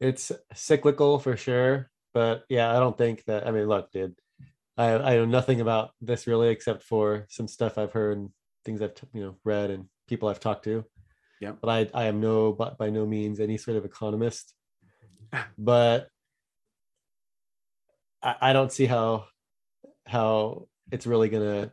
it's 0.01 0.33
cyclical 0.55 1.19
for 1.19 1.37
sure 1.37 1.91
but 2.15 2.45
yeah 2.49 2.75
i 2.75 2.81
don't 2.81 2.97
think 2.97 3.23
that 3.27 3.47
i 3.47 3.51
mean 3.51 3.69
look 3.69 3.93
dude 3.93 4.15
i 4.77 4.93
i 4.93 5.15
know 5.15 5.25
nothing 5.27 5.61
about 5.61 5.91
this 6.01 6.27
really 6.27 6.49
except 6.49 6.83
for 6.83 7.27
some 7.29 7.47
stuff 7.47 7.79
i've 7.79 7.93
heard 7.93 8.17
and 8.17 8.31
things 8.65 8.81
i've 8.83 8.95
you 9.13 9.23
know 9.23 9.37
read 9.45 9.71
and 9.71 9.85
people 10.09 10.29
i've 10.29 10.41
talked 10.41 10.65
to 10.65 10.85
Yeah. 11.41 11.53
but 11.61 11.69
i 11.69 12.03
i 12.03 12.05
am 12.07 12.21
no 12.21 12.53
but 12.53 12.79
by 12.79 12.91
no 12.91 13.07
means 13.07 13.41
any 13.41 13.59
sort 13.59 13.77
of 13.77 13.85
economist 13.85 14.55
but 15.59 16.09
i, 18.23 18.37
I 18.41 18.53
don't 18.53 18.73
see 18.73 18.87
how 18.87 19.27
how 20.11 20.67
it's 20.93 21.07
really 21.07 21.29
gonna 21.29 21.73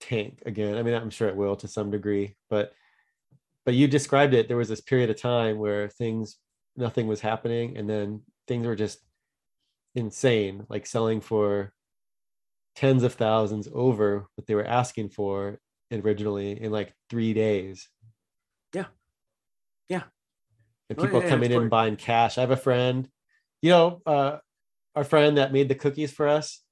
tank 0.00 0.42
again. 0.46 0.76
I 0.76 0.82
mean 0.82 0.94
i'm 0.94 1.10
sure 1.10 1.28
it 1.28 1.36
will 1.36 1.56
to 1.56 1.68
some 1.68 1.90
degree 1.90 2.36
but 2.50 2.72
but 3.64 3.74
you 3.74 3.86
described 3.86 4.34
it. 4.34 4.48
There 4.48 4.56
was 4.56 4.68
this 4.68 4.80
period 4.80 5.10
of 5.10 5.20
time 5.20 5.58
where 5.58 5.88
things 5.88 6.38
nothing 6.76 7.06
was 7.06 7.20
happening 7.20 7.76
and 7.76 7.88
then 7.88 8.22
things 8.48 8.66
were 8.66 8.74
just 8.74 8.98
insane 9.94 10.64
like 10.68 10.86
selling 10.86 11.20
for 11.20 11.72
tens 12.74 13.02
of 13.02 13.14
thousands 13.14 13.68
over 13.72 14.26
what 14.34 14.46
they 14.46 14.54
were 14.54 14.64
asking 14.64 15.10
for 15.10 15.60
originally 15.92 16.60
in 16.60 16.72
like 16.72 16.94
three 17.10 17.34
days. 17.34 17.88
Yeah. 18.74 18.86
Yeah. 19.88 20.04
and 20.88 20.98
Oh, 20.98 21.02
people 21.02 21.20
yeah, 21.20 21.26
yeah, 21.26 21.30
coming 21.30 21.52
in 21.52 21.68
buying 21.68 21.96
cash. 21.96 22.38
I 22.38 22.40
have 22.40 22.50
a 22.50 22.56
friend 22.56 23.08
you 23.60 23.70
know 23.70 24.02
uh 24.06 24.38
our 24.96 25.04
friend 25.04 25.38
that 25.38 25.52
made 25.52 25.68
the 25.68 25.74
cookies 25.74 26.12
for 26.12 26.26
us 26.26 26.62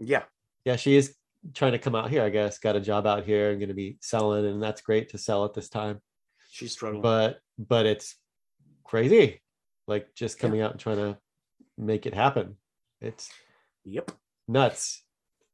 Yeah. 0.00 0.22
yeah 0.64 0.76
she 0.76 0.96
is 0.96 1.14
trying 1.54 1.72
to 1.72 1.78
come 1.78 1.94
out 1.94 2.10
here 2.10 2.22
i 2.22 2.30
guess 2.30 2.58
got 2.58 2.76
a 2.76 2.80
job 2.80 3.06
out 3.06 3.24
here 3.24 3.50
and 3.50 3.58
going 3.60 3.68
to 3.68 3.74
be 3.74 3.96
selling 4.00 4.46
and 4.46 4.62
that's 4.62 4.80
great 4.80 5.10
to 5.10 5.18
sell 5.18 5.44
at 5.44 5.54
this 5.54 5.68
time 5.68 6.00
She's 6.50 6.72
struggling. 6.72 7.02
but 7.02 7.40
but 7.58 7.86
it's 7.86 8.16
crazy 8.84 9.40
like 9.86 10.14
just 10.14 10.36
Yeah. 10.38 10.42
coming 10.42 10.60
out 10.62 10.72
and 10.72 10.80
trying 10.80 10.96
to 10.96 11.18
make 11.78 12.06
it 12.06 12.14
happen 12.14 12.56
it's 13.00 13.30
yep. 13.84 14.10
nuts 14.48 15.04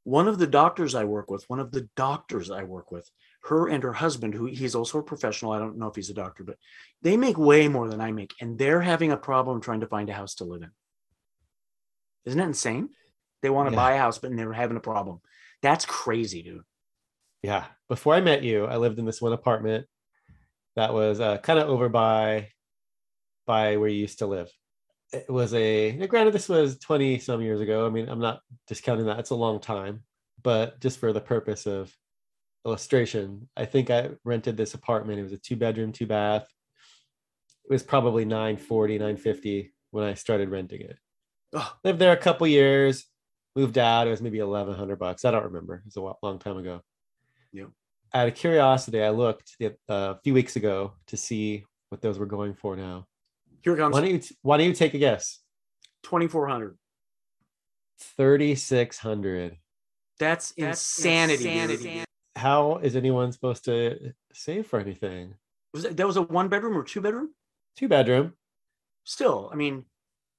one 0.05 0.29
of 0.29 0.39
the 0.39 0.47
doctors 0.47 0.95
I 0.95 1.03
work 1.03 1.33
with, 1.33 1.43
one 1.51 1.59
of 1.59 1.73
the 1.73 1.89
doctors 1.97 2.49
I 2.49 2.63
work 2.63 2.93
with, 2.93 3.11
her 3.43 3.67
and 3.69 3.83
her 3.83 3.93
husband, 3.93 4.35
who 4.35 4.47
he's 4.47 4.77
also 4.77 5.01
a 5.01 5.03
professional. 5.03 5.51
I 5.51 5.59
don't 5.59 5.79
know 5.79 5.89
if 5.89 5.97
he's 5.97 6.11
a 6.11 6.15
doctor, 6.15 6.45
but 6.45 6.59
they 7.03 7.17
make 7.17 7.37
way 7.37 7.67
more 7.67 7.89
than 7.89 8.01
I 8.01 8.13
make, 8.13 8.33
and 8.41 8.57
they're 8.57 8.81
having 8.83 9.11
a 9.11 9.17
problem 9.17 9.61
trying 9.61 9.81
to 9.81 9.89
find 9.89 10.09
a 10.09 10.13
house 10.13 10.37
to 10.37 10.45
live 10.45 10.63
in. 10.63 10.71
Isn't 12.25 12.39
that 12.39 12.47
insane? 12.47 12.91
They 13.47 13.51
want 13.51 13.69
to 13.69 13.73
Yeah. 13.77 13.77
buy 13.77 13.93
a 13.93 13.99
house, 13.99 14.19
but 14.19 14.35
they're 14.35 14.53
having 14.53 14.77
a 14.77 14.81
problem. 14.81 15.21
That's 15.63 15.87
crazy, 15.87 16.43
dude. 16.43 16.65
yeah. 17.45 17.67
Before 17.89 18.13
i 18.13 18.21
met 18.21 18.43
you 18.43 18.65
i 18.65 18.77
lived 18.77 18.99
in 18.99 19.05
this 19.05 19.23
one 19.23 19.33
apartment 19.33 19.87
that 20.75 20.93
was 20.93 21.21
uh, 21.21 21.39
kind 21.39 21.61
of 21.61 21.69
over 21.69 21.89
by 21.89 22.49
by 23.47 23.77
where 23.77 23.89
you 23.89 24.01
used 24.01 24.19
to 24.19 24.27
live. 24.27 24.51
It 25.13 25.31
was 25.31 25.55
a 25.55 25.93
granted 26.09 26.35
this 26.35 26.49
was 26.49 26.77
20 26.81 27.21
some 27.21 27.41
years 27.41 27.61
ago. 27.61 27.87
I 27.87 27.91
mean 27.91 28.09
i'm 28.09 28.19
not 28.19 28.41
discounting 28.67 29.07
that. 29.07 29.21
It's 29.21 29.31
a 29.31 29.37
long 29.37 29.61
time. 29.61 30.03
But 30.43 30.81
just 30.81 30.99
for 30.99 31.13
the 31.13 31.21
purpose 31.21 31.67
of 31.67 31.95
illustration 32.65 33.49
i 33.57 33.65
think 33.65 33.91
i 33.91 34.11
rented 34.25 34.57
this 34.57 34.75
apartment. 34.75 35.21
It 35.21 35.23
was 35.23 35.33
a 35.33 35.39
two 35.39 35.55
bedroom 35.55 35.93
two 35.93 36.07
bath. 36.09 36.49
It 37.65 37.73
was 37.73 37.85
probably 37.85 38.25
940 38.25 38.99
950 38.99 39.73
when 39.93 40.03
i 40.03 40.15
started 40.15 40.49
renting 40.51 40.81
it. 40.81 40.99
Oh, 41.53 41.73
lived 41.85 42.01
there 42.01 42.11
a 42.13 42.17
couple 42.17 42.49
years 42.49 43.07
moved 43.57 43.79
out 43.79 44.07
it 44.07 44.11
was 44.11 44.21
maybe 44.23 44.41
1100 44.41 44.99
bucks 44.99 45.25
i 45.25 45.31
don't 45.31 45.45
remember 45.45 45.77
it 45.77 45.85
was 45.87 45.97
a 45.97 46.01
wa- 46.01 46.15
long 46.23 46.39
time 46.39 46.59
ago 46.59 46.83
Yeah. 47.53 47.65
out 48.15 48.29
of 48.29 48.35
curiosity 48.35 49.03
i 49.03 49.09
looked 49.11 49.57
the, 49.59 49.69
uh, 49.89 50.15
a 50.15 50.21
few 50.23 50.35
weeks 50.35 50.57
ago 50.57 50.93
to 51.07 51.17
see 51.17 51.65
what 51.89 52.03
those 52.03 52.19
were 52.19 52.27
going 52.27 52.55
for 52.55 52.77
now 52.77 53.07
here 53.63 53.73
it 53.75 53.79
comes. 53.79 53.95
why 53.95 54.01
don't 54.03 54.11
you 54.13 54.21
why 54.43 54.59
don't 54.59 54.67
you 54.69 54.75
take 54.75 54.95
a 54.95 54.99
guess 54.99 55.41
2400. 56.03 56.77
3600 57.99 59.57
That's, 60.21 60.51
insanity. 60.53 61.77
dude. 61.77 62.05
how 62.37 62.77
is 62.77 62.95
anyone 62.95 63.33
supposed 63.33 63.65
to 63.65 64.13
save 64.33 64.67
for 64.67 64.79
anything 64.79 65.35
Was 65.73 65.83
that, 65.85 65.97
that 65.97 66.07
was 66.07 66.17
a 66.17 66.23
one 66.23 66.49
bedroom 66.49 66.77
or 66.77 66.85
two 66.85 67.01
bedroom? 67.01 67.31
two 67.77 67.89
bedroom 67.89 68.35
Still, 69.05 69.49
I 69.53 69.57
mean, 69.57 69.85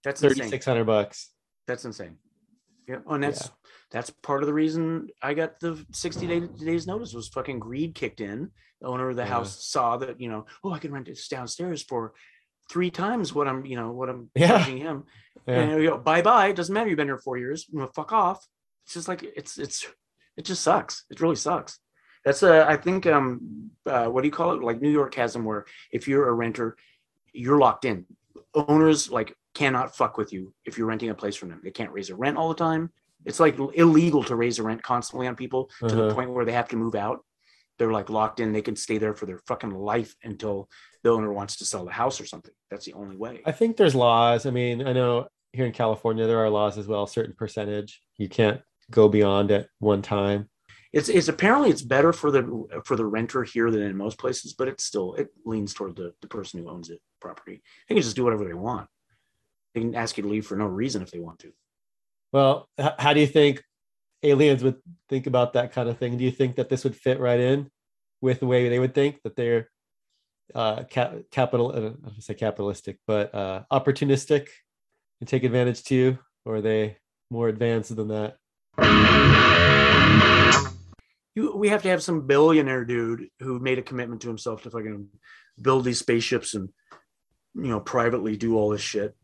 that's 0.04 0.22
insane. 0.22 0.36
3600 0.50 0.86
bucks 0.86 1.32
That's 1.68 1.84
insane. 1.86 2.18
Yeah, 2.88 3.00
and 3.08 3.24
that's 3.24 3.52
that's 3.92 4.10
part 4.10 4.44
of 4.44 4.48
the 4.48 4.54
reason 4.54 5.10
I 5.22 5.34
got 5.34 5.60
the 5.60 5.86
60 5.94 6.28
day, 6.28 6.40
days 6.40 6.88
notice 6.88 7.14
was 7.14 7.28
fucking 7.28 7.60
greed 7.60 7.96
kicked 7.96 8.22
in. 8.22 8.52
The 8.82 8.88
owner 8.88 9.10
of 9.10 9.16
the 9.16 9.24
Yeah. 9.24 9.30
house 9.30 9.66
saw 9.66 9.98
that, 9.98 10.20
you 10.22 10.30
know, 10.30 10.46
oh, 10.64 10.72
I 10.72 10.80
can 10.80 10.92
rent 10.92 11.08
this 11.08 11.28
downstairs 11.28 11.84
for 11.84 12.14
three 12.70 12.92
times 12.92 13.34
what 13.34 13.48
I'm, 13.48 13.66
you 13.66 13.76
know, 13.76 13.92
what 13.92 14.10
I'm 14.10 14.30
Yeah. 14.36 14.48
charging 14.60 14.78
him. 14.78 15.04
yeah. 15.48 15.60
And 15.62 15.82
you 15.84 15.90
go, 15.90 15.98
bye 15.98 16.22
bye. 16.22 16.48
It 16.48 16.56
doesn't 16.56 16.74
matter. 16.74 16.90
You've 16.90 16.98
been 16.98 17.08
here 17.08 17.18
four 17.18 17.38
years. 17.38 17.66
You 17.72 17.80
know, 17.80 17.88
fuck 17.88 18.12
off. 18.14 18.46
It's 18.86 18.94
just 18.94 19.08
like 19.08 19.24
it's 19.24 19.58
it's 19.58 19.86
it 20.38 20.46
just 20.46 20.64
sucks. 20.64 21.06
It 21.10 21.20
really 21.22 21.36
sucks. 21.36 21.80
That's 22.24 22.44
uh 22.44 22.66
I 22.68 22.78
think 22.78 23.06
um 23.06 23.72
uh, 23.86 24.08
what 24.08 24.22
do 24.22 24.28
you 24.28 24.34
call 24.34 24.52
it? 24.54 24.64
Like 24.64 24.82
New 24.82 24.92
York 24.92 25.16
has 25.16 25.34
them 25.34 25.44
where 25.46 25.66
if 25.92 26.08
you're 26.08 26.28
a 26.30 26.34
renter, 26.34 26.78
you're 27.34 27.58
locked 27.58 27.86
in. 27.86 28.06
Owners 28.54 29.10
like 29.10 29.34
cannot 29.58 29.96
fuck 29.96 30.18
with 30.18 30.32
you 30.32 30.54
if 30.66 30.78
you're 30.78 30.88
renting 30.88 31.10
a 31.10 31.16
place 31.16 31.36
from 31.36 31.50
them. 31.50 31.62
They 31.64 31.72
can't 31.72 31.92
raise 31.92 32.08
their 32.08 32.18
rent 32.18 32.38
all 32.38 32.50
the 32.50 32.56
time. 32.70 32.84
It's 33.26 33.40
like 33.40 33.58
illegal 33.74 34.24
to 34.26 34.36
raise 34.36 34.58
the 34.58 34.64
rent 34.64 34.82
constantly 34.84 35.28
on 35.28 35.36
people 35.36 35.70
to 35.88 35.96
the 35.96 36.06
Uh-huh. 36.06 36.16
point 36.16 36.32
where 36.32 36.46
they 36.46 36.52
have 36.54 36.70
to 36.70 36.76
move 36.78 36.96
out. 36.96 37.18
They're 37.78 37.92
like 38.00 38.10
locked 38.10 38.40
in. 38.40 38.54
They 38.54 38.62
can 38.62 38.76
stay 38.76 38.98
there 38.98 39.14
for 39.14 39.26
their 39.26 39.40
fucking 39.50 39.72
life 39.94 40.16
until 40.24 40.70
the 41.04 41.10
owner 41.10 41.32
wants 41.32 41.56
to 41.58 41.66
sell 41.66 41.86
the 41.86 41.92
house 41.92 42.20
or 42.22 42.26
something. 42.26 42.54
That's 42.70 42.86
the 42.86 42.94
only 42.94 43.18
way. 43.18 43.42
I 43.46 43.52
think 43.52 43.78
there's 43.78 43.96
laws. 43.96 44.46
I 44.46 44.52
mean, 44.52 44.88
I 44.88 44.94
know 44.94 45.28
here 45.54 45.66
in 45.66 45.72
California 45.74 46.26
there 46.28 46.40
are 46.44 46.50
laws 46.50 46.78
as 46.78 46.88
well. 46.88 47.04
A 47.04 47.08
certain 47.08 47.36
percentage 47.36 48.02
you 48.18 48.30
can't 48.30 48.62
go 48.92 49.08
beyond 49.10 49.52
at 49.52 49.68
one 49.80 50.02
time. 50.02 50.50
It's 50.94 51.10
it's 51.10 51.28
apparently 51.28 51.70
it's 51.70 51.82
better 51.96 52.14
for 52.14 52.30
the 52.32 52.42
for 52.86 52.96
the 52.96 53.06
renter 53.06 53.44
here 53.44 53.70
than 53.72 53.82
in 53.82 53.96
most 53.98 54.18
places, 54.18 54.54
but 54.54 54.68
it's 54.68 54.84
still 54.86 55.14
it 55.16 55.28
leans 55.46 55.74
toward 55.74 55.96
the, 55.96 56.14
the 56.22 56.28
person 56.28 56.60
who 56.60 56.70
owns 56.70 56.90
it 56.90 57.00
property. 57.20 57.62
They 57.88 57.96
can 57.96 58.02
just 58.04 58.16
do 58.16 58.24
whatever 58.24 58.46
they 58.46 58.54
want. 58.54 58.88
They 59.78 59.82
can 59.82 59.94
ask 59.94 60.18
you 60.18 60.24
to 60.24 60.30
leave 60.30 60.48
for 60.48 60.56
no 60.56 60.66
reason 60.66 61.04
if 61.04 61.12
they 61.12 61.20
want 61.20 61.38
to. 61.40 61.52
Well, 62.34 62.68
h- 62.80 62.94
how 62.98 63.14
do 63.14 63.20
you 63.20 63.28
think 63.28 63.64
aliens 64.24 64.64
would 64.64 64.78
think 65.08 65.28
about 65.28 65.54
that 65.54 65.72
kind 65.72 65.88
of 65.88 66.00
thing? 66.00 66.18
Do 66.18 66.24
you 66.24 66.32
think 66.32 66.56
that 66.56 66.68
this 66.68 66.84
would 66.84 66.96
fit 66.96 67.20
right 67.20 67.40
in 67.40 67.70
with 68.20 68.40
the 68.40 68.48
way 68.48 68.70
they 68.70 68.80
would 68.80 68.96
think 68.96 69.22
that 69.22 69.36
they're 69.36 69.70
uh, 70.56 70.86
ca- 70.92 71.20
capital? 71.30 71.72
I 71.74 71.80
don't 71.80 72.16
to 72.16 72.22
say 72.24 72.34
capitalistic, 72.34 72.98
but 73.06 73.36
uh, 73.36 73.66
opportunistic 73.72 74.48
and 75.22 75.30
take 75.30 75.44
advantage 75.44 75.84
too, 75.84 76.18
or 76.44 76.56
are 76.56 76.62
they 76.62 76.98
more 77.30 77.48
advanced 77.48 77.96
than 77.96 78.08
that? 78.08 78.38
You, 81.36 81.56
we 81.56 81.70
have 81.70 81.84
to 81.84 81.90
have 81.90 82.02
some 82.02 82.26
billionaire 82.26 82.84
dude 82.84 83.28
who 83.42 83.60
made 83.60 83.78
a 83.78 83.84
commitment 83.84 84.22
to 84.22 84.28
himself 84.28 84.64
to 84.64 84.72
fucking 84.72 85.08
build 85.62 85.86
these 85.86 86.00
spaceships 86.00 86.56
and 86.56 86.70
you 87.54 87.70
know 87.70 87.80
privately 87.80 88.36
do 88.38 88.58
all 88.58 88.70
this 88.70 88.82
shit. 88.82 89.16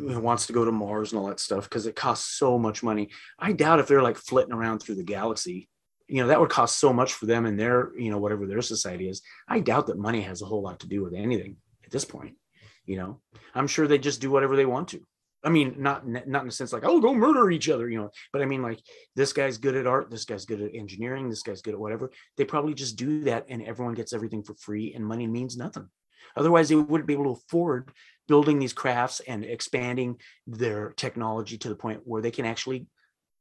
Wants 0.00 0.46
to 0.46 0.52
go 0.52 0.64
to 0.64 0.72
Mars 0.72 1.12
and 1.12 1.20
all 1.20 1.28
that 1.28 1.40
stuff 1.40 1.64
because 1.64 1.86
it 1.86 1.96
costs 1.96 2.38
so 2.38 2.58
much 2.58 2.82
money. 2.82 3.10
I 3.38 3.52
doubt 3.52 3.80
if 3.80 3.88
they're 3.88 4.02
like 4.02 4.16
flitting 4.16 4.52
around 4.52 4.78
through 4.78 4.96
the 4.96 5.02
galaxy, 5.02 5.68
you 6.06 6.22
know, 6.22 6.28
that 6.28 6.40
would 6.40 6.50
cost 6.50 6.78
so 6.78 6.92
much 6.92 7.12
for 7.12 7.26
them 7.26 7.46
and 7.46 7.58
their, 7.58 7.92
you 7.98 8.10
know, 8.10 8.18
whatever 8.18 8.46
their 8.46 8.62
society 8.62 9.08
is. 9.08 9.22
I 9.48 9.60
doubt 9.60 9.86
that 9.88 9.98
money 9.98 10.22
has 10.22 10.40
a 10.40 10.46
whole 10.46 10.62
lot 10.62 10.80
to 10.80 10.88
do 10.88 11.02
with 11.02 11.14
anything 11.14 11.56
at 11.84 11.90
this 11.90 12.04
point. 12.04 12.36
You 12.84 12.96
know, 12.96 13.20
I'm 13.54 13.66
sure 13.66 13.86
they 13.86 13.98
just 13.98 14.20
do 14.20 14.30
whatever 14.30 14.56
they 14.56 14.66
want 14.66 14.88
to. 14.88 15.00
I 15.44 15.50
mean, 15.50 15.76
not 15.78 16.06
not 16.06 16.42
in 16.42 16.48
a 16.48 16.50
sense 16.50 16.72
like 16.72 16.84
oh, 16.84 17.00
go 17.00 17.14
murder 17.14 17.50
each 17.50 17.68
other, 17.68 17.88
you 17.88 17.98
know. 18.00 18.10
But 18.32 18.42
I 18.42 18.46
mean, 18.46 18.62
like 18.62 18.80
this 19.14 19.32
guy's 19.32 19.58
good 19.58 19.76
at 19.76 19.86
art, 19.86 20.10
this 20.10 20.24
guy's 20.24 20.44
good 20.44 20.60
at 20.60 20.74
engineering, 20.74 21.28
this 21.28 21.42
guy's 21.42 21.62
good 21.62 21.74
at 21.74 21.80
whatever. 21.80 22.10
They 22.36 22.44
probably 22.44 22.74
just 22.74 22.96
do 22.96 23.22
that, 23.24 23.46
and 23.48 23.62
everyone 23.62 23.94
gets 23.94 24.12
everything 24.12 24.42
for 24.42 24.54
free, 24.54 24.94
and 24.94 25.04
money 25.04 25.26
means 25.26 25.56
nothing. 25.56 25.88
Otherwise, 26.36 26.68
they 26.68 26.74
wouldn't 26.74 27.06
be 27.06 27.14
able 27.14 27.34
to 27.34 27.40
afford 27.40 27.90
building 28.28 28.58
these 28.58 28.72
crafts 28.72 29.20
and 29.26 29.44
expanding 29.44 30.20
their 30.46 30.90
technology 30.90 31.56
to 31.58 31.68
the 31.68 31.74
point 31.74 32.02
where 32.04 32.22
they 32.22 32.30
can 32.30 32.44
actually 32.44 32.86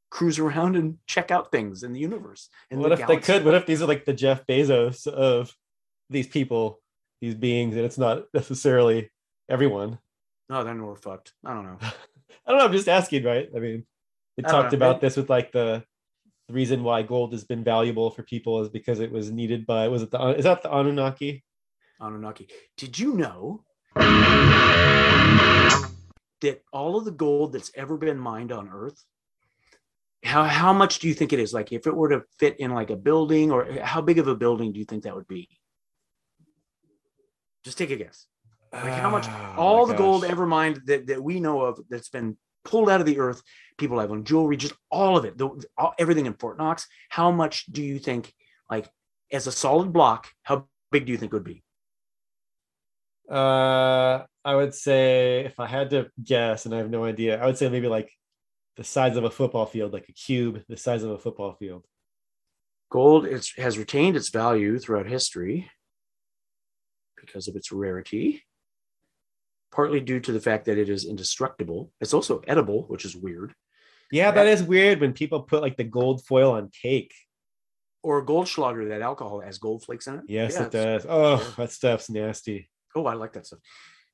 cruise 0.10 0.39
around 0.39 0.76
and 0.76 0.97
check 1.06 1.32
out 1.32 1.52
things 1.52 1.84
in 1.84 1.93
the 1.93 2.00
universe. 2.00 2.50
And 2.71 2.80
what 2.80 2.89
the 2.89 3.02
if 3.02 3.08
they 3.08 3.17
could? 3.17 3.45
What 3.45 3.56
if 3.56 3.65
these 3.65 3.82
are 3.82 3.88
like 3.88 4.06
the 4.06 4.13
Jeff 4.13 4.45
Bezos 4.47 5.06
of 5.08 5.54
these 6.10 6.28
people, 6.28 6.82
these 7.21 7.36
beings, 7.36 7.76
and 7.76 7.86
it's 7.86 7.97
not 7.97 8.23
necessarily 8.34 9.12
everyone? 9.50 10.00
No, 10.50 10.63
then 10.63 10.82
we're 10.82 10.95
fucked. 10.95 11.34
I 11.45 11.54
don't 11.54 11.65
know. 11.65 11.78
I 11.82 12.52
don't 12.52 12.60
know. 12.60 12.65
I'm 12.65 12.71
just 12.71 12.88
asking, 12.88 13.23
right? 13.23 13.50
I 13.56 13.60
mean, 13.60 13.86
we 14.38 14.45
I 14.45 14.47
talked 14.47 14.73
about 14.73 15.02
this 15.02 15.17
with 15.17 15.30
like 15.30 15.52
the, 15.52 15.84
the 16.47 16.54
reason 16.54 16.84
why 16.84 17.02
gold 17.02 17.34
has 17.34 17.43
been 17.43 17.63
valuable 17.63 18.10
for 18.10 18.23
people 18.23 18.62
is 18.62 18.69
because 18.69 19.02
it 19.02 19.12
was 19.12 19.30
needed 19.32 19.65
by 19.65 19.89
was 19.89 20.04
it 20.04 20.12
the 20.12 20.19
is 20.30 20.45
that 20.45 20.63
the 20.63 20.73
Anunnaki? 20.73 21.43
Anunnaki. 22.00 22.48
Did 22.78 22.98
you 22.98 23.14
know 23.14 23.64
that 26.42 26.64
all 26.72 26.98
of 26.98 27.06
the 27.06 27.12
gold 27.12 27.54
that's 27.54 27.72
ever 27.76 27.98
been 27.98 28.18
mined 28.18 28.52
on 28.52 28.70
Earth, 28.70 29.04
how 30.24 30.44
how 30.44 30.74
much 30.74 31.00
do 31.00 31.08
you 31.08 31.14
think 31.14 31.34
it 31.34 31.40
is? 31.40 31.54
Like 31.54 31.72
if 31.72 31.88
it 31.88 31.96
were 31.96 32.10
to 32.10 32.24
fit 32.40 32.60
in 32.60 32.72
like 32.72 32.90
a 32.90 32.96
building, 32.96 33.52
or 33.52 33.66
how 33.82 34.02
big 34.02 34.20
of 34.20 34.28
a 34.28 34.36
building 34.36 34.74
do 34.74 34.80
you 34.80 34.86
think 34.86 35.04
that 35.04 35.16
would 35.16 35.28
be? 35.28 35.50
Just 37.64 37.78
take 37.78 37.92
a 37.92 37.96
guess. 37.96 38.26
Like 38.72 38.94
how 38.94 39.10
much 39.10 39.26
ah, 39.28 39.56
Oh 39.58 39.62
all 39.62 39.86
the 39.86 39.94
gold 39.94 40.26
ever 40.26 40.46
mined 40.46 40.82
that, 40.86 41.08
that 41.08 41.24
we 41.24 41.40
know 41.40 41.62
of 41.62 41.80
that's 41.90 42.10
been 42.10 42.38
pulled 42.66 42.90
out 42.90 43.00
of 43.00 43.06
the 43.06 43.20
earth, 43.20 43.42
people 43.78 44.00
have 44.00 44.12
on 44.12 44.26
jewelry, 44.26 44.58
just 44.58 44.74
all 44.92 45.18
of 45.18 45.26
it, 45.26 45.38
the, 45.38 45.50
all, 45.78 45.94
everything 45.98 46.26
in 46.26 46.34
Fort 46.34 46.58
Knox. 46.58 46.86
How 47.10 47.32
much 47.32 47.66
do 47.68 47.82
you 47.82 47.98
think, 47.98 48.34
like 48.70 48.90
as 49.32 49.48
a 49.48 49.52
solid 49.52 49.94
block, 49.94 50.28
how 50.44 50.68
big 50.92 51.06
do 51.06 51.12
you 51.12 51.18
think 51.18 51.32
it 51.32 51.36
would 51.36 51.44
be? 51.44 51.64
Uh, 53.30 54.24
I 54.46 54.56
would 54.56 54.74
say 54.74 55.46
if 55.46 55.60
I 55.60 55.68
had 55.68 55.90
to 55.90 56.10
guess, 56.24 56.66
and 56.66 56.74
I 56.74 56.78
have 56.78 56.90
no 56.90 57.04
idea, 57.04 57.42
I 57.42 57.46
would 57.46 57.58
say 57.58 57.70
maybe 57.70 57.88
like 57.88 58.12
the 58.78 58.84
size 58.84 59.18
of 59.18 59.24
a 59.24 59.32
football 59.32 59.66
field, 59.66 59.92
like 59.92 60.08
a 60.08 60.13
cube, 60.13 60.63
the 60.70 60.78
size 60.78 61.04
of 61.04 61.12
a 61.12 61.18
football 61.18 61.54
field. 61.54 61.86
Gold 62.90 63.26
it's, 63.26 63.54
has 63.58 63.78
retained 63.78 64.16
its 64.16 64.30
value 64.30 64.80
throughout 64.80 65.08
history 65.08 65.70
because 67.20 67.48
of 67.50 67.56
its 67.56 67.72
rarity, 67.72 68.44
partly 69.72 70.00
due 70.00 70.22
to 70.22 70.32
the 70.32 70.40
fact 70.40 70.66
that 70.66 70.78
it 70.78 70.88
is 70.88 71.04
indestructible. 71.04 71.92
It's 72.00 72.13
also 72.13 72.42
edible, 72.48 72.84
which 72.88 73.04
is 73.04 73.16
weird. 73.16 73.54
Yeah, 74.10 74.32
that 74.32 74.48
is 74.48 74.63
weird 74.63 75.02
when 75.02 75.12
people 75.12 75.42
put 75.42 75.62
like 75.62 75.76
the 75.76 75.84
gold 75.84 76.26
foil 76.26 76.54
on 76.54 76.70
cake. 76.70 77.13
Or 78.04 78.26
Goldschlager, 78.26 78.88
that 78.90 79.02
alcohol 79.02 79.42
has 79.42 79.58
gold 79.58 79.84
flakes 79.84 80.08
in 80.08 80.16
it. 80.16 80.22
Yes, 80.28 80.54
Yeah, 80.54 80.66
it 80.68 80.72
does. 80.72 81.06
Oh, 81.10 81.54
that 81.58 81.72
stuff's 81.72 82.10
nasty. 82.10 82.70
Oh, 82.98 83.06
I 83.06 83.14
like 83.14 83.34
that 83.34 83.46
stuff. 83.46 83.60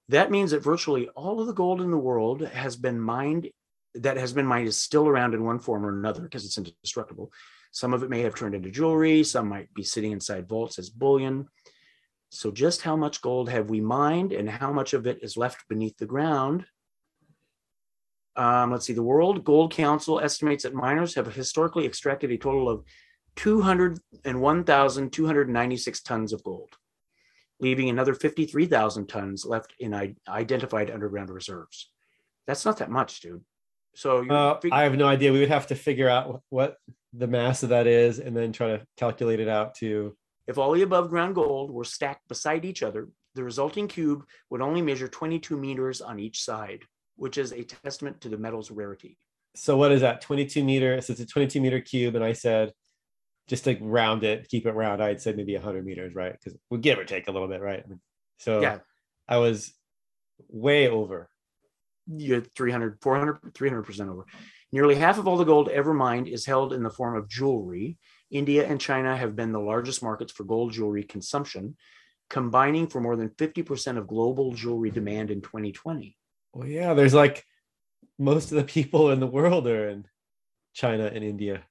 That 0.10 0.32
means 0.32 0.52
that 0.52 0.64
virtually 0.64 1.08
all 1.10 1.40
of 1.40 1.48
the 1.48 1.54
gold 1.54 1.82
in 1.82 1.92
the 1.92 1.98
world 1.98 2.42
has 2.42 2.76
been 2.76 3.00
mined, 3.00 3.50
that 3.96 4.18
has 4.18 4.34
been 4.34 4.46
mined 4.46 4.68
is 4.68 4.78
still 4.78 5.08
around 5.08 5.34
in 5.34 5.46
one 5.46 5.60
form 5.60 5.86
or 5.86 5.98
another 5.98 6.22
because 6.22 6.46
it's 6.46 6.58
indestructible. 6.58 7.32
Some 7.72 7.94
of 7.94 8.04
it 8.04 8.10
may 8.10 8.20
have 8.22 8.36
turned 8.36 8.54
into 8.54 8.70
jewelry, 8.70 9.24
some 9.24 9.48
might 9.48 9.74
be 9.74 9.84
sitting 9.84 10.12
inside 10.12 10.50
vaults 10.50 10.78
as 10.78 10.90
bullion. 10.90 11.48
So, 12.30 12.52
just 12.52 12.82
how 12.82 12.96
much 12.96 13.22
gold 13.22 13.50
have 13.50 13.70
we 13.70 13.80
mined 13.80 14.34
and 14.34 14.50
how 14.50 14.74
much 14.74 14.94
of 14.94 15.08
it 15.08 15.20
is 15.22 15.38
left 15.38 15.68
beneath 15.70 15.98
the 15.98 16.06
ground? 16.06 16.66
Um, 18.36 18.72
let's 18.72 18.88
see, 18.88 18.94
the 18.94 19.04
World 19.04 19.44
Gold 19.44 19.72
Council 19.72 20.20
estimates 20.20 20.64
that 20.64 20.74
miners 20.74 21.14
have 21.16 21.34
historically 21.34 21.86
extracted 21.86 22.32
a 22.32 22.38
total 22.38 22.68
of 22.68 22.84
201,296 23.36 26.02
tons 26.02 26.34
of 26.34 26.44
gold 26.44 26.76
leaving 27.64 27.90
another 27.90 28.14
53,000 28.14 29.08
tons 29.08 29.46
left 29.46 29.74
in 29.80 29.94
i- 29.94 30.16
identified 30.28 30.92
underground 30.92 31.30
reserves. 31.30 31.90
That's 32.46 32.66
not 32.66 32.78
that 32.78 32.92
much, 32.92 33.22
dude. 33.22 33.44
So 33.96 34.28
Uh, 34.30 34.60
fig- 34.60 34.74
I 34.74 34.84
have 34.84 34.96
no 34.98 35.08
idea. 35.08 35.32
We 35.32 35.40
would 35.40 35.50
have 35.50 35.68
to 35.68 35.76
figure 35.76 36.10
out 36.10 36.44
what 36.50 36.78
the 37.14 37.28
mass 37.28 37.64
of 37.64 37.70
that 37.70 37.88
is 37.88 38.20
and 38.20 38.36
then 38.36 38.52
try 38.52 38.68
to 38.78 38.86
calculate 38.98 39.40
it 39.40 39.48
out 39.48 39.76
to. 39.76 40.16
if 40.46 40.58
all 40.58 40.74
the 40.74 40.82
above 40.82 41.10
ground 41.10 41.34
gold 41.36 41.72
were 41.72 41.86
stacked 41.86 42.28
beside 42.28 42.66
each 42.66 42.84
other, 42.84 43.08
the 43.34 43.42
resulting 43.44 43.88
cube 43.88 44.26
would 44.50 44.60
only 44.62 44.82
measure 44.82 45.08
22 45.08 45.56
meters 45.56 46.02
on 46.02 46.20
each 46.20 46.42
side, 46.44 46.84
which 47.16 47.38
is 47.38 47.54
a 47.54 47.64
testament 47.64 48.20
to 48.20 48.28
the 48.28 48.38
metal's 48.38 48.70
rarity. 48.70 49.18
So 49.56 49.78
what 49.78 49.94
is 49.94 50.02
that? 50.02 50.20
22 50.20 50.62
meter. 50.66 51.00
So 51.00 51.14
it's 51.14 51.22
a 51.22 51.26
22 51.26 51.62
meter 51.62 51.80
cube, 51.80 52.16
and 52.16 52.26
I 52.26 52.34
said 52.34 52.74
just 53.48 53.66
to 53.66 53.78
round 53.82 54.24
it, 54.24 54.48
keep 54.50 54.66
it 54.66 54.72
round. 54.72 55.02
I'd 55.04 55.22
said 55.22 55.38
maybe 55.38 55.54
100 55.54 55.86
meters, 55.86 56.16
right? 56.16 56.34
Because 56.34 56.58
we 56.70 56.78
give 56.80 56.98
or 56.98 57.06
take 57.06 57.28
a 57.28 57.32
little 57.32 57.48
bit, 57.48 57.62
right? 57.62 57.84
So 58.40 58.62
Yeah. 58.62 58.80
I 59.28 59.38
was 59.38 59.74
way 60.50 60.88
over. 60.90 61.30
You 62.08 62.36
had 62.36 62.54
300, 62.56 63.00
400, 63.02 63.54
300% 63.54 64.10
over. 64.10 64.26
Nearly 64.72 64.96
half 64.96 65.18
of 65.18 65.28
all 65.28 65.38
the 65.38 65.44
gold 65.44 65.70
ever 65.70 65.94
mined 65.94 66.28
is 66.28 66.46
held 66.46 66.74
in 66.74 66.84
the 66.84 66.90
form 66.90 67.16
of 67.16 67.30
jewelry. 67.30 67.98
India 68.32 68.66
and 68.68 68.82
China 68.82 69.16
have 69.16 69.36
been 69.36 69.52
the 69.52 69.60
largest 69.60 70.02
markets 70.02 70.32
for 70.32 70.44
gold 70.44 70.74
jewelry 70.74 71.04
consumption, 71.04 71.78
combining 72.30 72.88
for 72.88 73.00
more 73.00 73.16
than 73.16 73.30
50% 73.30 73.98
of 73.98 74.08
global 74.08 74.52
jewelry 74.54 74.90
demand 74.90 75.30
in 75.30 75.42
2020. 75.42 76.18
Well, 76.54 76.68
yeah, 76.68 76.94
there's 76.94 77.14
like 77.14 77.46
most 78.18 78.52
of 78.52 78.58
the 78.58 78.64
people 78.64 79.12
in 79.12 79.20
the 79.20 79.28
world 79.28 79.68
are 79.68 79.90
in 79.90 80.08
China 80.74 81.06
and 81.06 81.24
India. 81.24 81.64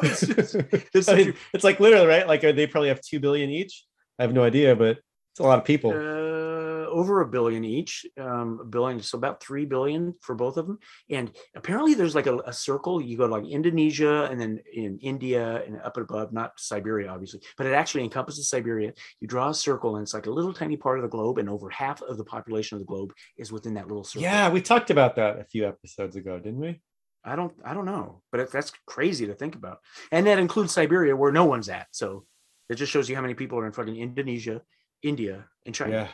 It's, 0.10 0.26
just- 0.26 0.54
it's 0.94 1.08
mean, 1.12 1.34
it's 1.52 1.64
like 1.64 1.80
literally 1.80 2.06
right. 2.06 2.26
Like 2.26 2.42
they 2.42 2.66
probably 2.66 2.88
have 2.88 3.00
two 3.00 3.20
billion 3.20 3.50
each. 3.50 3.84
I 4.18 4.22
have 4.22 4.32
no 4.32 4.42
idea, 4.42 4.74
but 4.74 4.98
it's 5.32 5.40
a 5.40 5.44
lot 5.44 5.58
of 5.58 5.64
people. 5.64 5.90
uh, 5.92 6.58
over 6.90 7.20
a 7.20 7.26
billion 7.28 7.64
each, 7.64 8.06
um, 8.18 8.58
a 8.62 8.64
billion, 8.64 9.00
so 9.00 9.18
about 9.18 9.42
three 9.42 9.66
billion 9.66 10.14
for 10.22 10.34
both 10.34 10.56
of 10.56 10.66
them. 10.66 10.78
And 11.10 11.30
apparently, 11.54 11.94
there's 11.94 12.14
like 12.14 12.26
a, 12.26 12.38
a 12.38 12.52
circle. 12.52 13.00
You 13.00 13.16
go 13.16 13.28
to 13.28 13.34
like 13.34 13.46
Indonesia, 13.46 14.24
and 14.30 14.40
then 14.40 14.58
in 14.72 14.98
India, 15.00 15.62
and 15.64 15.80
up 15.82 15.96
above, 15.96 16.32
not 16.32 16.52
Siberia, 16.56 17.08
obviously, 17.10 17.40
but 17.56 17.66
it 17.66 17.74
actually 17.74 18.04
encompasses 18.04 18.48
Siberia. 18.48 18.92
You 19.20 19.28
draw 19.28 19.50
a 19.50 19.54
circle, 19.54 19.96
and 19.96 20.02
it's 20.02 20.14
like 20.14 20.26
a 20.26 20.30
little 20.30 20.52
tiny 20.52 20.76
part 20.76 20.98
of 20.98 21.02
the 21.02 21.08
globe, 21.08 21.38
and 21.38 21.48
over 21.48 21.68
half 21.70 22.02
of 22.02 22.16
the 22.16 22.24
population 22.24 22.76
of 22.76 22.80
the 22.80 22.86
globe 22.86 23.12
is 23.36 23.52
within 23.52 23.74
that 23.74 23.86
little 23.86 24.02
circle. 24.04 24.22
yeah, 24.22 24.50
we 24.50 24.60
talked 24.62 24.90
about 24.90 25.16
that 25.16 25.38
a 25.38 25.44
few 25.44 25.68
episodes 25.68 26.16
ago, 26.16 26.38
didn't 26.38 26.60
we? 26.60 26.80
I 27.24 27.36
don't, 27.36 27.52
I 27.64 27.74
don't 27.74 27.84
know, 27.84 28.22
but 28.32 28.50
that's 28.50 28.72
crazy 28.86 29.26
to 29.26 29.34
think 29.34 29.54
about, 29.54 29.80
and 30.12 30.26
that 30.26 30.38
includes 30.38 30.72
Siberia, 30.72 31.16
where 31.16 31.32
no 31.32 31.44
one's 31.44 31.68
at. 31.68 31.88
So 31.90 32.24
it 32.68 32.76
just 32.76 32.92
shows 32.92 33.08
you 33.08 33.16
how 33.16 33.22
many 33.22 33.34
people 33.34 33.58
are 33.58 33.66
in 33.66 33.72
fucking 33.72 33.96
Indonesia, 33.96 34.62
India, 35.02 35.46
and 35.66 35.74
China. 35.74 35.92
Yeah. 35.92 36.08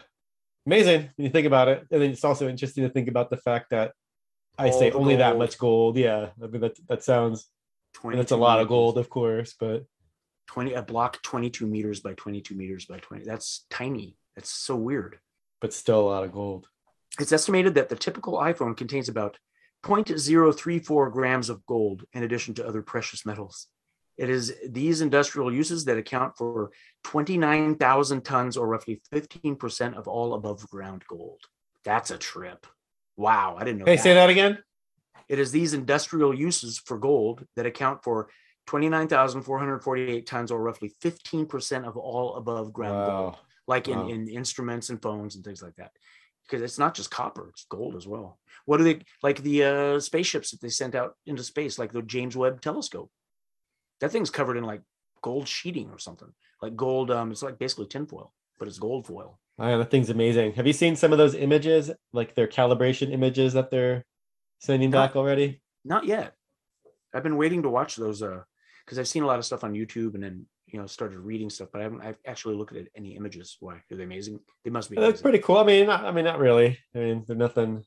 Amazing 0.66 1.10
when 1.16 1.26
you 1.26 1.30
think 1.30 1.46
about 1.46 1.68
it. 1.68 1.86
And 1.90 2.00
then 2.00 2.10
it's 2.10 2.24
also 2.24 2.48
interesting 2.48 2.84
to 2.84 2.90
think 2.90 3.08
about 3.08 3.28
the 3.28 3.36
fact 3.36 3.70
that 3.70 3.92
I 4.58 4.70
All 4.70 4.78
say 4.78 4.90
only 4.92 5.16
that 5.16 5.36
much 5.36 5.58
gold. 5.58 5.98
Yeah, 5.98 6.28
I 6.42 6.46
mean 6.46 6.62
that 6.62 6.78
that 6.88 7.02
sounds 7.02 7.48
22 7.94 8.22
that's 8.22 8.32
a 8.32 8.36
lot 8.36 8.60
of 8.60 8.68
gold, 8.68 8.96
of 8.96 9.10
course, 9.10 9.54
but 9.58 9.84
20 10.46 10.74
a 10.74 10.82
block 10.82 11.22
22 11.22 11.66
meters 11.66 12.00
by 12.00 12.14
22 12.14 12.54
meters 12.54 12.84
by 12.86 12.98
20 12.98 13.24
that's 13.24 13.66
tiny 13.70 14.16
that's 14.36 14.50
so 14.50 14.76
weird 14.76 15.18
but 15.60 15.72
still 15.72 16.00
a 16.00 16.10
lot 16.10 16.24
of 16.24 16.32
gold. 16.32 16.68
it's 17.18 17.32
estimated 17.32 17.74
that 17.74 17.88
the 17.88 17.96
typical 17.96 18.34
iphone 18.34 18.76
contains 18.76 19.08
about 19.08 19.38
0.034 19.84 21.12
grams 21.12 21.48
of 21.50 21.64
gold 21.66 22.04
in 22.12 22.22
addition 22.22 22.54
to 22.54 22.66
other 22.66 22.82
precious 22.82 23.24
metals 23.26 23.68
it 24.16 24.30
is 24.30 24.54
these 24.68 25.00
industrial 25.00 25.52
uses 25.52 25.84
that 25.84 25.98
account 25.98 26.36
for 26.38 26.70
29,000 27.02 28.22
tons 28.24 28.56
or 28.56 28.66
roughly 28.68 29.02
15% 29.12 29.94
of 29.96 30.06
all 30.08 30.34
above 30.34 30.68
ground 30.70 31.02
gold 31.08 31.40
that's 31.84 32.10
a 32.10 32.18
trip 32.18 32.66
wow 33.16 33.56
i 33.58 33.64
didn't 33.64 33.78
know 33.80 33.84
Hey, 33.86 33.96
that. 33.96 34.02
say 34.02 34.14
that 34.14 34.30
again. 34.30 34.58
It 35.28 35.38
is 35.38 35.50
these 35.52 35.72
industrial 35.72 36.34
uses 36.34 36.78
for 36.78 36.98
gold 36.98 37.46
that 37.56 37.64
account 37.64 38.04
for 38.04 38.28
29,448 38.66 40.26
tons, 40.26 40.50
or 40.50 40.60
roughly 40.62 40.92
15% 41.02 41.86
of 41.86 41.96
all 41.96 42.36
above 42.36 42.72
ground 42.72 43.06
gold, 43.06 43.32
Wow. 43.34 43.38
like 43.66 43.88
in, 43.88 43.98
in 44.10 44.28
instruments 44.28 44.90
and 44.90 45.00
phones 45.00 45.34
and 45.36 45.44
things 45.44 45.62
like 45.62 45.76
that. 45.76 45.92
Because 46.46 46.62
it's 46.62 46.78
not 46.78 46.94
just 46.94 47.10
copper, 47.10 47.48
it's 47.48 47.64
gold 47.68 47.96
as 47.96 48.06
well. 48.06 48.38
What 48.66 48.80
are 48.80 48.84
they 48.84 49.00
like 49.22 49.42
the 49.42 49.64
uh, 49.64 50.00
spaceships 50.00 50.50
that 50.50 50.60
they 50.60 50.68
sent 50.68 50.94
out 50.94 51.16
into 51.26 51.42
space, 51.42 51.78
like 51.78 51.92
the 51.92 52.02
James 52.02 52.36
Webb 52.36 52.60
telescope? 52.60 53.10
That 54.00 54.10
thing's 54.12 54.30
covered 54.30 54.56
in 54.56 54.64
like 54.64 54.82
gold 55.22 55.48
sheeting 55.48 55.90
or 55.90 55.98
something, 55.98 56.28
like 56.60 56.76
gold. 56.76 57.10
Um, 57.10 57.30
it's 57.32 57.42
like 57.42 57.58
basically 57.58 57.86
tinfoil, 57.86 58.32
but 58.58 58.68
it's 58.68 58.78
gold 58.78 59.06
foil. 59.06 59.38
Man, 59.58 59.78
that 59.78 59.90
thing's 59.90 60.10
amazing. 60.10 60.52
Have 60.54 60.66
you 60.66 60.72
seen 60.72 60.96
some 60.96 61.12
of 61.12 61.18
those 61.18 61.34
images, 61.34 61.90
like 62.12 62.34
their 62.34 62.48
calibration 62.48 63.10
images 63.12 63.52
that 63.54 63.70
they're 63.70 64.04
sending 64.60 64.90
No. 64.90 64.98
back 64.98 65.16
already? 65.16 65.62
Not 65.84 66.04
yet. 66.06 66.34
I've 67.14 67.22
been 67.22 67.36
waiting 67.36 67.62
to 67.62 67.70
watch 67.70 67.96
those 67.96 68.22
uh 68.22 68.42
because 68.84 68.98
I've 68.98 69.08
seen 69.08 69.22
a 69.22 69.26
lot 69.26 69.38
of 69.38 69.44
stuff 69.46 69.64
on 69.64 69.72
YouTube 69.72 70.14
and 70.14 70.22
then 70.22 70.46
you 70.74 70.80
know 70.80 70.86
started 70.86 71.20
reading 71.20 71.48
stuff, 71.48 71.68
but 71.72 71.80
I 71.80 71.84
haven't 71.84 72.00
I've 72.00 72.18
actually 72.26 72.56
looked 72.56 72.74
at 72.74 72.88
any 72.96 73.14
images. 73.14 73.56
Why 73.60 73.74
are 73.74 73.84
they 73.96 74.02
amazing? 74.02 74.40
They 74.64 74.70
must 74.70 74.90
be 74.90 74.96
That's 74.96 75.22
pretty 75.22 75.38
cool. 75.38 75.58
I 75.58 75.62
mean, 75.62 75.86
not, 75.86 76.04
I 76.04 76.10
mean, 76.10 76.24
not 76.24 76.40
really. 76.40 76.76
I 76.96 76.98
mean, 76.98 77.24
they're 77.24 77.36
nothing. 77.36 77.84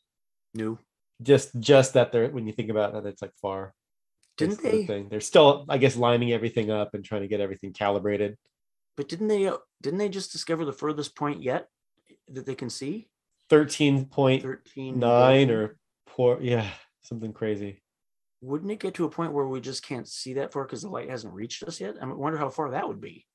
new. 0.54 0.80
Just, 1.22 1.60
just 1.60 1.96
that 1.96 2.14
they're 2.14 2.30
when 2.30 2.48
you 2.48 2.54
think 2.54 2.70
about 2.70 2.96
it, 2.96 3.06
it's 3.06 3.22
like 3.22 3.34
far. 3.42 3.74
Didn't 4.38 4.62
the 4.62 4.70
they? 4.70 4.86
Thing. 4.86 5.10
They're 5.10 5.20
still, 5.20 5.66
I 5.68 5.80
guess, 5.80 5.98
lining 5.98 6.32
everything 6.32 6.72
up 6.72 6.94
and 6.94 7.04
trying 7.04 7.24
to 7.24 7.28
get 7.28 7.42
everything 7.42 7.74
calibrated. 7.74 8.38
But 8.96 9.10
didn't 9.10 9.28
they? 9.28 9.48
Uh, 9.48 9.58
didn't 9.82 10.00
they 10.00 10.08
just 10.08 10.32
discover 10.32 10.64
the 10.64 10.72
furthest 10.72 11.14
point 11.14 11.44
yet 11.44 11.68
that 12.30 12.46
they 12.46 12.56
can 12.56 12.70
see? 12.70 13.10
Thirteen 13.50 14.06
point 14.06 14.44
Thirteen 14.44 14.98
nine 14.98 15.52
or 15.52 15.76
poor, 16.06 16.40
yeah, 16.42 16.70
something 17.02 17.34
crazy. 17.34 17.82
Wouldn't 18.42 18.72
it 18.72 18.80
get 18.80 18.94
to 18.96 19.06
a 19.06 19.10
point 19.10 19.34
where 19.34 19.48
we 19.48 19.60
just 19.62 19.84
can't 19.84 20.08
see 20.08 20.34
that 20.36 20.54
far 20.54 20.64
because 20.64 20.82
the 20.84 20.90
light 20.90 21.10
hasn't 21.10 21.34
reached 21.34 21.64
us 21.64 21.80
yet? 21.82 21.96
I 22.02 22.06
wonder 22.06 22.38
how 22.38 22.50
far 22.50 22.72
that 22.72 22.88
would 22.88 23.02
be. 23.02 23.26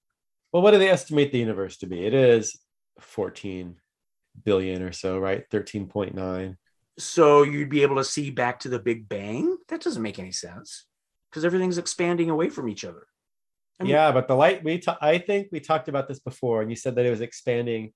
Well, 0.52 0.62
what 0.62 0.72
do 0.72 0.78
they 0.78 0.90
estimate 0.90 1.32
the 1.32 1.38
universe 1.38 1.78
to 1.78 1.86
be? 1.86 2.04
It 2.06 2.14
is 2.14 2.58
14 3.00 3.76
billion 4.44 4.82
or 4.82 4.92
so, 4.92 5.18
right? 5.18 5.48
13.9. 5.50 6.56
So 6.98 7.42
you'd 7.42 7.70
be 7.70 7.82
able 7.82 7.96
to 7.96 8.04
see 8.04 8.30
back 8.30 8.60
to 8.60 8.68
the 8.68 8.78
Big 8.78 9.08
Bang? 9.08 9.56
That 9.68 9.80
doesn't 9.80 10.02
make 10.02 10.18
any 10.18 10.32
sense 10.32 10.86
because 11.30 11.44
everything's 11.44 11.78
expanding 11.78 12.28
away 12.30 12.50
from 12.50 12.68
each 12.68 12.84
other. 12.84 13.06
I 13.80 13.84
mean- 13.84 13.92
yeah, 13.92 14.12
but 14.12 14.28
the 14.28 14.36
light 14.36 14.62
we 14.62 14.78
ta- 14.78 14.98
I 15.00 15.18
think 15.18 15.48
we 15.50 15.58
talked 15.60 15.88
about 15.88 16.06
this 16.06 16.20
before, 16.20 16.60
and 16.60 16.70
you 16.70 16.76
said 16.76 16.94
that 16.96 17.06
it 17.06 17.10
was 17.10 17.22
expanding 17.22 17.92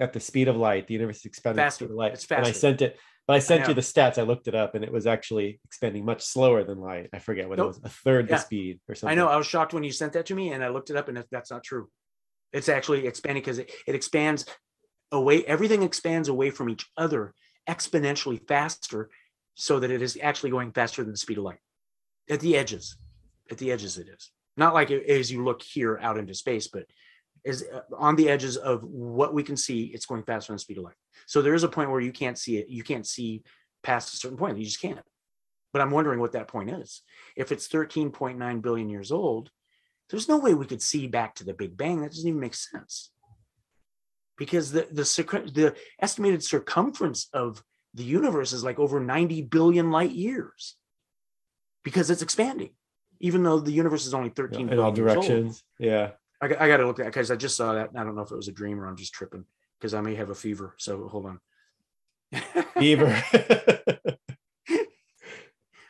at 0.00 0.12
the 0.12 0.20
speed 0.20 0.48
of 0.48 0.56
light. 0.56 0.88
The 0.88 0.94
universe 0.94 1.18
is 1.18 1.26
expanding 1.26 1.60
at 1.60 1.66
the 1.66 1.70
Faster. 1.70 1.84
speed 1.84 1.90
of 1.92 1.96
light. 1.96 2.12
It's 2.14 2.30
And 2.30 2.46
I 2.46 2.52
sent 2.52 2.82
it, 2.82 2.98
but 3.30 3.36
I 3.36 3.38
sent 3.38 3.62
know. 3.62 3.68
you 3.68 3.74
the 3.74 3.80
stats. 3.80 4.18
I 4.18 4.22
looked 4.22 4.48
it 4.48 4.56
up, 4.56 4.74
and 4.74 4.82
it 4.82 4.90
was 4.90 5.06
actually 5.06 5.60
expanding 5.64 6.04
much 6.04 6.24
slower 6.24 6.64
than 6.64 6.80
light. 6.80 7.10
I 7.12 7.20
forget 7.20 7.48
what 7.48 7.60
it 7.60 7.64
was, 7.64 7.78
a 7.84 7.88
third 7.88 8.28
Yeah. 8.28 8.34
the 8.34 8.42
speed 8.42 8.80
or 8.88 8.96
something. 8.96 9.16
I 9.16 9.20
know. 9.20 9.28
I 9.28 9.36
was 9.36 9.46
shocked 9.46 9.72
when 9.72 9.84
you 9.84 9.92
sent 9.92 10.14
that 10.14 10.26
to 10.26 10.34
me, 10.34 10.52
and 10.52 10.64
I 10.64 10.68
looked 10.68 10.90
it 10.90 10.96
up, 10.96 11.06
and 11.06 11.24
that's 11.30 11.48
not 11.48 11.62
true. 11.62 11.88
It's 12.52 12.68
actually 12.68 13.06
expanding 13.06 13.42
because 13.42 13.60
it, 13.60 13.70
it 13.86 13.94
expands 13.94 14.46
away. 15.12 15.44
Everything 15.44 15.84
expands 15.84 16.26
away 16.28 16.50
from 16.50 16.68
each 16.68 16.84
other 16.96 17.32
exponentially 17.68 18.40
faster, 18.48 19.10
so 19.54 19.78
that 19.78 19.92
it 19.92 20.02
is 20.02 20.18
actually 20.20 20.50
going 20.50 20.72
faster 20.72 21.04
than 21.04 21.12
the 21.12 21.16
speed 21.16 21.38
of 21.38 21.44
light 21.44 21.60
at 22.28 22.40
the 22.40 22.56
edges. 22.56 22.96
At 23.48 23.58
the 23.58 23.70
edges, 23.70 23.96
it 23.96 24.08
is 24.08 24.32
not 24.56 24.74
like 24.74 24.90
it- 24.90 25.06
as 25.08 25.30
you 25.30 25.44
look 25.44 25.62
here 25.62 26.00
out 26.02 26.18
into 26.18 26.34
space, 26.34 26.66
but 26.66 26.86
is 27.44 27.64
uh, 27.72 27.80
on 27.96 28.16
the 28.16 28.28
edges 28.28 28.56
of 28.56 28.82
what 28.84 29.34
we 29.34 29.42
can 29.42 29.56
see. 29.56 29.84
It's 29.84 30.06
going 30.06 30.22
faster 30.22 30.52
than 30.52 30.56
the 30.56 30.60
speed 30.60 30.78
of 30.78 30.84
light. 30.84 30.94
So 31.26 31.42
there 31.42 31.54
is 31.54 31.64
a 31.64 31.68
point 31.68 31.90
where 31.90 32.00
you 32.00 32.12
can't 32.12 32.38
see 32.38 32.58
it. 32.58 32.68
You 32.68 32.82
can't 32.82 33.06
see 33.06 33.42
past 33.82 34.14
a 34.14 34.16
certain 34.16 34.38
point. 34.38 34.58
You 34.58 34.64
just 34.64 34.80
can't. 34.80 35.00
But 35.72 35.82
I'm 35.82 35.90
wondering 35.90 36.20
what 36.20 36.32
that 36.32 36.48
point 36.48 36.70
is. 36.70 37.02
If 37.36 37.52
it's 37.52 37.68
13.9 37.68 38.62
billion 38.62 38.90
years 38.90 39.12
old, 39.12 39.50
there's 40.10 40.28
no 40.28 40.38
way 40.38 40.54
we 40.54 40.66
could 40.66 40.82
see 40.82 41.06
back 41.06 41.36
to 41.36 41.44
the 41.44 41.54
Big 41.54 41.76
Bang. 41.76 42.00
That 42.00 42.10
doesn't 42.10 42.28
even 42.28 42.40
make 42.40 42.54
sense. 42.54 43.10
Because 44.36 44.72
the 44.72 44.88
the, 44.90 45.04
the 45.52 45.74
estimated 46.00 46.42
circumference 46.42 47.28
of 47.32 47.62
the 47.94 48.04
universe 48.04 48.52
is 48.52 48.64
like 48.64 48.78
over 48.78 49.00
90 49.00 49.42
billion 49.42 49.90
light 49.90 50.12
years. 50.12 50.76
Because 51.84 52.10
it's 52.10 52.22
expanding, 52.22 52.70
even 53.20 53.42
though 53.42 53.60
the 53.60 53.72
universe 53.72 54.06
is 54.06 54.14
only 54.14 54.30
13 54.30 54.68
in 54.68 54.78
all 54.78 54.92
billion 54.92 54.96
years 54.96 55.16
old. 55.16 55.26
directions. 55.26 55.62
Yeah. 55.78 56.10
I, 56.40 56.48
got- 56.48 56.60
I 56.60 56.68
got 56.68 56.78
to 56.78 56.86
look 56.86 56.98
at 57.00 57.06
because 57.06 57.30
I 57.30 57.36
just 57.36 57.56
saw 57.56 57.74
that. 57.74 57.90
and 57.90 57.98
I 57.98 58.04
don't 58.04 58.14
know 58.14 58.22
if 58.22 58.30
it 58.30 58.36
was 58.36 58.48
a 58.48 58.52
dream 58.52 58.80
or 58.80 58.86
I'm 58.86 58.96
just 58.96 59.12
tripping 59.12 59.44
because 59.78 59.94
I 59.94 60.00
may 60.00 60.14
have 60.14 60.30
a 60.30 60.34
fever. 60.34 60.74
So 60.78 61.08
hold 61.08 61.26
on. 61.26 61.40
fever. 62.78 63.22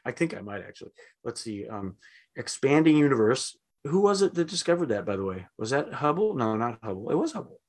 I 0.04 0.12
think 0.12 0.34
I 0.36 0.40
might 0.40 0.62
actually. 0.62 0.92
Let's 1.24 1.40
see. 1.42 1.68
Um, 1.68 1.96
expanding 2.36 2.96
universe. 2.96 3.56
Who 3.84 4.00
was 4.00 4.22
it 4.22 4.34
that 4.34 4.48
discovered 4.48 4.86
that? 4.90 5.06
By 5.06 5.16
the 5.16 5.24
way, 5.24 5.46
was 5.58 5.70
that 5.70 5.92
Hubble? 5.92 6.34
No, 6.34 6.56
not 6.56 6.78
Hubble. 6.82 7.10
It 7.10 7.14
was 7.14 7.32
Hubble 7.32 7.60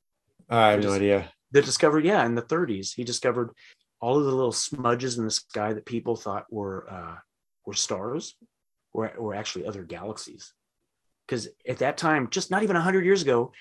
I 0.49 0.71
have 0.71 0.83
no 0.83 0.93
idea. 0.93 1.31
that 1.51 1.65
discovered. 1.65 2.03
Yeah, 2.05 2.25
in 2.25 2.35
the 2.35 2.41
30s, 2.41 2.93
he 2.95 3.03
discovered 3.03 3.51
all 4.01 4.17
of 4.17 4.25
the 4.25 4.31
little 4.31 4.51
smudges 4.51 5.17
in 5.17 5.23
the 5.25 5.31
sky 5.31 5.73
that 5.73 5.85
people 5.85 6.15
thought 6.15 6.45
were 6.51 6.87
uh, 6.91 7.15
were 7.65 7.73
stars, 7.73 8.35
were 8.93 9.13
were 9.17 9.35
actually 9.35 9.65
other 9.67 9.83
galaxies. 9.83 10.53
Because 11.31 11.47
at 11.65 11.77
that 11.77 11.95
time, 11.95 12.27
just 12.29 12.51
not 12.51 12.61
even 12.61 12.75
hundred 12.75 13.05
years 13.05 13.21
ago, 13.21 13.53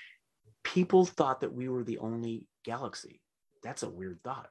people 0.61 1.05
thought 1.05 1.39
that 1.39 1.53
we 1.53 1.69
were 1.69 1.85
the 1.85 1.99
only 1.99 2.45
galaxy. 2.65 3.21
That's 3.63 3.81
a 3.83 3.89
weird 3.89 4.19
thought. 4.25 4.49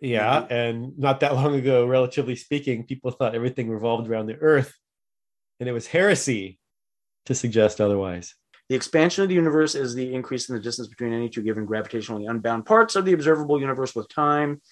Yeah, 0.00 0.40
Mhm. 0.40 0.50
and 0.50 0.98
not 0.98 1.20
that 1.20 1.34
long 1.34 1.54
ago, 1.54 1.86
relatively 1.86 2.34
speaking, 2.34 2.86
people 2.86 3.10
thought 3.10 3.34
everything 3.34 3.68
revolved 3.68 4.08
around 4.08 4.24
the 4.24 4.36
Earth, 4.36 4.72
and 5.60 5.68
it 5.68 5.72
was 5.72 5.88
heresy 5.88 6.58
to 7.26 7.34
suggest 7.34 7.78
otherwise. 7.78 8.34
The 8.70 8.74
expansion 8.74 9.22
of 9.22 9.28
the 9.28 9.34
universe 9.34 9.74
is 9.74 9.94
the 9.94 10.14
increase 10.14 10.48
in 10.48 10.54
the 10.56 10.62
distance 10.62 10.88
between 10.88 11.12
any 11.12 11.28
two 11.28 11.42
given 11.42 11.66
gravitationally 11.66 12.26
unbound 12.30 12.64
parts 12.64 12.96
of 12.96 13.04
the 13.04 13.12
observable 13.12 13.60
universe 13.60 13.94
with 13.94 14.08
time. 14.08 14.62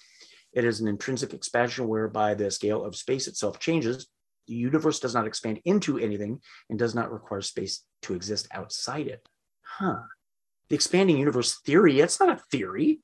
It 0.53 0.65
is 0.65 0.79
an 0.81 0.87
intrinsic 0.87 1.35
expansion 1.35 1.87
whereby 1.87 2.33
the 2.33 2.49
scale 2.49 2.83
of 2.83 2.95
space 2.95 3.27
itself 3.27 3.59
changes. 3.59 4.07
The 4.47 4.53
universe 4.53 4.99
does 4.99 5.13
not 5.13 5.27
expand 5.27 5.59
into 5.65 5.97
anything 5.97 6.41
and 6.69 6.77
does 6.77 6.93
not 6.93 7.11
require 7.11 7.41
space 7.41 7.83
to 8.03 8.13
exist 8.13 8.47
outside 8.51 9.07
it. 9.07 9.27
Huh. 9.61 10.01
The 10.69 10.75
expanding 10.75 11.17
universe 11.17 11.59
theory, 11.65 11.99
that's 11.99 12.19
not 12.19 12.29
a 12.29 12.41
theory. 12.51 13.01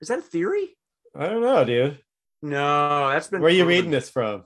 Is 0.00 0.08
that 0.08 0.18
a 0.18 0.22
theory? 0.22 0.76
I 1.14 1.26
don't 1.26 1.40
know, 1.42 1.64
dude. 1.64 2.00
No, 2.42 3.08
that's 3.10 3.28
been. 3.28 3.40
Where 3.40 3.50
are 3.50 3.54
you 3.54 3.64
reading 3.64 3.90
this 3.90 4.10
from? 4.10 4.44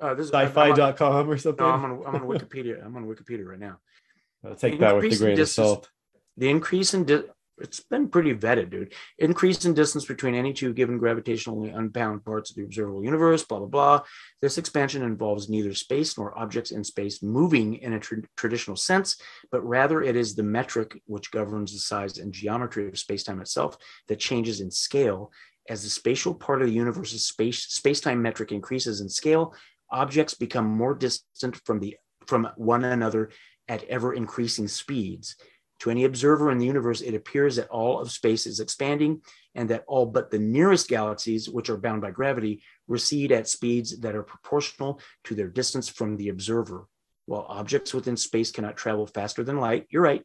Uh, 0.00 0.14
this 0.14 0.26
is 0.26 0.32
Sci-fi.com 0.32 1.30
or 1.30 1.38
something? 1.38 1.64
No, 1.64 1.72
I'm 1.72 1.84
on, 1.84 2.02
I'm 2.06 2.14
on 2.16 2.20
Wikipedia. 2.22 2.84
I'm 2.84 2.96
on 2.96 3.06
Wikipedia 3.06 3.46
right 3.46 3.58
now. 3.58 3.78
I'll 4.44 4.54
take 4.54 4.78
that 4.80 4.96
with 4.96 5.12
a 5.12 5.16
grain 5.16 5.40
of 5.40 5.48
salt. 5.48 5.88
the 6.36 6.48
increase 6.48 6.94
in 6.94 7.04
di- 7.04 7.24
it's 7.58 7.80
been 7.80 8.08
pretty 8.08 8.34
vetted, 8.34 8.70
dude. 8.70 8.92
Increase 9.18 9.64
in 9.64 9.74
distance 9.74 10.04
between 10.04 10.34
any 10.34 10.52
two 10.52 10.72
given 10.72 11.00
gravitationally 11.00 11.76
unbound 11.76 12.24
parts 12.24 12.50
of 12.50 12.56
the 12.56 12.64
observable 12.64 13.04
universe, 13.04 13.42
blah 13.44 13.58
blah 13.58 13.68
blah. 13.68 14.00
This 14.42 14.58
expansion 14.58 15.02
involves 15.02 15.48
neither 15.48 15.74
space 15.74 16.18
nor 16.18 16.38
objects 16.38 16.70
in 16.70 16.84
space 16.84 17.22
moving 17.22 17.74
in 17.76 17.94
a 17.94 18.00
tr- 18.00 18.16
traditional 18.36 18.76
sense, 18.76 19.16
but 19.50 19.66
rather 19.66 20.02
it 20.02 20.16
is 20.16 20.34
the 20.34 20.42
metric 20.42 21.00
which 21.06 21.30
governs 21.30 21.72
the 21.72 21.78
size 21.78 22.18
and 22.18 22.32
geometry 22.32 22.88
of 22.88 22.94
spacetime 22.94 23.40
itself 23.40 23.76
that 24.08 24.18
changes 24.18 24.60
in 24.60 24.70
scale 24.70 25.32
as 25.68 25.82
the 25.82 25.90
spatial 25.90 26.34
part 26.34 26.62
of 26.62 26.68
the 26.68 26.74
universe's 26.74 27.26
space 27.26 27.66
spacetime 27.66 28.20
metric 28.20 28.52
increases 28.52 29.00
in 29.00 29.08
scale. 29.08 29.54
Objects 29.90 30.34
become 30.34 30.66
more 30.66 30.94
distant 30.94 31.56
from 31.64 31.80
the 31.80 31.96
from 32.26 32.48
one 32.56 32.84
another 32.84 33.30
at 33.68 33.84
ever 33.84 34.14
increasing 34.14 34.68
speeds. 34.68 35.36
To 35.80 35.90
any 35.90 36.04
observer 36.04 36.50
in 36.50 36.58
the 36.58 36.66
universe, 36.66 37.00
it 37.00 37.14
appears 37.14 37.56
that 37.56 37.68
all 37.68 38.00
of 38.00 38.10
space 38.10 38.46
is 38.46 38.60
expanding 38.60 39.22
and 39.54 39.68
that 39.70 39.84
all 39.86 40.06
but 40.06 40.30
the 40.30 40.38
nearest 40.38 40.88
galaxies, 40.88 41.48
which 41.48 41.68
are 41.68 41.76
bound 41.76 42.02
by 42.02 42.10
gravity, 42.10 42.62
recede 42.88 43.32
at 43.32 43.48
speeds 43.48 43.98
that 44.00 44.14
are 44.14 44.22
proportional 44.22 45.00
to 45.24 45.34
their 45.34 45.48
distance 45.48 45.88
from 45.88 46.16
the 46.16 46.30
observer. 46.30 46.86
While 47.26 47.46
objects 47.48 47.92
within 47.92 48.16
space 48.16 48.50
cannot 48.50 48.76
travel 48.76 49.06
faster 49.06 49.44
than 49.44 49.58
light, 49.58 49.86
you're 49.90 50.02
right, 50.02 50.22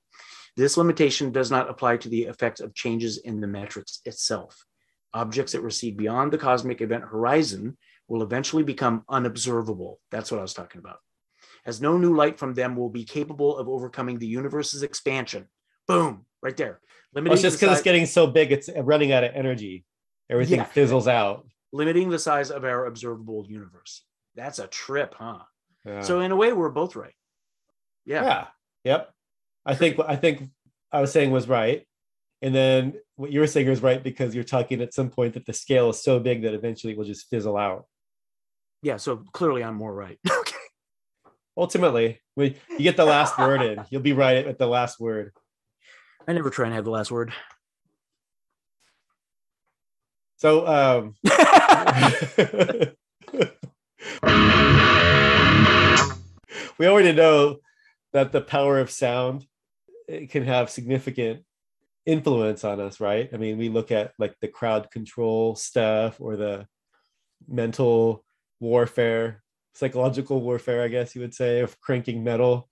this 0.55 0.77
limitation 0.77 1.31
does 1.31 1.51
not 1.51 1.69
apply 1.69 1.97
to 1.97 2.09
the 2.09 2.23
effects 2.23 2.61
of 2.61 2.73
changes 2.73 3.17
in 3.17 3.41
the 3.41 3.47
matrix 3.47 4.01
itself. 4.05 4.65
Objects 5.13 5.51
that 5.51 5.61
recede 5.61 5.97
beyond 5.97 6.31
the 6.31 6.37
cosmic 6.37 6.81
event 6.81 7.03
horizon, 7.03 7.77
will 8.11 8.23
eventually 8.23 8.63
become 8.63 9.05
unobservable. 9.07 9.99
That's 10.11 10.31
what 10.31 10.39
I 10.39 10.41
was 10.41 10.53
talking 10.53 10.79
about. 10.79 10.99
As 11.65 11.81
no 11.81 11.97
new 11.97 12.15
light 12.15 12.39
from 12.39 12.53
them 12.53 12.75
will 12.75 12.89
be 12.89 13.03
capable 13.03 13.57
of 13.57 13.69
overcoming 13.69 14.17
the 14.17 14.27
universe's 14.27 14.83
expansion. 14.83 15.47
Boom, 15.87 16.25
right 16.41 16.57
there. 16.57 16.79
Oh, 16.81 16.87
Limiting 17.13 17.29
well, 17.29 17.33
it's 17.33 17.41
just 17.41 17.59
because 17.59 17.77
it's 17.77 17.83
getting 17.83 18.05
so 18.05 18.25
big, 18.25 18.51
it's 18.51 18.69
running 18.75 19.11
out 19.11 19.23
of 19.23 19.31
energy. 19.35 19.85
Everything 20.29 20.59
yeah. 20.59 20.65
fizzles 20.65 21.07
out. 21.07 21.45
Limiting 21.73 22.09
the 22.09 22.19
size 22.19 22.51
of 22.51 22.63
our 22.63 22.85
observable 22.85 23.45
universe. 23.47 24.03
That's 24.35 24.59
a 24.59 24.67
trip, 24.67 25.13
huh? 25.17 25.39
Yeah. 25.85 26.01
So 26.01 26.21
in 26.21 26.31
a 26.31 26.35
way, 26.35 26.53
we're 26.53 26.69
both 26.69 26.95
right. 26.95 27.13
Yeah. 28.05 28.23
Yeah. 28.23 28.47
Yep. 28.85 29.13
I 29.65 29.75
think 29.75 29.99
I 29.99 30.15
think 30.15 30.49
I 30.91 31.01
was 31.01 31.11
saying 31.11 31.31
was 31.31 31.47
right. 31.47 31.85
And 32.41 32.55
then 32.55 32.93
what 33.15 33.31
you 33.31 33.39
were 33.39 33.47
saying 33.47 33.69
was 33.69 33.81
right 33.81 34.01
because 34.01 34.33
you're 34.33 34.43
talking 34.43 34.81
at 34.81 34.93
some 34.93 35.09
point 35.09 35.35
that 35.35 35.45
the 35.45 35.53
scale 35.53 35.89
is 35.89 36.01
so 36.01 36.19
big 36.19 36.41
that 36.41 36.53
eventually 36.53 36.93
it 36.93 36.97
will 36.97 37.05
just 37.05 37.29
fizzle 37.29 37.57
out. 37.57 37.85
Yeah, 38.81 38.97
so 38.97 39.17
clearly 39.31 39.63
I'm 39.63 39.75
more 39.75 39.93
right. 39.93 40.17
okay. 41.57 41.61
Ultimately, 41.61 42.19
when 42.35 42.55
you 42.69 42.79
get 42.79 42.97
the 42.97 43.05
last 43.05 43.37
word 43.37 43.61
in, 43.61 43.85
you'll 43.89 44.01
be 44.01 44.13
right 44.13 44.45
at 44.45 44.57
the 44.57 44.67
last 44.67 44.99
word. 44.99 45.33
I 46.27 46.33
never 46.33 46.49
try 46.49 46.65
and 46.65 46.75
have 46.75 46.85
the 46.85 46.91
last 46.91 47.11
word. 47.11 47.33
So 50.37 50.67
um 50.67 51.15
we 56.77 56.87
already 56.87 57.11
know 57.11 57.57
that 58.13 58.31
the 58.31 58.41
power 58.41 58.79
of 58.79 58.89
sound 58.89 59.45
can 60.29 60.43
have 60.43 60.69
significant 60.69 61.43
influence 62.05 62.63
on 62.63 62.79
us, 62.79 62.99
right? 62.99 63.29
I 63.33 63.37
mean, 63.37 63.57
we 63.57 63.69
look 63.69 63.91
at 63.91 64.13
like 64.17 64.35
the 64.41 64.47
crowd 64.47 64.91
control 64.91 65.55
stuff 65.55 66.19
or 66.19 66.35
the 66.35 66.67
mental 67.47 68.23
warfare, 68.59 69.43
psychological 69.73 70.41
warfare, 70.41 70.83
I 70.83 70.87
guess 70.87 71.15
you 71.15 71.21
would 71.21 71.33
say, 71.33 71.61
of 71.61 71.79
cranking 71.79 72.23
metal 72.23 72.69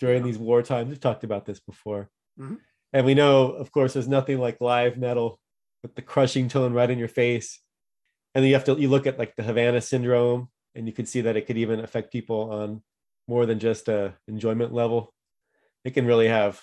during 0.00 0.22
these 0.22 0.38
war 0.38 0.62
times. 0.62 0.88
We've 0.88 1.00
talked 1.00 1.24
about 1.24 1.44
this 1.44 1.60
before. 1.60 2.10
Mm-hmm. 2.38 2.56
And 2.92 3.06
we 3.06 3.14
know, 3.14 3.50
of 3.50 3.70
course, 3.72 3.92
there's 3.92 4.08
nothing 4.08 4.38
like 4.38 4.60
live 4.60 4.96
metal 4.96 5.40
with 5.82 5.94
the 5.94 6.02
crushing 6.02 6.48
tone 6.48 6.72
right 6.72 6.90
in 6.90 6.98
your 6.98 7.08
face. 7.08 7.60
And 8.34 8.42
then 8.42 8.48
you 8.48 8.54
have 8.54 8.64
to 8.64 8.80
you 8.80 8.88
look 8.88 9.06
at 9.06 9.18
like 9.18 9.36
the 9.36 9.42
Havana 9.42 9.80
syndrome, 9.80 10.48
and 10.74 10.86
you 10.86 10.92
can 10.92 11.06
see 11.06 11.22
that 11.22 11.36
it 11.36 11.46
could 11.46 11.58
even 11.58 11.80
affect 11.80 12.12
people 12.12 12.50
on 12.52 12.82
more 13.26 13.46
than 13.46 13.58
just 13.58 13.88
a 13.88 14.14
enjoyment 14.28 14.72
level. 14.72 15.12
It 15.84 15.92
can 15.92 16.06
really 16.06 16.28
have 16.28 16.60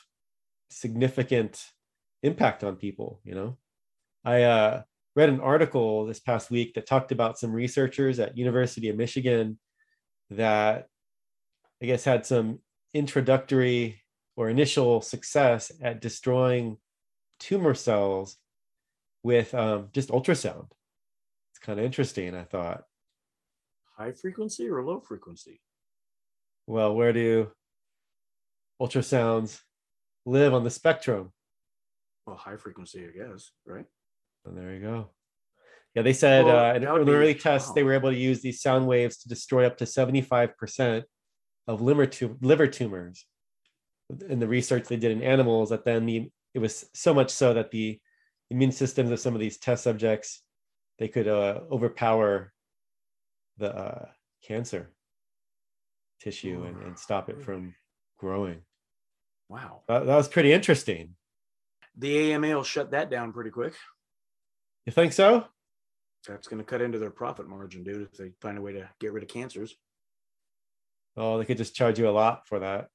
significant 0.70 1.64
impact 2.26 2.64
on 2.64 2.76
people 2.76 3.22
you 3.24 3.36
know 3.36 3.58
i 4.24 4.42
uh, 4.42 4.82
read 5.16 5.30
an 5.30 5.40
article 5.40 6.06
this 6.06 6.20
past 6.20 6.52
week 6.52 6.74
that 6.74 6.86
talked 6.86 7.12
about 7.12 7.40
some 7.40 7.52
researchers 7.52 8.20
at 8.20 8.38
university 8.38 8.90
of 8.90 8.96
michigan 8.96 9.58
that 10.30 10.88
i 11.82 11.86
guess 11.86 12.04
had 12.04 12.26
some 12.26 12.60
introductory 12.94 14.02
or 14.36 14.50
initial 14.50 15.02
success 15.02 15.72
at 15.82 16.02
destroying 16.02 16.78
tumor 17.40 17.74
cells 17.74 18.38
with 19.24 19.54
um, 19.54 19.90
just 19.94 20.10
ultrasound 20.10 20.68
it's 21.52 21.60
kind 21.62 21.80
of 21.80 21.86
interesting 21.86 22.36
i 22.36 22.44
thought 22.44 22.84
high 23.98 24.12
frequency 24.12 24.68
or 24.68 24.84
low 24.84 25.00
frequency 25.00 25.62
well 26.68 26.96
where 26.96 27.14
do 27.14 27.50
ultrasounds 28.82 29.62
live 30.26 30.54
on 30.54 30.64
the 30.64 30.70
spectrum. 30.70 31.32
Well, 32.26 32.36
high 32.36 32.58
frequency, 32.58 33.06
I 33.06 33.18
guess, 33.18 33.52
right? 33.66 33.86
And 34.46 34.58
there 34.58 34.74
you 34.74 34.82
go. 34.82 35.10
Yeah, 35.96 36.02
they 36.02 36.14
said 36.14 36.46
well, 36.46 36.72
uh, 36.72 36.74
in 36.74 36.84
an 36.84 37.10
early 37.10 37.36
test, 37.36 37.74
they 37.74 37.84
were 37.84 37.94
able 37.94 38.12
to 38.12 38.18
use 38.18 38.42
these 38.42 38.62
sound 38.62 38.86
waves 38.86 39.18
to 39.18 39.30
destroy 39.30 39.66
up 39.66 39.78
to 39.78 39.86
75% 39.86 41.04
of 41.68 41.82
liver, 41.82 42.10
liver 42.42 42.68
tumors. 42.68 43.26
In 44.30 44.40
the 44.40 44.48
research 44.48 44.88
they 44.88 44.98
did 44.98 45.12
in 45.12 45.24
animals, 45.24 45.70
that 45.70 45.86
then 45.86 46.06
the, 46.06 46.30
it 46.54 46.60
was 46.60 46.86
so 46.94 47.14
much 47.14 47.32
so 47.32 47.54
that 47.54 47.72
the 47.72 48.00
immune 48.52 48.72
systems 48.72 49.10
of 49.10 49.20
some 49.20 49.34
of 49.34 49.40
these 49.40 49.58
test 49.58 49.84
subjects 49.84 50.42
they 51.00 51.08
could 51.08 51.28
uh, 51.28 51.62
overpower 51.72 52.54
the 53.58 53.76
uh, 53.76 54.06
cancer 54.44 54.92
tissue 56.22 56.64
and, 56.64 56.82
and 56.84 56.98
stop 56.98 57.30
it 57.30 57.42
from 57.42 57.74
growing. 58.18 58.62
Wow. 59.50 59.82
That, 59.88 60.06
that 60.06 60.16
was 60.16 60.28
pretty 60.28 60.54
interesting. 60.54 61.16
The 61.98 62.34
AMA 62.34 62.48
will 62.56 62.64
shut 62.64 62.92
that 62.92 63.10
down 63.10 63.34
pretty 63.34 63.50
quick. 63.50 63.74
You 64.86 64.94
think 64.94 65.14
so? 65.14 65.46
That's 66.28 66.48
going 66.48 66.60
to 66.60 66.64
cut 66.64 66.82
into 66.82 67.00
their 67.00 67.12
profit 67.12 67.48
margin, 67.48 67.84
dude, 67.84 68.02
if 68.02 68.18
they 68.18 68.32
find 68.42 68.58
a 68.58 68.62
way 68.62 68.74
to 68.74 68.90
get 69.00 69.14
rid 69.14 69.24
of 69.24 69.30
cancers. 69.30 69.76
Oh, 71.18 71.38
they 71.38 71.46
could 71.46 71.58
just 71.58 71.76
charge 71.76 72.00
you 72.00 72.10
a 72.10 72.12
lot 72.12 72.48
for 72.48 72.60
that. 72.60 72.88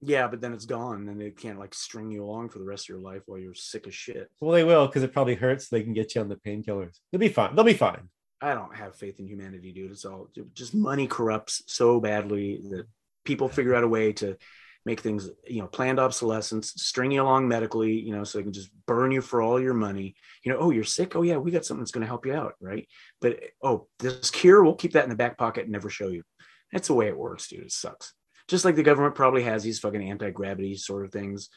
Yeah, 0.00 0.28
but 0.28 0.40
then 0.40 0.52
it's 0.52 0.66
gone, 0.66 1.08
and 1.08 1.18
they 1.18 1.30
can't 1.30 1.58
like 1.58 1.72
string 1.72 2.10
you 2.10 2.24
along 2.24 2.50
for 2.50 2.58
the 2.58 2.64
rest 2.64 2.84
of 2.84 2.88
your 2.90 2.98
life 2.98 3.22
while 3.26 3.38
you're 3.38 3.54
sick 3.54 3.86
as 3.86 3.94
shit. 3.94 4.30
Well, 4.40 4.52
they 4.52 4.64
will 4.64 4.86
because 4.86 5.02
it 5.02 5.14
probably 5.14 5.34
hurts. 5.34 5.68
So 5.68 5.76
they 5.76 5.82
can 5.82 5.94
get 5.94 6.14
you 6.14 6.20
on 6.20 6.28
the 6.28 6.36
painkillers. 6.36 6.98
They'll 7.10 7.18
be 7.18 7.28
fine. 7.30 7.54
They'll 7.54 7.64
be 7.64 7.72
fine. 7.72 8.10
I 8.40 8.52
don't 8.52 8.76
have 8.76 8.96
faith 8.96 9.18
in 9.18 9.26
humanity, 9.26 9.72
dude. 9.72 9.92
It's 9.92 10.04
all 10.04 10.28
just 10.52 10.74
money 10.74 11.06
corrupts 11.06 11.62
so 11.66 12.00
badly 12.00 12.60
that 12.70 12.86
people 13.24 13.48
figure 13.48 13.74
out 13.74 13.84
a 13.84 13.88
way 13.88 14.12
to 14.14 14.36
make 14.84 15.00
things 15.00 15.30
you 15.46 15.60
know 15.60 15.66
planned 15.66 15.98
obsolescence 15.98 16.72
string 16.76 17.10
you 17.10 17.22
along 17.22 17.48
medically 17.48 17.92
you 17.92 18.14
know 18.14 18.22
so 18.22 18.38
they 18.38 18.44
can 18.44 18.52
just 18.52 18.70
burn 18.86 19.10
you 19.10 19.20
for 19.20 19.42
all 19.42 19.60
your 19.60 19.74
money. 19.74 20.14
You 20.44 20.52
know 20.52 20.58
oh 20.58 20.70
you're 20.70 20.84
sick? 20.84 21.16
Oh 21.16 21.22
yeah 21.22 21.36
we 21.36 21.50
got 21.50 21.64
something 21.64 21.82
that's 21.82 21.92
going 21.92 22.02
to 22.02 22.08
help 22.08 22.26
you 22.26 22.34
out 22.34 22.54
right? 22.60 22.86
But 23.20 23.40
oh 23.62 23.88
this 23.98 24.30
cure 24.30 24.62
we'll 24.62 24.74
keep 24.74 24.92
that 24.92 25.04
in 25.04 25.10
the 25.10 25.16
back 25.16 25.38
pocket 25.38 25.64
and 25.64 25.72
never 25.72 25.90
show 25.90 26.08
you. 26.08 26.22
That's 26.72 26.88
the 26.88 26.94
way 26.94 27.08
it 27.08 27.16
works 27.16 27.48
dude. 27.48 27.64
It 27.64 27.72
sucks. 27.72 28.12
Just 28.48 28.64
like 28.64 28.76
the 28.76 28.82
government 28.82 29.14
probably 29.14 29.42
has 29.44 29.62
these 29.62 29.78
fucking 29.78 30.10
anti-gravity 30.10 30.76
sort 30.76 31.04
of 31.04 31.12
things 31.12 31.48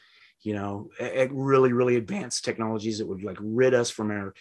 you 0.42 0.54
know 0.54 0.88
really 1.30 1.72
really 1.72 1.96
advanced 1.96 2.44
technologies 2.44 2.98
that 2.98 3.06
would 3.06 3.24
like 3.24 3.38
rid 3.40 3.74
us 3.74 3.90
from 3.90 4.10
our 4.10 4.34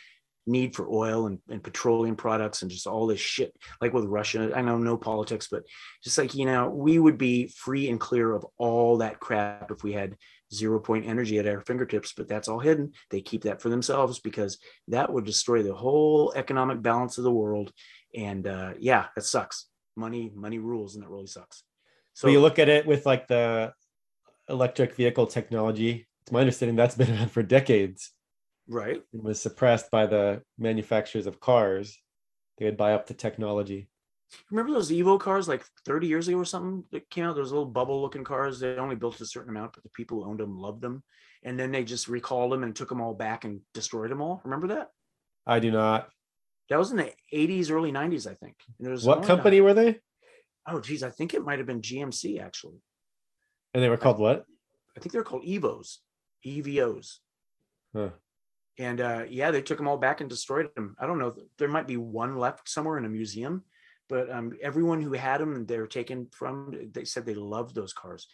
need 0.47 0.75
for 0.75 0.88
oil 0.89 1.27
and, 1.27 1.39
and 1.49 1.63
petroleum 1.63 2.15
products 2.15 2.62
and 2.62 2.71
just 2.71 2.88
all 2.88 3.05
this 3.05 3.19
shit 3.19 3.53
like 3.81 3.93
with 3.93 4.05
russia. 4.05 4.51
I 4.55 4.62
know 4.62 4.77
no 4.77 4.97
politics 4.97 5.47
but 5.51 5.63
just 6.03 6.17
like 6.17 6.33
you 6.33 6.45
know 6.45 6.69
we 6.69 6.99
would 6.99 7.17
be 7.17 7.47
free 7.47 7.89
and 7.89 7.99
clear 7.99 8.33
of 8.33 8.45
all 8.57 8.97
that 8.97 9.19
crap 9.19 9.71
if 9.71 9.83
we 9.83 9.93
had 9.93 10.15
zero 10.53 10.79
point 10.79 11.05
energy 11.05 11.38
at 11.39 11.47
our 11.47 11.62
fingertips 11.62 12.13
but 12.15 12.27
that's 12.27 12.47
all 12.47 12.60
hidden. 12.60 12.93
They 13.12 13.21
keep 13.21 13.43
that 13.43 13.62
for 13.62 13.69
themselves 13.69 14.19
because 14.19 14.57
that 14.88 15.12
would 15.12 15.25
destroy 15.25 15.63
the 15.63 15.75
whole 15.75 16.33
economic 16.36 16.81
balance 16.81 17.17
of 17.17 17.23
the 17.23 17.31
world. 17.31 17.71
And 18.15 18.47
uh, 18.47 18.73
yeah 18.79 19.07
that 19.15 19.23
sucks. 19.23 19.67
Money 19.95 20.31
money 20.33 20.60
rules 20.60 20.95
and 20.95 21.03
that 21.03 21.10
really 21.10 21.27
sucks. 21.27 21.63
So 22.13 22.29
you 22.29 22.39
look 22.39 22.57
at 22.57 22.69
it 22.69 22.88
with 22.88 23.05
like 23.05 23.27
the 23.27 23.73
electric 24.49 24.95
vehicle 24.95 25.27
technology. 25.27 26.07
It's 26.21 26.31
my 26.31 26.39
understanding 26.39 26.75
that's 26.75 26.95
been 26.95 27.12
around 27.12 27.31
for 27.31 27.43
decades 27.43 28.12
Right. 28.67 28.97
It 29.13 29.23
was 29.23 29.41
suppressed 29.41 29.89
by 29.91 30.06
the 30.06 30.41
manufacturers 30.58 31.27
of 31.27 31.39
cars. 31.39 31.97
They 32.58 32.65
would 32.65 32.77
buy 32.77 32.93
up 32.93 33.08
the 33.08 33.13
technology. 33.13 33.89
Remember 34.51 34.73
those 34.73 34.91
Evo 34.91 35.19
cars 35.19 35.47
like 35.47 35.63
30 35.86 36.08
years 36.08 36.27
ago 36.27 36.38
or 36.38 36.45
something 36.45 36.84
that 36.91 37.10
came 37.10 37.23
out? 37.23 37.36
Those 37.36 37.51
little 37.51 37.65
bubble 37.65 38.01
looking 38.01 38.25
cars. 38.25 38.60
They 38.60 38.75
only 38.75 38.95
built 38.95 39.21
a 39.21 39.25
certain 39.25 39.51
amount, 39.51 39.73
but 39.73 39.84
the 39.84 39.89
people 39.89 40.21
who 40.21 40.30
owned 40.30 40.39
them 40.39 40.58
loved 40.58 40.82
them. 40.82 41.03
And 41.43 41.58
then 41.58 41.71
they 41.71 41.84
just 41.84 42.10
recalled 42.10 42.51
them 42.51 42.63
and 42.63 42.75
took 42.75 42.89
them 42.89 42.99
all 42.99 43.13
back 43.13 43.45
and 43.45 43.62
destroyed 43.73 44.12
them 44.12 44.21
all. 44.21 44.41
Remember 44.43 44.67
that? 44.67 44.89
I 45.45 45.60
do 45.60 45.71
not. 45.71 46.10
That 46.69 46.80
was 46.80 46.91
in 46.91 46.97
the 46.97 47.13
80s, 47.34 47.71
early 47.71 47.93
90s, 47.93 48.30
I 48.30 48.34
think. 48.34 48.56
what 49.06 49.23
company 49.23 49.62
were 49.62 49.73
they? 49.73 49.99
Oh, 50.67 50.82
geez. 50.82 51.03
I 51.03 51.10
think 51.10 51.34
it 51.34 51.45
might 51.45 51.60
have 51.60 51.67
been 51.67 51.82
GMC 51.82 52.41
actually. 52.41 52.82
And 53.73 53.82
they 53.82 53.88
were 53.88 53.95
called 53.95 54.19
what? 54.19 54.43
I 54.97 54.99
think 54.99 55.13
they're 55.13 55.23
called 55.23 55.45
Evos, 55.45 55.97
EVOs. 56.45 57.19
Huh 57.95 58.10
and 58.78 59.02
uh, 59.02 59.24
yeah, 59.28 59.52
they 59.52 59.62
took 59.62 59.78
them 59.78 59.88
all 59.88 59.98
back 59.98 60.22
and 60.22 60.30
destroyed 60.30 60.70
them. 60.76 60.96
I 61.00 61.08
don't 61.08 61.19
know. 61.19 61.36
There 61.58 61.67
might 61.67 61.88
be 61.88 61.98
one 61.98 62.38
left 62.38 62.69
somewhere 62.69 62.98
in 62.98 63.06
a 63.06 63.10
museum, 63.10 63.63
but 64.08 64.32
um, 64.32 64.54
everyone 64.62 65.02
who 65.02 65.13
had 65.13 65.42
them, 65.42 65.65
they 65.65 65.80
were 65.80 65.88
taken 65.88 66.28
from. 66.32 66.90
They 66.92 67.06
said 67.06 67.25
they 67.25 67.34
loved 67.34 67.75
those 67.75 67.94
cars. 67.94 68.28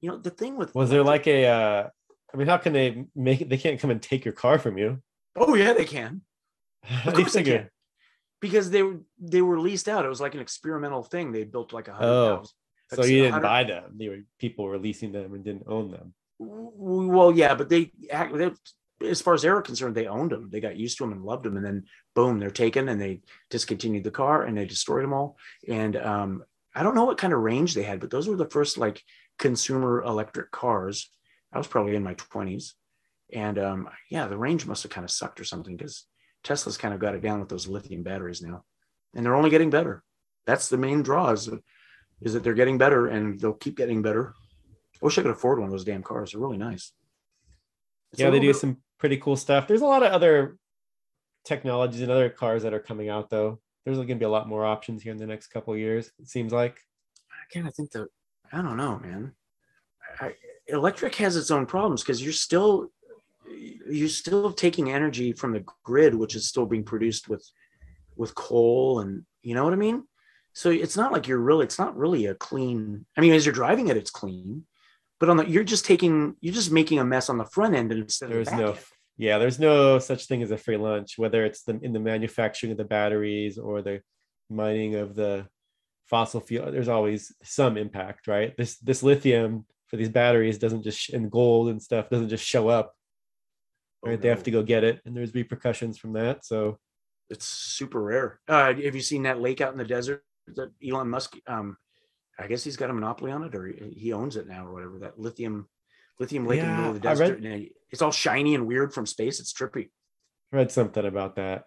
You 0.00 0.10
know, 0.10 0.16
the 0.16 0.30
thing 0.30 0.56
with 0.56 0.74
was 0.74 0.90
there 0.90 1.04
like 1.04 1.26
a? 1.26 1.46
Uh, 1.46 1.88
I 2.32 2.36
mean, 2.36 2.46
how 2.46 2.56
can 2.56 2.72
they 2.72 3.04
make 3.14 3.40
it? 3.40 3.48
They 3.48 3.58
can't 3.58 3.80
come 3.80 3.90
and 3.90 4.00
take 4.00 4.24
your 4.24 4.34
car 4.34 4.58
from 4.58 4.78
you. 4.78 5.02
Oh 5.36 5.54
yeah, 5.54 5.72
they 5.72 5.84
can. 5.84 6.22
Of 7.04 7.14
course 7.14 7.34
they 7.34 7.42
can. 7.42 7.68
Because 8.40 8.70
they 8.70 8.82
were 8.82 9.00
they 9.18 9.42
were 9.42 9.60
leased 9.60 9.86
out. 9.86 10.06
It 10.06 10.08
was 10.08 10.20
like 10.20 10.34
an 10.34 10.40
experimental 10.40 11.02
thing. 11.02 11.30
They 11.30 11.44
built 11.44 11.74
like 11.74 11.88
a 11.88 11.92
hundred 11.92 12.08
oh, 12.08 12.44
so 12.92 13.04
you 13.04 13.24
didn't 13.24 13.42
buy 13.42 13.64
them. 13.64 13.96
They 13.96 14.08
were 14.08 14.18
people 14.38 14.64
were 14.64 14.78
leasing 14.78 15.12
them 15.12 15.34
and 15.34 15.44
didn't 15.44 15.64
own 15.66 15.90
them. 15.90 16.14
Well, 16.38 17.32
yeah, 17.32 17.54
but 17.54 17.68
they, 17.68 17.92
they 18.10 18.50
as 19.02 19.20
far 19.20 19.34
as 19.34 19.42
they 19.42 19.50
were 19.50 19.62
concerned, 19.62 19.94
they 19.94 20.06
owned 20.06 20.30
them. 20.30 20.48
They 20.50 20.60
got 20.60 20.76
used 20.76 20.98
to 20.98 21.04
them 21.04 21.12
and 21.12 21.24
loved 21.24 21.44
them. 21.44 21.56
And 21.56 21.64
then 21.64 21.84
boom, 22.14 22.38
they're 22.38 22.50
taken 22.50 22.88
and 22.88 23.00
they 23.00 23.22
discontinued 23.48 24.04
the 24.04 24.10
car 24.10 24.44
and 24.44 24.56
they 24.56 24.66
destroyed 24.66 25.02
them 25.02 25.12
all. 25.12 25.36
And 25.68 25.96
um, 25.96 26.44
I 26.74 26.82
don't 26.82 26.94
know 26.94 27.04
what 27.04 27.18
kind 27.18 27.32
of 27.32 27.40
range 27.40 27.74
they 27.74 27.82
had, 27.82 28.00
but 28.00 28.10
those 28.10 28.28
were 28.28 28.36
the 28.36 28.50
first 28.50 28.78
like 28.78 29.02
consumer 29.38 30.02
electric 30.02 30.50
cars. 30.50 31.10
I 31.52 31.58
was 31.58 31.66
probably 31.66 31.96
in 31.96 32.04
my 32.04 32.14
20s. 32.14 32.72
And 33.32 33.58
um, 33.58 33.88
yeah, 34.10 34.26
the 34.26 34.36
range 34.36 34.66
must 34.66 34.82
have 34.82 34.92
kind 34.92 35.04
of 35.04 35.10
sucked 35.10 35.40
or 35.40 35.44
something 35.44 35.76
because 35.76 36.06
Tesla's 36.44 36.76
kind 36.76 36.94
of 36.94 37.00
got 37.00 37.14
it 37.14 37.22
down 37.22 37.40
with 37.40 37.48
those 37.48 37.68
lithium 37.68 38.02
batteries 38.02 38.42
now. 38.42 38.64
and 39.14 39.24
they're 39.24 39.36
only 39.36 39.50
getting 39.50 39.70
better. 39.70 40.02
That's 40.46 40.68
the 40.68 40.78
main 40.78 41.02
draw 41.02 41.30
is, 41.30 41.48
is 42.20 42.32
that 42.32 42.42
they're 42.42 42.54
getting 42.54 42.78
better 42.78 43.06
and 43.06 43.40
they'll 43.40 43.52
keep 43.52 43.76
getting 43.76 44.02
better. 44.02 44.34
I 44.94 45.04
wish 45.04 45.18
I 45.18 45.22
could 45.22 45.30
afford 45.30 45.58
one 45.58 45.68
of 45.68 45.72
those 45.72 45.84
damn 45.84 46.02
cars. 46.02 46.32
They're 46.32 46.40
really 46.40 46.58
nice. 46.58 46.92
It's 48.12 48.20
yeah, 48.20 48.30
they 48.30 48.40
do 48.40 48.48
bit- 48.48 48.56
some 48.56 48.78
pretty 49.00 49.16
cool 49.16 49.36
stuff. 49.36 49.66
There's 49.66 49.80
a 49.80 49.86
lot 49.86 50.04
of 50.04 50.12
other 50.12 50.56
technologies 51.44 52.02
and 52.02 52.10
other 52.10 52.28
cars 52.28 52.62
that 52.62 52.74
are 52.74 52.80
coming 52.80 53.08
out 53.08 53.30
though. 53.30 53.58
There's 53.84 53.96
going 53.96 54.08
to 54.08 54.14
be 54.14 54.24
a 54.26 54.30
lot 54.30 54.48
more 54.48 54.64
options 54.64 55.02
here 55.02 55.10
in 55.10 55.18
the 55.18 55.26
next 55.26 55.48
couple 55.48 55.76
years. 55.76 56.12
It 56.20 56.28
seems 56.28 56.52
like. 56.52 56.78
I 57.30 57.52
kind 57.52 57.66
of 57.66 57.74
think 57.74 57.90
that 57.92 58.08
I 58.52 58.62
don't 58.62 58.76
know, 58.76 58.98
man. 58.98 59.32
I, 60.20 60.34
electric 60.66 61.14
has 61.16 61.36
its 61.36 61.50
own 61.50 61.66
problems 61.66 62.02
because 62.02 62.22
you're 62.22 62.32
still 62.32 62.90
you're 63.90 64.08
still 64.08 64.52
taking 64.52 64.92
energy 64.92 65.32
from 65.32 65.52
the 65.52 65.64
grid, 65.82 66.14
which 66.14 66.36
is 66.36 66.46
still 66.46 66.66
being 66.66 66.84
produced 66.84 67.28
with 67.28 67.48
with 68.16 68.34
coal, 68.34 69.00
and 69.00 69.24
you 69.42 69.54
know 69.54 69.64
what 69.64 69.72
I 69.72 69.76
mean. 69.76 70.04
So 70.52 70.70
it's 70.70 70.96
not 70.96 71.10
like 71.10 71.26
you're 71.26 71.38
really. 71.38 71.64
It's 71.64 71.78
not 71.78 71.96
really 71.96 72.26
a 72.26 72.34
clean. 72.34 73.06
I 73.16 73.22
mean, 73.22 73.32
as 73.32 73.46
you're 73.46 73.54
driving 73.54 73.88
it, 73.88 73.96
it's 73.96 74.10
clean, 74.10 74.66
but 75.20 75.28
on 75.28 75.36
the 75.36 75.48
you're 75.48 75.62
just 75.64 75.84
taking 75.84 76.34
you're 76.40 76.54
just 76.54 76.72
making 76.72 76.98
a 76.98 77.04
mess 77.04 77.28
on 77.28 77.38
the 77.38 77.44
front 77.44 77.74
end 77.76 77.92
instead 77.92 78.30
of 78.30 78.34
There's 78.34 78.48
the 78.48 78.56
no 78.56 78.70
end. 78.72 78.78
yeah, 79.16 79.38
there's 79.38 79.58
no 79.60 79.98
such 79.98 80.26
thing 80.26 80.42
as 80.42 80.50
a 80.50 80.56
free 80.58 80.76
lunch, 80.76 81.18
whether 81.18 81.44
it's 81.44 81.62
the 81.62 81.78
in 81.82 81.92
the 81.92 82.00
manufacturing 82.00 82.72
of 82.72 82.78
the 82.78 82.84
batteries 82.84 83.58
or 83.58 83.82
the 83.82 84.00
mining 84.48 84.96
of 84.96 85.14
the 85.14 85.46
fossil 86.06 86.40
fuel. 86.40 86.72
There's 86.72 86.88
always 86.88 87.32
some 87.44 87.76
impact, 87.76 88.26
right? 88.26 88.56
This 88.56 88.78
this 88.78 89.02
lithium 89.02 89.66
for 89.86 89.96
these 89.96 90.08
batteries 90.08 90.58
doesn't 90.58 90.82
just 90.82 90.98
sh- 90.98 91.10
and 91.10 91.30
gold 91.30 91.68
and 91.68 91.80
stuff 91.82 92.08
doesn't 92.10 92.28
just 92.30 92.44
show 92.44 92.68
up. 92.68 92.94
Oh, 94.04 94.08
Right, 94.08 94.20
they 94.20 94.28
have 94.28 94.42
to 94.44 94.50
go 94.50 94.62
get 94.62 94.82
it, 94.82 95.00
and 95.04 95.14
there's 95.14 95.34
repercussions 95.34 95.98
from 95.98 96.14
that. 96.14 96.44
So 96.46 96.78
It's 97.28 97.44
super 97.46 98.00
rare. 98.02 98.40
Uh, 98.48 98.72
have 98.72 98.94
you 98.94 99.02
seen 99.02 99.24
that 99.24 99.40
lake 99.40 99.60
out 99.60 99.72
in 99.72 99.78
the 99.78 99.84
desert 99.84 100.24
that 100.56 100.70
Elon 100.82 101.08
Musk? 101.10 101.36
Um, 101.46 101.76
I 102.40 102.46
guess 102.46 102.64
he's 102.64 102.76
got 102.76 102.90
a 102.90 102.92
monopoly 102.94 103.30
on 103.32 103.44
it, 103.44 103.54
or 103.54 103.66
he 103.66 104.12
owns 104.12 104.36
it 104.36 104.48
now, 104.48 104.66
or 104.66 104.72
whatever. 104.72 104.98
That 105.00 105.18
lithium, 105.18 105.68
lithium 106.18 106.46
lake 106.46 106.60
in 106.60 106.66
the 106.66 106.72
middle 106.72 106.88
of 106.88 106.94
the 106.94 107.00
desert, 107.00 107.40
read- 107.40 107.44
and 107.52 107.68
it's 107.90 108.02
all 108.02 108.12
shiny 108.12 108.54
and 108.54 108.66
weird 108.66 108.92
from 108.94 109.06
space. 109.06 109.40
It's 109.40 109.52
trippy. 109.52 109.90
read 110.52 110.72
something 110.72 111.04
about 111.06 111.36
that. 111.36 111.64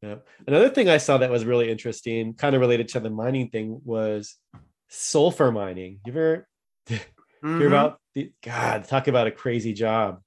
Yeah. 0.00 0.16
Another 0.46 0.68
thing 0.70 0.88
I 0.88 0.98
saw 0.98 1.18
that 1.18 1.30
was 1.30 1.44
really 1.44 1.68
interesting, 1.70 2.34
kind 2.34 2.54
of 2.54 2.60
related 2.60 2.88
to 2.90 3.00
the 3.00 3.10
mining 3.10 3.50
thing, 3.50 3.80
was 3.84 4.36
sulfur 4.88 5.50
mining. 5.50 6.00
You 6.06 6.12
ever 6.12 6.48
hear 6.86 7.00
Mhm. 7.42 7.66
about 7.66 8.00
the 8.14 8.32
God? 8.44 8.84
Talk 8.84 9.08
about 9.08 9.26
a 9.26 9.30
crazy 9.32 9.72
job. 9.72 10.20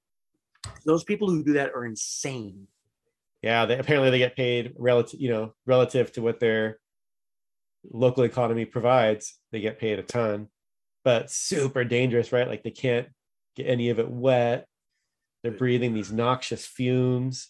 those 0.85 1.03
people 1.03 1.29
who 1.29 1.43
do 1.43 1.53
that 1.53 1.71
are 1.75 1.85
insane. 1.85 2.67
Yeah, 3.41 3.65
they 3.65 3.77
apparently 3.77 4.09
they 4.11 4.17
get 4.19 4.35
paid 4.37 4.73
relative, 4.77 5.19
you 5.19 5.29
know, 5.29 5.53
relative 5.65 6.11
to 6.13 6.21
what 6.21 6.39
their 6.39 6.79
local 7.91 8.23
economy 8.23 8.65
provides. 8.65 9.37
They 9.51 9.59
get 9.59 9.79
paid 9.79 9.99
a 9.99 10.03
ton, 10.03 10.47
but 11.03 11.29
super 11.31 11.83
dangerous, 11.83 12.31
right? 12.31 12.47
Like 12.47 12.63
they 12.63 12.71
can't 12.71 13.07
get 13.55 13.67
any 13.67 13.89
of 13.89 13.99
it 13.99 14.09
wet. 14.09 14.67
They're 15.43 15.51
breathing 15.51 15.93
these 15.93 16.11
noxious 16.11 16.65
fumes. 16.65 17.49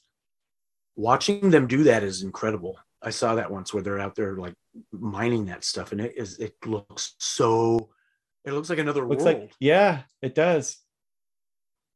Watching 0.95 1.49
them 1.49 1.67
do 1.67 1.84
that 1.84 2.03
is 2.03 2.23
incredible. 2.23 2.77
I 3.01 3.09
saw 3.09 3.36
that 3.36 3.51
once 3.51 3.73
where 3.73 3.84
they're 3.84 3.99
out 3.99 4.15
there 4.15 4.36
like 4.36 4.55
mining 4.91 5.45
that 5.45 5.63
stuff, 5.63 5.91
and 5.91 6.01
it 6.01 6.13
is 6.17 6.39
it 6.39 6.53
looks 6.65 7.15
so. 7.19 7.89
It 8.45 8.51
looks 8.51 8.69
like 8.69 8.79
another 8.79 9.05
Looks 9.05 9.23
world. 9.23 9.41
like 9.41 9.51
yeah, 9.59 10.01
it 10.21 10.36
does. 10.36 10.77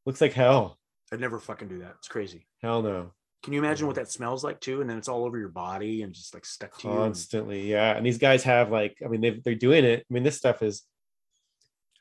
Looks 0.05 0.21
like 0.21 0.33
hell. 0.33 0.79
I'd 1.11 1.19
never 1.19 1.39
fucking 1.39 1.67
do 1.67 1.79
that. 1.79 1.95
It's 1.99 2.07
crazy. 2.07 2.47
Hell 2.61 2.81
no. 2.81 3.11
Can 3.47 3.53
you 3.53 3.59
imagine 3.63 3.87
what 3.87 3.95
that 3.95 4.11
smells 4.11 4.43
like 4.43 4.59
too? 4.59 4.81
And 4.81 4.89
then 4.89 4.97
it's 4.97 5.07
all 5.07 5.23
over 5.23 5.39
your 5.39 5.47
body 5.47 6.01
and 6.01 6.13
just 6.13 6.33
like 6.33 6.43
stuck 6.45 6.77
to 6.79 6.87
you. 6.87 6.93
and- 6.93 6.99
constantly 6.99 7.69
yeah 7.71 7.95
and 7.95 8.05
these 8.05 8.17
guys 8.17 8.43
have 8.43 8.69
like 8.69 8.97
i 9.05 9.07
mean 9.07 9.21
they 9.21 9.39
they're 9.41 9.55
doing 9.55 9.85
it 9.85 10.01
i 10.01 10.13
mean 10.13 10.23
this 10.23 10.35
stuff 10.35 10.61
is 10.61 10.83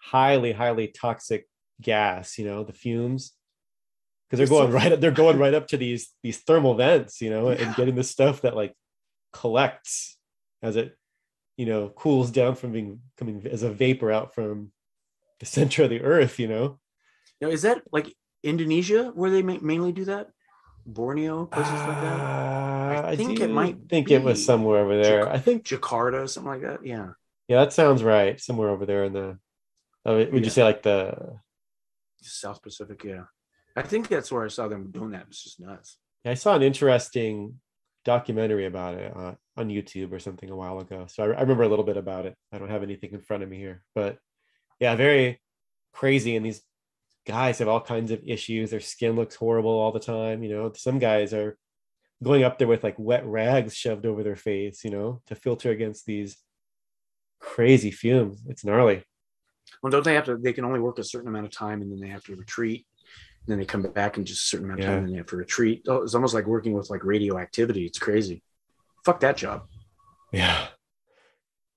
highly 0.01 0.51
highly 0.51 0.88
toxic 0.88 1.49
gas 1.80 2.36
you 2.36 2.44
know 2.44 2.64
the 2.64 2.72
fumes 2.72 3.32
because 4.28 4.38
they're 4.38 4.59
going 4.59 4.72
right 4.72 4.90
up 4.92 4.99
they're 5.01 5.11
going 5.12 5.38
right 5.38 5.55
up 5.55 5.68
to 5.68 5.76
these 5.76 6.11
these 6.24 6.38
thermal 6.38 6.74
vents 6.74 7.20
you 7.20 7.30
know 7.30 7.51
Yeah. 7.51 7.64
and 7.66 7.76
getting 7.76 7.94
the 7.94 8.03
stuff 8.03 8.40
that 8.42 8.57
like 8.57 8.74
collects 9.32 10.16
as 10.62 10.74
it 10.74 10.97
you 11.57 11.66
know 11.66 11.90
cools 11.90 12.32
down 12.32 12.57
from 12.57 12.72
being 12.72 13.01
coming 13.18 13.47
as 13.49 13.62
a 13.62 13.70
vapor 13.70 14.11
out 14.11 14.34
from 14.34 14.72
the 15.38 15.47
center 15.57 15.84
of 15.84 15.90
the 15.90 16.03
earth 16.03 16.40
you 16.40 16.49
know 16.49 16.80
Now, 17.40 17.49
is 17.51 17.62
that 17.62 17.82
like 17.92 18.12
Indonesia 18.42 19.11
where 19.14 19.30
they 19.30 19.42
ma- 19.42 19.59
mainly 19.61 19.92
do 19.92 20.05
that? 20.07 20.28
Borneo, 20.87 21.47
places 21.47 21.72
like 21.72 22.01
that? 22.01 22.20
Uh, 22.20 23.03
I 23.07 23.16
think 23.16 23.41
it 23.41 23.51
might 23.51 23.89
think 23.89 24.11
it 24.11 24.22
was 24.22 24.45
somewhere 24.45 24.78
over 24.84 25.03
there 25.03 25.28
i 25.28 25.39
think 25.39 25.64
Jakarta, 25.64 26.28
something 26.28 26.53
like 26.53 26.62
that. 26.62 26.87
Yeah. 26.87 27.09
yeah 27.49 27.61
that 27.61 27.72
sounds 27.72 28.03
right 28.03 28.41
somewhere 28.41 28.70
over 28.70 28.87
there 28.87 29.05
in 29.05 29.12
the 29.12 29.39
oh, 30.05 30.16
would 30.16 30.32
Yeah. 30.32 30.41
you 30.41 30.51
say 30.51 30.64
like 30.64 30.82
the 30.82 31.39
South 32.22 32.62
Pacific. 32.62 33.05
Yeah. 33.05 33.24
I 33.76 33.82
think 33.82 34.09
that's 34.09 34.32
where 34.32 34.45
I 34.45 34.49
saw 34.49 34.68
them 34.68 34.91
doing 34.91 35.11
that. 35.11 35.26
It's 35.28 35.45
just 35.45 35.61
nuts. 35.61 35.99
Yeah, 36.24 36.32
I 36.32 36.34
saw 36.34 36.57
an 36.57 36.62
interesting 36.62 37.61
documentary 38.05 38.66
about 38.66 38.95
it 38.95 39.14
uh, 39.14 39.34
on 39.57 39.68
YouTube 39.68 40.12
or 40.12 40.18
something 40.18 40.51
a 40.51 40.57
while 40.57 40.80
ago. 40.80 41.07
So 41.09 41.24
I, 41.24 41.26
I 41.26 41.41
remember 41.41 41.64
a 41.64 41.68
little 41.68 41.84
bit 41.84 41.97
about 41.97 42.26
it. 42.26 42.34
I 42.53 42.59
don't 42.59 42.70
have 42.70 42.82
anything 42.82 43.12
in 43.12 43.20
front 43.20 43.43
of 43.43 43.49
me 43.49 43.59
here, 43.59 43.82
but 43.95 44.18
yeah, 44.80 44.95
very 44.97 45.41
crazy. 45.93 46.37
And 46.37 46.47
these 46.47 46.62
guys 47.27 47.59
have 47.59 47.68
all 47.68 47.81
kinds 47.81 48.11
of 48.11 48.22
issues. 48.27 48.70
Their 48.70 48.81
skin 48.81 49.16
looks 49.16 49.35
horrible 49.35 49.70
all 49.70 49.93
the 49.93 50.01
time. 50.01 50.43
You 50.43 50.51
know, 50.51 50.72
some 50.74 50.99
guys 50.99 51.33
are 51.35 51.57
going 52.22 52.45
up 52.45 52.59
there 52.59 52.68
with 52.68 52.85
like 52.85 52.97
wet 52.99 53.27
rags 53.27 53.74
shoved 53.74 54.07
over 54.07 54.22
their 54.22 54.37
face, 54.37 54.85
you 54.85 54.91
know, 54.91 55.20
to 55.27 55.35
filter 55.35 55.70
against 55.70 56.07
these 56.07 56.37
crazy 57.41 57.91
fumes. 57.91 58.43
It's 58.49 58.64
gnarly. 58.64 59.03
Well, 59.83 59.91
don't 59.91 60.05
they 60.05 60.14
have 60.14 60.24
to? 60.27 60.37
They 60.37 60.53
can 60.53 60.64
only 60.64 60.81
work 60.81 60.99
a 60.99 61.05
certain 61.05 61.29
amount 61.29 61.47
of 61.47 61.53
time, 61.53 61.83
and 61.83 61.91
then 61.91 62.01
they 62.01 62.09
have 62.09 62.24
to 62.24 62.37
retreat. 62.37 62.87
And 63.47 63.53
then 63.53 63.59
they 63.59 63.64
come 63.64 63.83
back 63.83 64.16
in 64.16 64.24
just 64.24 64.45
a 64.45 64.47
certain 64.47 64.66
amount 64.66 64.81
of 64.81 64.87
time, 64.87 64.99
and 64.99 65.07
then 65.07 65.12
they 65.12 65.18
have 65.18 65.27
to 65.27 65.37
retreat. 65.37 65.85
Oh, 65.89 66.03
It's 66.03 66.14
almost 66.14 66.35
like 66.35 66.47
working 66.47 66.72
with 66.72 66.91
like 66.91 67.05
radioactivity. 67.05 67.85
It's 67.85 67.99
crazy. 67.99 68.43
Fuck 69.05 69.20
that 69.20 69.37
job. 69.37 69.66
Yeah. 70.33 70.68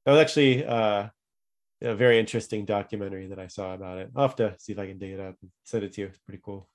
That 0.05 0.13
was 0.13 0.21
actually 0.21 0.65
uh, 0.65 1.09
a 1.81 1.95
very 1.95 2.19
interesting 2.19 2.65
documentary 2.65 3.27
that 3.27 3.39
I 3.39 3.47
saw 3.47 3.73
about 3.73 3.99
it. 3.99 4.11
I'll 4.15 4.27
have 4.27 4.35
to 4.37 4.55
see 4.59 4.73
if 4.73 4.79
I 4.79 4.87
can 4.87 4.97
dig 4.97 5.13
it 5.13 5.19
up 5.19 5.35
and 5.41 5.51
send 5.63 5.83
it 5.83 5.93
to 5.93 6.01
you. 6.01 6.07
It's 6.07 6.17
pretty 6.19 6.41
cool. 6.43 6.67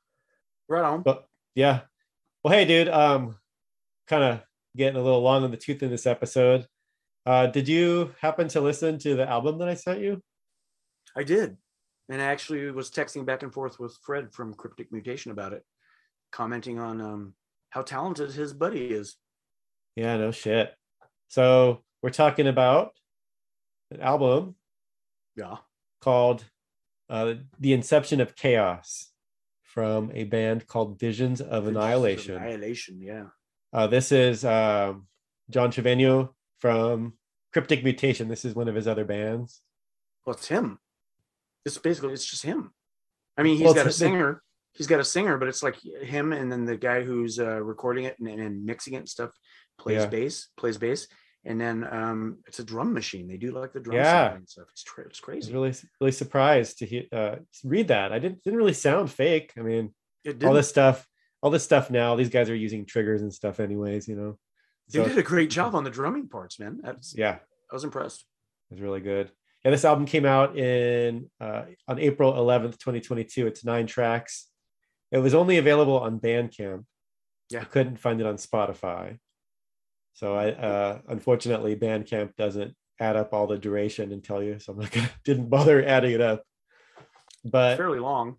Right 0.69 0.85
on. 0.85 1.03
But 1.03 1.27
yeah. 1.55 1.81
Well, 2.43 2.55
hey, 2.55 2.65
dude, 2.65 2.89
um, 2.89 3.37
kind 4.07 4.25
of 4.25 4.41
getting 4.77 5.01
a 5.01 5.05
little 5.05 5.23
long 5.23 5.45
in 5.45 5.51
the 5.51 5.57
tooth 5.57 5.83
in 5.83 5.91
this 5.91 6.07
episode. 6.07 6.67
Uh, 7.27 7.47
did 7.47 7.69
you 7.69 8.15
happen 8.21 8.49
to 8.49 8.61
listen 8.61 8.99
to 8.99 9.15
the 9.15 9.29
album 9.29 9.59
that 9.59 9.69
I 9.69 9.75
sent 9.75 10.01
you? 10.01 10.23
I 11.17 11.23
did. 11.23 11.57
And 12.11 12.21
I 12.21 12.27
actually 12.27 12.71
was 12.71 12.91
texting 12.91 13.25
back 13.25 13.43
and 13.43 13.53
forth 13.53 13.79
with 13.81 13.97
Fred 14.03 14.33
from 14.33 14.53
Cryptic 14.53 14.93
Mutation 14.93 15.33
about 15.33 15.55
it, 15.55 15.65
commenting 16.33 16.79
on 16.79 17.01
um, 17.01 17.35
how 17.71 17.81
talented 17.81 18.33
his 18.33 18.53
buddy 18.53 18.87
is. 18.87 19.17
Yeah, 19.97 20.17
no 20.19 20.31
shit. 20.31 20.75
So 21.29 21.83
we're 22.03 22.11
talking 22.11 22.47
about 22.47 22.93
an 23.91 24.03
album 24.03 24.55
Yeah. 25.37 25.57
called 26.01 26.45
uh, 27.11 27.35
The 27.59 27.72
Inception 27.72 28.20
of 28.20 28.37
Chaos 28.37 29.11
from 29.62 30.11
a 30.14 30.24
band 30.24 30.66
called 30.66 30.99
Visions 30.99 31.41
of 31.41 31.66
Annihilation. 31.66 32.37
Annihilation, 32.37 33.01
yeah. 33.03 33.24
Uh, 33.72 33.87
this 33.89 34.12
is 34.12 34.45
um, 34.45 35.07
John 35.51 35.70
Trevino 35.70 36.35
from 36.59 37.14
Cryptic 37.53 37.82
Mutation. 37.82 38.28
This 38.28 38.45
is 38.45 38.55
one 38.55 38.68
of 38.68 38.74
his 38.74 38.87
other 38.87 39.05
bands. 39.05 39.61
Well, 40.24 40.37
it's 40.37 40.47
him. 40.49 40.78
It's 41.64 41.78
basically 41.78 42.12
it's 42.12 42.24
just 42.24 42.43
him. 42.45 42.72
I 43.37 43.43
mean, 43.43 43.57
he's 43.57 43.64
Well, 43.64 43.74
got 43.74 43.87
a 43.87 43.93
singer. 43.93 44.43
He's 44.74 44.87
got 44.87 45.01
a 45.01 45.05
singer, 45.05 45.39
but 45.39 45.49
it's 45.49 45.62
like 45.62 45.76
him 45.82 46.32
and 46.32 46.51
then 46.51 46.64
the 46.64 46.76
guy 46.76 47.03
who's 47.03 47.39
uh, 47.39 47.61
recording 47.62 48.05
it 48.05 48.16
and, 48.18 48.28
and 48.28 48.64
mixing 48.64 48.95
it 48.95 48.99
and 48.99 49.09
stuff 49.09 49.30
plays 49.78 50.03
Yeah. 50.03 50.07
bass, 50.07 50.49
plays 50.57 50.78
bass, 50.78 51.09
and 51.47 51.61
then 51.61 51.86
um, 51.90 52.38
it's 52.47 52.59
a 52.59 52.64
drum 52.64 52.92
machine. 52.92 53.28
They 53.28 53.36
do 53.36 53.53
like 53.53 53.72
the 53.72 53.80
drum 53.80 53.97
Yeah. 53.97 54.34
and 54.34 54.49
stuff. 54.49 54.66
It's 54.72 54.82
tra- 54.82 55.05
it's 55.05 55.18
I 55.18 55.20
was 55.20 55.20
crazy. 55.20 55.53
really 55.53 55.74
really 56.01 56.12
surprised 56.12 56.78
to 56.78 56.86
hear 56.86 57.05
uh, 57.12 57.36
read 57.64 57.88
that. 57.88 58.12
I 58.12 58.18
didn't 58.18 58.42
didn't 58.42 58.59
really 58.59 58.72
sound 58.72 59.11
fake. 59.11 59.53
I 59.59 59.61
mean, 59.61 59.95
all 60.45 60.55
this 60.55 60.68
stuff, 60.68 61.07
all 61.42 61.51
this 61.51 61.64
stuff 61.64 61.90
now. 61.90 62.16
These 62.16 62.30
guys 62.30 62.49
are 62.51 62.55
using 62.57 62.86
triggers 62.86 63.22
and 63.22 63.32
stuff, 63.32 63.61
anyways. 63.61 64.09
You 64.09 64.16
know. 64.16 64.38
they 64.90 64.99
So 65.01 65.09
did 65.09 65.18
a 65.18 65.22
great 65.22 65.51
job 65.51 65.74
on 65.74 65.84
the 65.84 65.90
drumming 65.90 66.28
parts, 66.28 66.59
man. 66.59 66.80
That's, 66.82 67.14
yeah, 67.16 67.38
I 67.70 67.74
was 67.74 67.84
impressed. 67.84 68.24
it 68.70 68.74
was 68.74 68.80
really 68.80 69.01
good. 69.01 69.30
Yeah, 69.64 69.70
this 69.70 69.84
album 69.84 70.05
came 70.07 70.26
out 70.26 70.59
in 70.59 71.30
uh, 71.40 71.62
on 71.88 71.99
April 71.99 72.32
11th, 72.34 72.78
2022. 72.78 73.47
It's 73.47 73.64
nine 73.64 73.86
tracks. 73.86 74.47
It 75.11 75.18
was 75.18 75.34
only 75.34 75.59
available 75.59 75.99
on 75.99 76.20
Bandcamp. 76.20 76.84
Yeah. 77.51 77.61
I 77.61 77.64
couldn't 77.64 77.99
find 77.99 78.20
it 78.20 78.26
on 78.26 78.36
Spotify. 78.36 79.18
So 80.15 80.35
I 80.35 80.51
uh, 80.53 81.01
unfortunately 81.09 81.77
Bandcamp 81.77 82.35
doesn't 82.37 82.75
add 83.01 83.17
up 83.17 83.33
all 83.33 83.47
the 83.47 83.59
duration 83.59 84.12
and 84.12 84.23
tell 84.25 84.43
you, 84.43 84.59
so 84.59 84.73
I'm 84.73 84.79
not 84.79 84.91
gonna 84.93 85.11
didn't 85.25 85.51
bother 85.51 85.85
adding 85.85 86.12
it 86.12 86.21
up. 86.21 86.43
But 87.45 87.77
Fairly 87.77 87.99
long. 87.99 88.37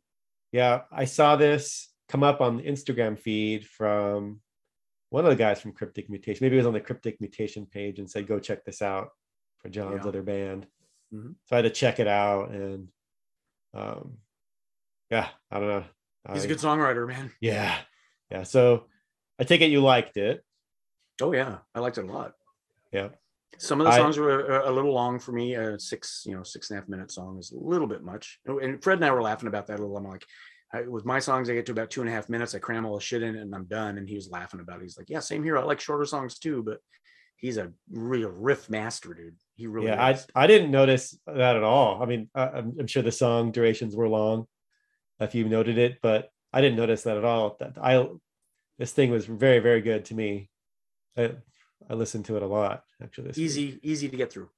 yeah, 0.51 0.81
I 0.91 1.05
saw 1.05 1.35
this 1.35 1.89
come 2.09 2.23
up 2.23 2.41
on 2.41 2.57
the 2.57 2.63
Instagram 2.63 3.19
feed 3.19 3.65
from 3.67 4.39
one 5.09 5.25
of 5.25 5.29
the 5.29 5.35
guys 5.35 5.61
from 5.61 5.73
Cryptic 5.73 6.09
Mutation. 6.09 6.45
Maybe 6.45 6.55
it 6.55 6.59
was 6.59 6.65
on 6.67 6.73
the 6.73 6.79
Cryptic 6.79 7.19
Mutation 7.21 7.65
page 7.65 7.99
and 7.99 8.09
said, 8.09 8.25
"Go 8.27 8.39
check 8.39 8.63
this 8.65 8.81
out 8.81 9.09
for 9.59 9.69
John's 9.69 10.01
Yeah. 10.03 10.09
other 10.09 10.23
band." 10.23 10.67
Mhm. 11.13 11.35
So 11.45 11.55
I 11.55 11.57
had 11.57 11.63
to 11.63 11.69
check 11.69 11.99
it 11.99 12.07
out, 12.07 12.51
and 12.51 12.87
um, 13.73 14.17
yeah, 15.11 15.27
I 15.51 15.59
don't 15.59 15.69
know. 15.69 15.83
He's 16.33 16.43
a 16.43 16.45
I- 16.45 16.49
good 16.49 16.59
songwriter, 16.59 17.05
man. 17.07 17.31
Yeah, 17.41 17.77
yeah. 18.31 18.43
So 18.43 18.85
I 19.37 19.43
take 19.43 19.59
it 19.61 19.69
you 19.71 19.81
liked 19.81 20.15
it. 20.15 20.44
Oh 21.21 21.33
yeah, 21.33 21.57
I 21.73 21.79
liked 21.79 21.97
it 21.97 22.05
a 22.05 22.11
lot. 22.11 22.33
Yeah. 22.91 23.09
Some 23.57 23.79
of 23.79 23.85
the 23.85 23.91
I- 23.91 23.97
songs 23.97 24.17
were 24.17 24.59
a, 24.59 24.69
a 24.69 24.73
little 24.73 24.93
long 24.93 25.19
for 25.19 25.31
me. 25.31 25.55
A 25.55 25.79
six, 25.79 26.23
you 26.25 26.35
know, 26.35 26.43
six 26.43 26.69
and 26.69 26.77
a 26.77 26.81
half 26.81 26.89
minute 26.89 27.11
song 27.11 27.37
is 27.39 27.51
a 27.51 27.57
little 27.57 27.87
bit 27.87 28.03
much. 28.03 28.39
Oh, 28.47 28.59
And 28.59 28.83
Fred 28.83 28.97
and 28.97 29.05
I 29.05 29.11
were 29.11 29.21
laughing 29.21 29.47
about 29.47 29.67
that 29.67 29.79
a 29.79 29.81
little. 29.81 29.97
I'm 29.97 30.03
like, 30.03 30.25
I, 30.73 30.81
with 30.81 31.05
my 31.05 31.19
songs, 31.19 31.49
I 31.49 31.53
get 31.53 31.65
to 31.67 31.71
about 31.71 31.89
two 31.89 32.01
and 32.01 32.09
a 32.09 32.13
half 32.13 32.27
minutes. 32.27 32.53
I 32.53 32.59
cram 32.59 32.85
all 32.85 32.95
the 32.95 33.01
shit 33.01 33.23
in 33.23 33.35
and 33.37 33.55
I'm 33.55 33.65
done. 33.65 33.97
And 33.97 34.09
he 34.09 34.15
was 34.15 34.29
laughing 34.29 34.59
about 34.59 34.79
it. 34.79 34.83
He's 34.83 34.97
like, 34.97 35.09
Yeah, 35.09 35.19
same 35.19 35.43
here. 35.43 35.57
I 35.57 35.63
like 35.63 35.79
shorter 35.79 36.05
songs 36.05 36.37
too, 36.37 36.63
but 36.63 36.79
he's 37.37 37.57
a 37.57 37.71
real 37.89 38.29
riff 38.29 38.69
master, 38.69 39.13
dude. 39.13 39.35
He 39.55 39.67
really 39.67 39.87
yeah, 39.87 40.03
I. 40.03 40.19
I 40.35 40.47
didn't 40.47 40.71
notice 40.71 41.17
that 41.27 41.55
at 41.55 41.63
all. 41.63 42.03
I 42.03 42.05
mean, 42.07 42.29
I, 42.35 42.47
I'm, 42.47 42.75
I'm 42.77 42.87
sure 42.87 43.03
the 43.03 43.11
song 43.11 43.51
durations 43.51 43.95
were 43.95 44.09
long, 44.09 44.47
if 45.21 45.33
you 45.33 45.47
noted 45.47 45.77
it, 45.77 45.99
but 46.01 46.29
I 46.51 46.59
didn't 46.59 46.77
notice 46.77 47.03
that 47.03 47.17
at 47.17 47.23
all. 47.23 47.55
That 47.59 47.77
I 47.81 48.05
this 48.77 48.91
thing 48.91 49.11
was 49.11 49.25
very 49.25 49.59
very 49.59 49.79
good 49.81 50.03
to 50.05 50.13
me. 50.13 50.49
I, 51.17 51.31
I 51.89 51.93
listened 51.93 52.25
to 52.25 52.37
it 52.37 52.43
a 52.43 52.47
lot 52.47 52.83
actually. 53.01 53.27
This 53.29 53.37
week. 53.37 53.45
easy, 53.45 53.79
easy 53.83 54.09
to 54.09 54.17
get 54.17 54.31
through. 54.31 54.49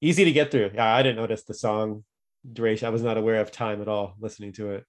easy 0.00 0.24
to 0.24 0.32
get 0.32 0.50
through. 0.50 0.70
Yeah, 0.74 0.94
I 0.94 1.02
didn't 1.02 1.16
notice 1.18 1.42
the 1.42 1.54
song 1.54 2.04
duration. 2.50 2.86
I 2.86 2.90
was 2.90 3.02
not 3.02 3.18
aware 3.18 3.40
of 3.40 3.50
time 3.50 3.80
at 3.82 3.88
all 3.88 4.14
listening 4.20 4.52
to 4.54 4.70
it. 4.72 4.84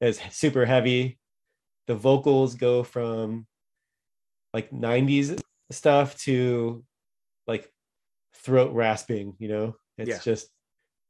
It's 0.00 0.18
super 0.36 0.64
heavy. 0.66 1.18
The 1.86 1.94
vocals 1.94 2.54
go 2.56 2.82
from 2.82 3.46
like 4.52 4.70
90s 4.70 5.40
stuff 5.70 6.16
to 6.20 6.84
like 7.46 7.70
throat 8.36 8.72
rasping, 8.74 9.34
you 9.38 9.48
know. 9.48 9.76
It's 9.98 10.08
Yeah. 10.10 10.18
just 10.18 10.48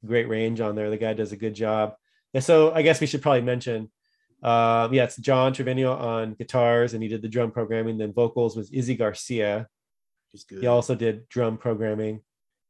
great 0.04 0.28
range 0.28 0.60
on 0.60 0.74
there. 0.74 0.90
The 0.90 0.96
guy 0.98 1.14
does 1.14 1.32
a 1.32 1.36
good 1.36 1.54
job. 1.54 1.94
And 2.34 2.42
so 2.44 2.72
I 2.74 2.82
guess 2.82 3.00
we 3.00 3.06
should 3.06 3.22
probably 3.22 3.40
mention 3.42 3.90
um, 4.44 4.92
yeah, 4.92 5.04
it's 5.04 5.16
John 5.16 5.52
Trevino 5.52 5.92
on 5.96 6.34
guitars, 6.34 6.94
and 6.94 7.02
he 7.02 7.08
did 7.08 7.22
the 7.22 7.28
drum 7.28 7.50
programming. 7.50 7.98
Then 7.98 8.12
vocals 8.12 8.56
was 8.56 8.70
Izzy 8.70 8.94
Garcia. 8.94 9.68
He's 10.32 10.44
good. 10.44 10.60
He 10.60 10.66
also 10.66 10.94
did 10.94 11.28
drum 11.28 11.56
programming 11.58 12.20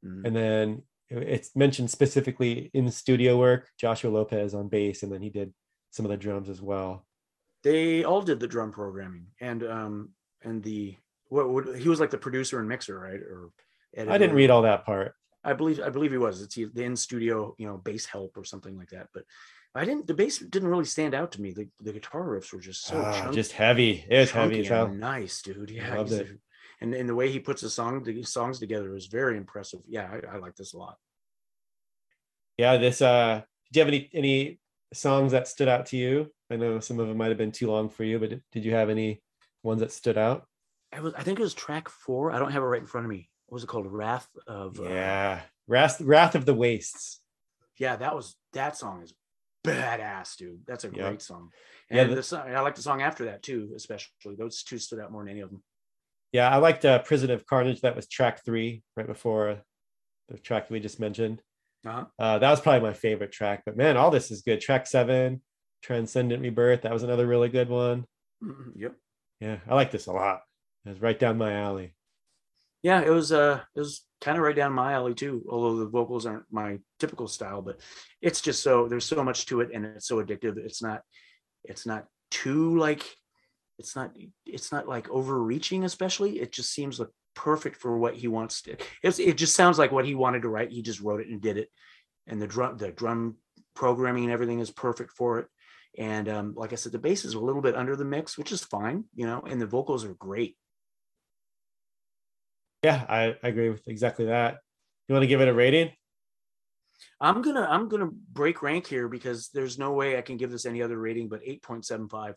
Mhm. 0.04 0.26
and 0.26 0.36
then 0.36 0.82
it's 1.08 1.56
mentioned 1.56 1.90
specifically 1.90 2.70
in 2.74 2.90
studio 2.90 3.38
work 3.38 3.68
joshua 3.78 4.10
lopez 4.10 4.52
on 4.54 4.68
bass 4.68 5.02
and 5.02 5.10
then 5.12 5.22
he 5.22 5.30
did 5.30 5.52
some 5.90 6.04
of 6.04 6.10
the 6.10 6.16
drums 6.16 6.48
as 6.50 6.60
well 6.60 7.06
they 7.62 8.04
all 8.04 8.20
did 8.20 8.38
the 8.38 8.46
drum 8.46 8.70
programming 8.70 9.26
and 9.40 9.62
um 9.64 10.10
and 10.42 10.62
the 10.62 10.94
what 11.28 11.48
would 11.48 11.76
he 11.78 11.88
was 11.88 12.00
like 12.00 12.10
the 12.10 12.18
producer 12.18 12.58
and 12.60 12.68
mixer, 12.68 12.98
right? 12.98 13.20
Or 13.20 13.48
i 13.96 14.18
didn't 14.18 14.36
read 14.36 14.50
all 14.50 14.62
that 14.62 14.84
part 14.84 15.14
I 15.42 15.52
believe 15.52 15.78
I 15.80 15.90
believe 15.90 16.10
he 16.10 16.18
was. 16.18 16.40
It's 16.42 16.54
the 16.54 16.84
in 16.84 16.96
studio, 16.96 17.54
you 17.58 17.66
know, 17.66 17.76
bass 17.76 18.06
help 18.06 18.36
or 18.36 18.44
something 18.44 18.76
like 18.78 18.88
that. 18.90 19.08
But 19.12 19.24
I 19.74 19.84
didn't. 19.84 20.06
The 20.06 20.14
bass 20.14 20.38
didn't 20.38 20.68
really 20.68 20.84
stand 20.84 21.14
out 21.14 21.32
to 21.32 21.40
me. 21.42 21.52
The 21.52 21.68
the 21.80 21.92
guitar 21.92 22.22
riffs 22.22 22.52
were 22.52 22.60
just 22.60 22.84
so 22.84 23.00
Ah, 23.00 23.12
chunky, 23.20 23.34
just 23.34 23.52
heavy 23.52 24.04
it 24.08 24.18
was 24.18 24.30
heavy 24.30 24.60
as 24.60 24.68
hell 24.68 24.88
nice, 24.88 25.42
dude. 25.42 25.70
Yeah, 25.70 25.94
loved 25.96 26.12
it. 26.12 26.38
and 26.80 26.94
and 26.94 27.08
the 27.08 27.14
way 27.14 27.30
he 27.30 27.40
puts 27.40 27.62
the 27.62 27.70
song 27.70 28.02
the 28.02 28.22
songs 28.22 28.58
together 28.60 28.94
is 28.94 29.06
very 29.06 29.36
impressive. 29.36 29.80
Yeah, 29.88 30.08
I, 30.12 30.36
I 30.36 30.38
like 30.38 30.54
this 30.56 30.74
a 30.74 30.78
lot. 30.78 30.96
yeah 32.58 32.76
this 32.76 33.02
uh 33.02 33.42
did 33.72 33.76
you 33.78 33.80
have 33.84 33.88
any 33.88 34.10
any 34.12 34.60
songs 34.92 35.32
that 35.32 35.48
stood 35.48 35.66
out 35.68 35.86
to 35.86 35.96
you 35.96 36.30
i 36.50 36.56
know 36.56 36.78
some 36.78 37.00
of 37.00 37.08
them 37.08 37.16
might 37.16 37.28
have 37.30 37.38
been 37.38 37.50
too 37.50 37.68
long 37.68 37.88
for 37.88 38.04
you 38.04 38.18
but 38.20 38.30
did, 38.30 38.42
did 38.52 38.64
you 38.64 38.72
have 38.72 38.90
any 38.90 39.20
ones 39.64 39.80
that 39.80 39.90
stood 39.92 40.16
out 40.18 40.46
I 40.92 41.00
was 41.00 41.12
I 41.14 41.24
think 41.24 41.40
it 41.40 41.42
was 41.42 41.54
track 41.54 41.88
four. 41.88 42.30
I 42.30 42.38
don't 42.38 42.52
have 42.52 42.62
it 42.62 42.66
right 42.66 42.80
in 42.80 42.86
front 42.86 43.04
of 43.06 43.10
me. 43.10 43.28
What 43.46 43.56
was 43.56 43.64
it 43.64 43.66
called? 43.66 43.88
Wrath 43.90 44.28
of 44.46 44.78
uh, 44.78 44.84
yeah 44.84 45.40
wrath 45.66 46.00
wrath 46.00 46.36
of 46.36 46.44
the 46.46 46.54
wastes 46.54 47.18
yeah. 47.76 47.96
That 47.96 48.14
was 48.14 48.36
that 48.52 48.76
song 48.76 49.02
is 49.02 49.12
badass, 49.64 50.36
dude. 50.36 50.60
That's 50.66 50.84
a 50.84 50.88
great 50.88 51.22
song. 51.22 51.50
Yeah, 51.90 52.04
the- 52.04 52.16
the 52.16 52.22
song 52.22 52.48
I 52.54 52.60
like 52.60 52.74
the 52.74 52.82
song 52.82 53.02
after 53.02 53.24
that 53.26 53.42
too, 53.42 53.72
especially 53.74 54.36
those 54.36 54.62
two 54.62 54.78
stood 54.78 55.00
out 55.00 55.10
more 55.12 55.22
than 55.24 55.30
any 55.32 55.40
of 55.40 55.50
them. 55.50 55.62
yeah 56.32 56.48
i 56.50 56.56
liked 56.56 56.84
uh 56.84 56.98
prison 57.02 57.30
of 57.30 57.46
carnage 57.46 57.80
that 57.82 57.94
was 57.96 58.08
track 58.08 58.44
three 58.44 58.82
right 58.96 59.06
before 59.06 59.62
the 60.28 60.38
track 60.38 60.68
we 60.70 60.80
just 60.80 60.98
mentioned 61.00 61.40
Uh-huh. 61.86 62.04
Uh, 62.18 62.38
that 62.38 62.50
was 62.50 62.60
probably 62.60 62.80
my 62.80 62.94
favorite 62.94 63.30
track. 63.32 63.62
But 63.66 63.76
man, 63.76 63.96
all 63.98 64.10
this 64.10 64.30
is 64.30 64.40
good. 64.42 64.60
Track 64.62 64.86
seven, 64.86 65.42
Transcendent 65.82 66.40
Rebirth. 66.42 66.82
That 66.82 66.92
was 66.94 67.02
another 67.02 67.26
really 67.26 67.50
good 67.50 67.68
one. 67.68 68.06
Mhm, 68.42 68.72
Yep. 68.74 68.94
Yeah, 69.40 69.58
I 69.68 69.74
like 69.74 69.90
this 69.90 70.06
a 70.06 70.12
lot. 70.12 70.40
It's 70.86 71.00
right 71.00 71.18
down 71.18 71.36
my 71.38 71.52
alley. 71.52 71.94
yeah 72.82 73.00
it 73.02 73.10
was 73.10 73.32
uh 73.32 73.60
it 73.76 73.80
was 73.80 74.06
kind 74.24 74.38
of 74.38 74.42
right 74.42 74.56
down 74.56 74.72
my 74.72 74.94
alley 74.94 75.12
too 75.12 75.44
although 75.50 75.76
the 75.76 75.86
vocals 75.86 76.24
aren't 76.24 76.46
my 76.50 76.78
typical 76.98 77.28
style 77.28 77.60
but 77.60 77.78
it's 78.22 78.40
just 78.40 78.62
so 78.62 78.88
there's 78.88 79.04
so 79.04 79.22
much 79.22 79.44
to 79.44 79.60
it 79.60 79.68
and 79.74 79.84
it's 79.84 80.08
so 80.08 80.16
addictive. 80.16 80.56
It's 80.56 80.82
not 80.82 81.02
it's 81.62 81.86
not 81.86 82.06
too 82.30 82.78
like 82.78 83.04
it's 83.78 83.94
not 83.94 84.12
it's 84.46 84.72
not 84.72 84.88
like 84.88 85.10
overreaching 85.10 85.84
especially. 85.84 86.40
It 86.40 86.52
just 86.52 86.72
seems 86.72 86.98
like 86.98 87.10
perfect 87.34 87.76
for 87.76 87.98
what 87.98 88.14
he 88.14 88.28
wants 88.28 88.62
to 88.62 88.76
it's, 89.02 89.18
it 89.18 89.36
just 89.36 89.56
sounds 89.56 89.76
like 89.78 89.92
what 89.92 90.06
he 90.06 90.14
wanted 90.14 90.42
to 90.42 90.48
write. 90.48 90.72
He 90.72 90.80
just 90.80 91.00
wrote 91.00 91.20
it 91.20 91.28
and 91.28 91.42
did 91.42 91.58
it. 91.58 91.68
And 92.26 92.40
the 92.40 92.46
drum 92.46 92.78
the 92.78 92.92
drum 92.92 93.36
programming 93.74 94.24
and 94.24 94.32
everything 94.32 94.60
is 94.60 94.70
perfect 94.70 95.12
for 95.12 95.40
it. 95.40 95.46
And 95.98 96.28
um, 96.28 96.54
like 96.56 96.72
i 96.72 96.76
said 96.76 96.92
the 96.92 96.98
bass 96.98 97.26
is 97.26 97.34
a 97.34 97.40
little 97.40 97.62
bit 97.62 97.76
under 97.76 97.94
the 97.94 98.04
mix 98.04 98.36
which 98.36 98.50
is 98.50 98.64
fine 98.64 99.04
you 99.14 99.26
know 99.26 99.42
and 99.48 99.60
the 99.60 99.66
vocals 99.66 100.04
are 100.04 100.14
great 100.14 100.56
Yeah, 102.84 103.04
I, 103.08 103.34
I 103.42 103.48
agree 103.48 103.70
with 103.70 103.86
exactly 103.88 104.26
that. 104.26 104.58
You 105.08 105.14
want 105.14 105.22
to 105.22 105.26
give 105.28 105.40
it 105.40 105.48
a 105.48 105.54
rating? 105.54 105.90
I'm 107.20 107.42
gonna 107.42 107.62
I'm 107.62 107.88
gonna 107.88 108.10
break 108.32 108.62
rank 108.62 108.86
here 108.86 109.08
because 109.08 109.48
there's 109.54 109.78
no 109.78 109.92
way 109.92 110.18
I 110.18 110.22
can 110.22 110.36
give 110.36 110.50
this 110.50 110.66
any 110.66 110.82
other 110.82 110.98
rating 110.98 111.28
but 111.28 111.42
8.75. 111.42 112.34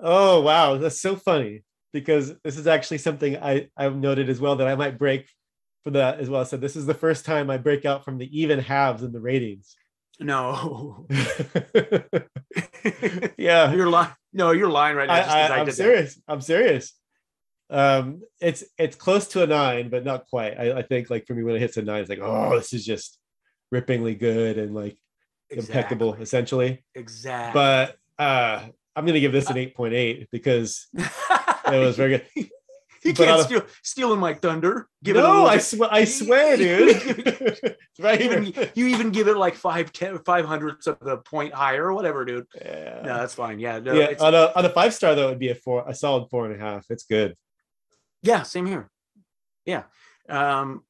Oh 0.00 0.40
wow, 0.40 0.78
that's 0.78 1.00
so 1.00 1.14
funny 1.14 1.62
because 1.92 2.32
this 2.42 2.56
is 2.56 2.66
actually 2.66 2.98
something 2.98 3.36
I 3.36 3.68
I've 3.76 3.96
noted 3.96 4.30
as 4.30 4.40
well 4.40 4.56
that 4.56 4.66
I 4.66 4.74
might 4.76 4.98
break 4.98 5.28
for 5.84 5.90
that 5.90 6.20
as 6.20 6.30
well. 6.30 6.44
So 6.46 6.56
this 6.56 6.76
is 6.76 6.86
the 6.86 6.94
first 6.94 7.26
time 7.26 7.50
I 7.50 7.58
break 7.58 7.84
out 7.84 8.04
from 8.04 8.16
the 8.18 8.40
even 8.40 8.58
halves 8.58 9.02
in 9.02 9.12
the 9.12 9.20
ratings. 9.20 9.76
No, 10.18 11.06
yeah, 13.36 13.72
you're 13.72 13.90
lying. 13.90 14.10
No, 14.32 14.52
you're 14.52 14.70
lying 14.70 14.96
right 14.96 15.08
now. 15.08 15.14
I, 15.14 15.18
just 15.18 15.36
'cause 15.36 15.50
I, 15.50 15.58
I'm 15.58 15.64
did 15.66 15.72
that. 15.74 15.76
serious. 15.76 16.20
I'm 16.28 16.40
serious. 16.40 16.94
Um, 17.70 18.22
it's 18.40 18.64
it's 18.78 18.96
close 18.96 19.28
to 19.28 19.42
a 19.42 19.46
nine, 19.46 19.88
but 19.90 20.04
not 20.04 20.26
quite. 20.26 20.58
I, 20.58 20.78
I 20.78 20.82
think 20.82 21.08
like 21.08 21.26
for 21.26 21.34
me 21.34 21.42
when 21.42 21.54
it 21.54 21.60
hits 21.60 21.76
a 21.76 21.82
nine, 21.82 22.00
it's 22.00 22.10
like, 22.10 22.18
oh, 22.20 22.56
this 22.56 22.72
is 22.72 22.84
just 22.84 23.18
rippingly 23.72 24.18
good 24.18 24.58
and 24.58 24.74
like 24.74 24.98
impeccable, 25.50 26.14
essentially. 26.14 26.84
Exactly. 26.94 27.52
But 27.54 27.96
uh, 28.18 28.66
I'm 28.96 29.06
gonna 29.06 29.20
give 29.20 29.32
this 29.32 29.50
an 29.50 29.56
eight 29.56 29.74
point 29.74 29.94
eight 29.94 30.28
because 30.32 30.88
it 30.94 31.78
was 31.78 31.96
very 31.96 32.18
good. 32.18 32.50
You 33.02 33.14
but 33.14 33.24
can't 33.24 33.42
steal 33.46 33.62
stealing 33.82 34.20
my 34.20 34.34
thunder. 34.34 34.86
Give 35.02 35.16
it 35.16 35.20
no, 35.20 35.46
I 35.46 35.56
swear, 35.56 35.88
I 35.92 36.04
swear, 36.04 36.58
dude. 36.58 37.76
right 37.98 38.20
even, 38.20 38.42
here. 38.42 38.70
you 38.74 38.88
even 38.88 39.10
give 39.10 39.26
it 39.26 39.38
like 39.38 39.54
five 39.54 39.90
ten 39.90 40.18
five 40.18 40.44
hundredths 40.44 40.86
of 40.86 40.98
the 41.00 41.16
point 41.16 41.54
higher 41.54 41.86
or 41.86 41.94
whatever, 41.94 42.26
dude. 42.26 42.46
Yeah. 42.60 43.00
No, 43.02 43.16
that's 43.16 43.32
fine. 43.32 43.58
Yeah, 43.58 43.78
no, 43.78 43.94
yeah, 43.94 44.12
on 44.20 44.34
a 44.34 44.52
on 44.54 44.66
a 44.66 44.68
five 44.68 44.92
star 44.92 45.14
though, 45.14 45.28
it'd 45.28 45.38
be 45.38 45.48
a 45.48 45.54
four, 45.54 45.82
a 45.88 45.94
solid 45.94 46.28
four 46.28 46.44
and 46.44 46.54
a 46.54 46.58
half. 46.62 46.84
It's 46.90 47.04
good. 47.04 47.36
Yeah, 48.22 48.42
same 48.42 48.66
here. 48.66 48.90
Yeah. 49.64 49.84
Um 50.28 50.82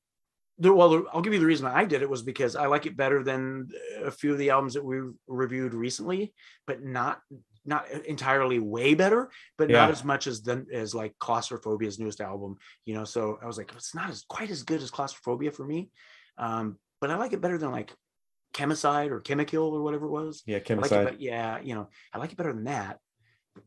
the, 0.59 0.73
well, 0.75 0.91
the- 0.91 1.05
I'll 1.13 1.23
give 1.23 1.33
you 1.33 1.41
the 1.41 1.47
reason 1.47 1.67
I 1.67 1.87
did 1.87 2.03
it 2.03 2.11
was 2.11 2.23
because 2.23 2.55
I 2.55 2.67
like 2.67 2.85
it 2.85 2.95
better 2.97 3.23
than 3.23 3.69
a 4.05 4.11
few 4.11 4.33
of 4.33 4.39
the 4.39 4.51
albums 4.51 4.75
that 4.75 4.85
we 4.85 5.01
reviewed 5.27 5.73
recently, 5.73 6.35
but 6.67 6.83
not 6.83 7.21
not 7.65 7.91
entirely 7.91 8.59
way 8.59 8.95
better, 8.95 9.31
but 9.59 9.69
not 9.71 9.91
as 9.91 10.05
much 10.05 10.27
as 10.27 10.43
the 10.43 10.67
as 10.73 10.95
like 10.95 11.15
Claustrophobia's 11.19 11.99
newest 11.99 12.21
album. 12.21 12.57
You 12.85 12.95
know, 12.95 13.05
so 13.05 13.39
I 13.43 13.47
was 13.47 13.57
like, 13.59 13.73
it's 13.75 13.95
not 13.95 14.11
as 14.11 14.25
quite 14.29 14.51
as 14.51 14.63
good 14.63 14.83
as 14.83 14.91
Claustrophobia 14.91 15.51
for 15.51 15.65
me, 15.67 15.91
um, 16.39 16.79
but 17.01 17.11
I 17.11 17.17
like 17.17 17.33
it 17.33 17.41
better 17.41 17.59
than 17.59 17.71
like 17.71 17.95
Chemicide 18.55 19.11
or 19.11 19.21
Chemical 19.21 19.75
or 19.75 19.83
whatever 19.83 20.07
it 20.07 20.11
was. 20.11 20.43
Yeah, 20.47 20.57
I 20.57 20.59
like 20.59 20.67
Chemicide. 20.67 21.03
it, 21.03 21.05
but 21.05 21.21
yeah, 21.21 21.59
you 21.61 21.75
know, 21.75 21.89
I 22.13 22.19
like 22.19 22.33
it 22.33 22.37
better 22.39 22.53
than 22.53 22.65
that, 22.65 22.99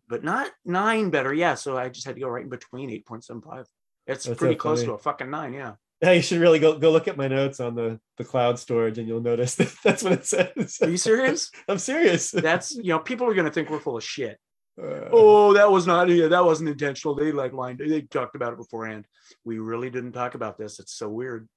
but 0.07 0.23
not 0.23 0.51
nine 0.65 1.09
better. 1.09 1.33
Yeah, 1.33 1.55
so 1.55 1.77
I 1.77 1.89
just 1.89 2.05
had 2.05 2.15
to 2.15 2.21
go 2.21 2.27
right 2.29 2.43
in 2.43 2.49
between 2.49 2.89
eight 2.89 3.05
point 3.05 3.23
seven 3.23 3.41
five. 3.41 3.65
It's 4.05 4.25
That's 4.25 4.25
so 4.25 4.35
pretty 4.35 4.55
close 4.55 4.83
to 4.83 4.93
a 4.93 4.97
fucking 4.97 5.29
nine. 5.29 5.53
Yeah. 5.53 5.73
Yeah, 6.01 6.11
you 6.11 6.21
should 6.21 6.41
really 6.41 6.59
go 6.59 6.77
go 6.77 6.91
look 6.91 7.07
at 7.07 7.15
my 7.15 7.29
notes 7.29 7.61
on 7.61 7.75
the 7.75 7.99
the 8.17 8.25
cloud 8.25 8.59
storage, 8.59 8.97
and 8.97 9.07
you'll 9.07 9.21
notice 9.21 9.55
that 9.55 9.73
that's 9.83 10.03
what 10.03 10.11
it 10.13 10.25
says. 10.25 10.77
Are 10.81 10.89
you 10.89 10.97
serious? 10.97 11.49
I'm 11.69 11.77
serious. 11.77 12.31
That's 12.31 12.75
you 12.75 12.89
know, 12.89 12.99
people 12.99 13.25
are 13.27 13.33
gonna 13.33 13.51
think 13.51 13.69
we're 13.69 13.79
full 13.79 13.95
of 13.97 14.03
shit. 14.03 14.37
Uh, 14.81 15.07
Oh, 15.11 15.53
that 15.53 15.71
was 15.71 15.87
not 15.87 16.09
yeah, 16.09 16.27
that 16.27 16.43
wasn't 16.43 16.69
intentional. 16.69 17.15
They 17.15 17.31
like 17.31 17.53
lined 17.53 17.79
they 17.79 18.01
talked 18.01 18.35
about 18.35 18.51
it 18.51 18.57
beforehand. 18.57 19.05
We 19.45 19.59
really 19.59 19.89
didn't 19.89 20.11
talk 20.11 20.35
about 20.35 20.57
this. 20.57 20.79
It's 20.79 20.93
so 20.93 21.07
weird. 21.07 21.47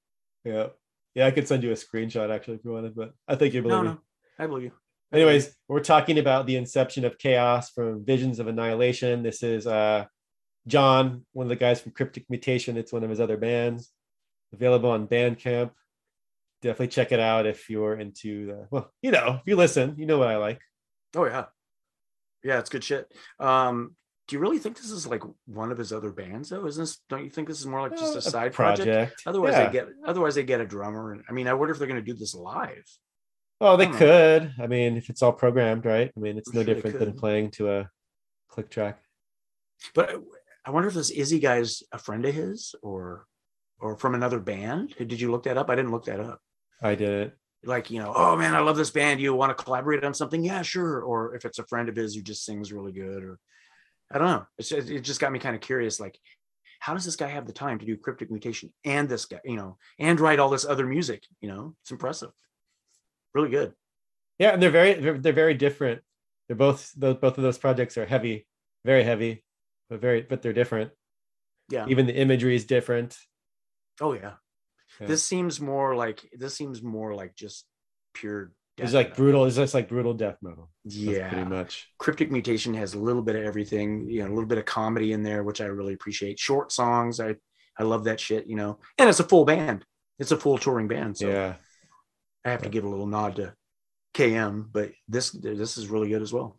yeah, 0.45 0.67
yeah. 1.13 1.25
I 1.27 1.31
could 1.31 1.47
send 1.47 1.63
you 1.63 1.71
a 1.71 1.75
screenshot 1.75 2.33
actually 2.33 2.55
if 2.55 2.63
you 2.63 2.71
wanted, 2.71 2.95
but 2.95 3.11
I 3.27 3.35
think 3.35 3.53
you 3.53 3.61
believe 3.63 3.75
No, 3.77 3.83
me. 3.83 3.89
no, 3.89 3.97
I 4.39 4.47
believe 4.47 4.63
you. 4.65 4.71
Anyways, 5.13 5.55
we're 5.69 5.79
talking 5.79 6.19
about 6.19 6.45
the 6.47 6.57
inception 6.57 7.05
of 7.05 7.17
chaos 7.17 7.69
from 7.71 8.03
Visions 8.05 8.39
of 8.39 8.47
Annihilation. 8.47 9.23
This 9.23 9.41
is 9.41 9.65
uh 9.65 10.05
John, 10.67 11.25
one 11.31 11.45
of 11.45 11.49
the 11.49 11.55
guys 11.55 11.79
from 11.79 11.93
Cryptic 11.93 12.25
Mutation. 12.29 12.75
It's 12.75 12.91
one 12.91 13.03
of 13.03 13.09
his 13.09 13.21
other 13.21 13.37
bands. 13.37 13.91
Available 14.53 14.89
on 14.91 15.07
Bandcamp. 15.07 15.71
Definitely 16.61 16.87
check 16.89 17.11
it 17.13 17.19
out 17.21 17.45
if 17.45 17.69
you're 17.69 17.95
into 17.97 18.47
the 18.47 18.67
well, 18.69 18.91
you 19.01 19.11
know, 19.11 19.37
if 19.41 19.47
you 19.47 19.55
listen, 19.55 19.95
you 19.97 20.05
know 20.05 20.17
what 20.17 20.27
I 20.27 20.37
like. 20.37 20.59
Oh 21.15 21.25
yeah, 21.25 21.45
yeah, 22.43 22.59
it's 22.59 22.69
good 22.69 22.83
shit. 22.83 23.09
Um, 23.39 23.95
do 24.27 24.35
you 24.35 24.41
really 24.41 24.57
think 24.59 24.75
this 24.75 24.91
is 24.91 25.07
like 25.07 25.23
one 25.45 25.71
of 25.71 25.77
his 25.77 25.93
other 25.93 26.11
bands 26.11 26.49
though? 26.49 26.65
Isn't 26.65 26.83
this? 26.83 26.97
Don't 27.07 27.23
you 27.23 27.29
think 27.29 27.47
this 27.47 27.61
is 27.61 27.65
more 27.65 27.81
like 27.81 27.97
just 27.97 28.15
Uh, 28.15 28.17
a 28.17 28.21
side 28.21 28.51
project? 28.53 28.87
project. 28.87 29.21
Otherwise, 29.25 29.53
Yeah. 29.53 29.67
they 29.67 29.71
get 29.71 29.87
otherwise 30.05 30.35
they 30.35 30.43
get 30.43 30.59
a 30.59 30.65
drummer. 30.65 31.13
And 31.13 31.23
I 31.29 31.31
mean, 31.31 31.47
I 31.47 31.53
wonder 31.53 31.71
if 31.71 31.79
they're 31.79 31.87
going 31.87 32.03
to 32.03 32.11
do 32.11 32.17
this 32.17 32.35
live. 32.35 32.83
Oh, 33.59 33.75
they 33.75 33.87
I 33.87 33.91
know. 33.91 33.97
could. 33.97 34.53
I 34.59 34.67
mean, 34.67 34.97
if 34.97 35.09
it's 35.09 35.21
all 35.23 35.33
programmed, 35.33 35.85
right? 35.85 36.11
I 36.15 36.19
mean, 36.19 36.37
it's 36.37 36.49
I'm 36.49 36.55
no 36.55 36.63
sure 36.63 36.73
different 36.75 36.99
than 36.99 37.13
playing 37.13 37.51
to 37.51 37.71
a 37.71 37.89
click 38.49 38.69
track. 38.69 38.99
But 39.93 40.09
I- 40.11 40.17
I 40.65 40.69
wonder 40.71 40.89
if 40.89 40.95
this 40.95 41.11
Izzy 41.11 41.39
guy's 41.39 41.81
a 41.93 41.97
friend 41.97 42.25
of 42.25 42.33
his 42.35 42.75
or 42.81 43.25
or 43.79 43.95
from 43.97 44.15
another 44.15 44.39
band. 44.39 44.93
Did 44.97 45.21
you 45.21 45.31
look 45.31 45.43
that 45.43 45.57
up? 45.57 45.69
I 45.69 45.75
didn't 45.75 45.91
look 45.91 46.03
that 46.05 46.19
up. 46.19 46.41
I 46.81 46.93
did 46.95 47.09
it. 47.09 47.37
Like 47.63 47.89
you 47.89 47.99
know, 47.99 48.11
oh 48.13 48.35
man, 48.35 48.53
I 48.53 48.59
love 48.59 48.75
this 48.75 48.89
band. 48.91 49.21
You 49.21 49.33
want 49.33 49.57
to 49.57 49.63
collaborate 49.63 50.03
on 50.03 50.13
something? 50.13 50.43
Yeah, 50.43 50.61
sure. 50.63 50.99
Or 51.01 51.35
if 51.35 51.45
it's 51.45 51.59
a 51.59 51.63
friend 51.67 51.87
of 51.87 51.95
his 51.95 52.15
who 52.15 52.21
just 52.21 52.43
sings 52.43 52.73
really 52.73 52.91
good, 52.91 53.23
or 53.23 53.39
I 54.11 54.17
don't 54.17 54.27
know. 54.27 54.45
It's 54.57 54.67
just, 54.67 54.89
it 54.89 55.01
just 55.01 55.21
got 55.21 55.31
me 55.31 55.39
kind 55.39 55.55
of 55.55 55.61
curious. 55.61 56.01
Like, 56.01 56.19
how 56.81 56.93
does 56.93 57.05
this 57.05 57.15
guy 57.15 57.27
have 57.29 57.47
the 57.47 57.53
time 57.53 57.79
to 57.79 57.85
do 57.85 57.95
cryptic 57.95 58.29
mutation 58.29 58.73
and 58.83 59.07
this 59.07 59.23
guy, 59.25 59.39
you 59.45 59.55
know, 59.55 59.77
and 59.99 60.19
write 60.19 60.39
all 60.39 60.49
this 60.49 60.65
other 60.65 60.85
music? 60.85 61.23
You 61.39 61.47
know, 61.47 61.75
it's 61.81 61.91
impressive. 61.91 62.31
Really 63.37 63.49
good. 63.51 63.73
Yeah, 64.39 64.49
and 64.53 64.61
they're 64.61 64.71
very 64.71 64.93
they're, 64.95 65.17
they're 65.19 65.31
very 65.33 65.53
different. 65.53 66.01
They're 66.47 66.55
both 66.57 66.91
those 66.97 67.17
both 67.17 67.37
of 67.37 67.43
those 67.43 67.59
projects 67.59 67.95
are 67.97 68.05
heavy, 68.05 68.47
very 68.83 69.03
heavy, 69.03 69.43
but 69.91 70.01
very 70.01 70.21
but 70.23 70.41
they're 70.41 70.53
different. 70.53 70.89
Yeah. 71.69 71.85
Even 71.87 72.07
the 72.07 72.15
imagery 72.15 72.55
is 72.55 72.65
different. 72.65 73.15
Oh 74.01 74.13
yeah. 74.13 74.33
Yeah. 74.99 75.07
This 75.07 75.23
seems 75.23 75.61
more 75.61 75.95
like 75.95 76.27
this 76.33 76.55
seems 76.55 76.81
more 76.81 77.13
like 77.13 77.35
just 77.35 77.65
pure. 78.15 78.53
It's 78.79 78.93
like 78.93 79.09
metal. 79.09 79.23
brutal. 79.23 79.45
It's 79.45 79.55
just 79.55 79.73
like 79.75 79.87
brutal 79.87 80.13
death 80.15 80.37
metal. 80.41 80.71
That's 80.83 80.95
Yeah. 80.95 81.29
pretty 81.29 81.45
much. 81.49 81.87
Cryptic 81.99 82.31
Mutation 82.31 82.73
has 82.75 82.95
a 82.95 82.99
little 82.99 83.21
bit 83.23 83.35
of 83.35 83.43
everything, 83.43 84.09
you 84.09 84.21
know, 84.23 84.27
a 84.29 84.33
little 84.33 84.47
bit 84.47 84.57
of 84.57 84.65
comedy 84.65 85.13
in 85.13 85.21
there, 85.21 85.43
which 85.43 85.61
I 85.61 85.65
really 85.65 85.93
appreciate. 85.93 86.39
Short 86.39 86.71
songs, 86.71 87.19
I 87.19 87.35
I 87.79 87.83
love 87.83 88.05
that 88.05 88.19
shit, 88.19 88.47
you 88.47 88.55
know. 88.55 88.79
And 88.97 89.07
it's 89.09 89.19
a 89.19 89.23
full 89.23 89.45
band. 89.45 89.85
It's 90.19 90.31
a 90.31 90.37
full 90.37 90.57
touring 90.57 90.87
band, 90.87 91.17
so 91.17 91.27
yeah, 91.27 91.53
I 92.47 92.51
have 92.51 92.61
to 92.63 92.69
give 92.69 92.85
a 92.85 92.89
little 92.89 93.07
nod 93.07 93.35
to 93.37 93.53
KM, 94.13 94.67
but 94.71 94.91
this 95.07 95.31
this 95.31 95.77
is 95.77 95.89
really 95.89 96.09
good 96.09 96.21
as 96.21 96.31
well. 96.31 96.57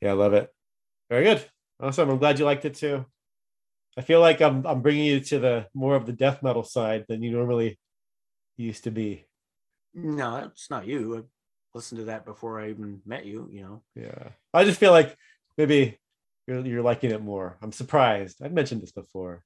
yeah, 0.00 0.10
I 0.10 0.14
love 0.14 0.32
it. 0.32 0.48
Very 1.10 1.24
good. 1.24 1.44
Awesome. 1.80 2.08
I'm 2.08 2.18
glad 2.18 2.38
you 2.38 2.44
liked 2.44 2.64
it 2.64 2.74
too. 2.74 3.04
I 3.98 4.02
feel 4.02 4.20
like 4.20 4.40
I'm 4.40 4.66
I'm 4.66 4.80
bringing 4.80 5.04
you 5.04 5.20
to 5.20 5.38
the 5.38 5.66
more 5.74 5.96
of 5.96 6.06
the 6.06 6.12
death 6.12 6.42
metal 6.42 6.62
side 6.62 7.04
than 7.08 7.22
you 7.22 7.32
normally 7.32 7.78
used 8.56 8.84
to 8.84 8.90
be. 8.90 9.26
No, 9.94 10.36
it's 10.36 10.70
not 10.70 10.86
you. 10.86 11.18
I 11.18 11.22
listened 11.74 11.98
to 11.98 12.04
that 12.06 12.24
before 12.24 12.60
I 12.60 12.70
even 12.70 13.02
met 13.04 13.26
you, 13.26 13.48
you 13.50 13.62
know. 13.62 13.82
Yeah, 13.94 14.28
I 14.54 14.64
just 14.64 14.80
feel 14.80 14.92
like 14.92 15.16
maybe 15.58 15.98
you're, 16.46 16.64
you're 16.64 16.82
liking 16.82 17.10
it 17.10 17.22
more. 17.22 17.58
I'm 17.60 17.72
surprised. 17.72 18.40
I've 18.42 18.52
mentioned 18.52 18.82
this 18.82 18.92
before. 18.92 19.42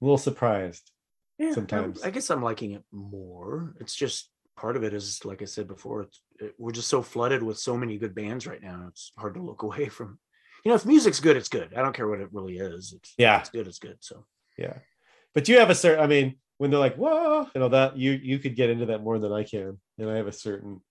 I'm 0.00 0.04
a 0.04 0.04
little 0.04 0.18
surprised. 0.18 0.90
Yeah, 1.38 1.52
Sometimes. 1.54 2.02
I, 2.02 2.08
I 2.08 2.10
guess 2.10 2.30
I'm 2.30 2.42
liking 2.42 2.72
it 2.72 2.84
more. 2.92 3.74
It's 3.80 3.94
just 3.96 4.28
part 4.60 4.76
of 4.76 4.84
it 4.84 4.92
is 4.92 5.24
like 5.24 5.40
I 5.40 5.46
said 5.46 5.66
before. 5.66 6.02
It's, 6.02 6.20
it, 6.38 6.54
we're 6.58 6.72
just 6.72 6.88
so 6.88 7.02
flooded 7.02 7.42
with 7.42 7.58
so 7.58 7.76
many 7.76 7.96
good 7.96 8.14
bands 8.14 8.46
right 8.46 8.62
now. 8.62 8.84
It's 8.88 9.12
hard 9.16 9.34
to 9.34 9.42
look 9.42 9.62
away 9.68 9.88
from. 9.88 10.18
You 10.64 10.70
know, 10.70 10.76
if 10.76 10.84
music's 10.84 11.20
good, 11.20 11.38
it's 11.38 11.48
good. 11.48 11.72
I 11.74 11.80
don't 11.80 11.94
care 11.94 12.06
what 12.06 12.20
it 12.20 12.28
really 12.32 12.58
is. 12.58 12.92
It's, 12.92 13.14
Yeah. 13.16 13.40
it's 13.40 13.48
good. 13.48 13.66
It's 13.66 13.78
good. 13.78 13.96
So 14.00 14.26
Yeah, 14.58 14.74
but 15.34 15.48
you 15.48 15.58
have 15.58 15.70
a 15.70 15.74
certain. 15.74 16.04
I 16.04 16.06
mean, 16.06 16.36
when 16.58 16.70
they're 16.70 16.78
like, 16.78 16.96
"Whoa," 16.96 17.48
you 17.54 17.60
know 17.60 17.70
that 17.70 17.96
you 17.96 18.12
you 18.12 18.38
could 18.38 18.54
get 18.54 18.68
into 18.68 18.86
that 18.86 19.02
more 19.02 19.18
than 19.18 19.32
I 19.32 19.44
can, 19.44 19.80
and 19.98 20.10
I 20.10 20.16
have 20.16 20.26
a 20.26 20.32
certain. 20.32 20.82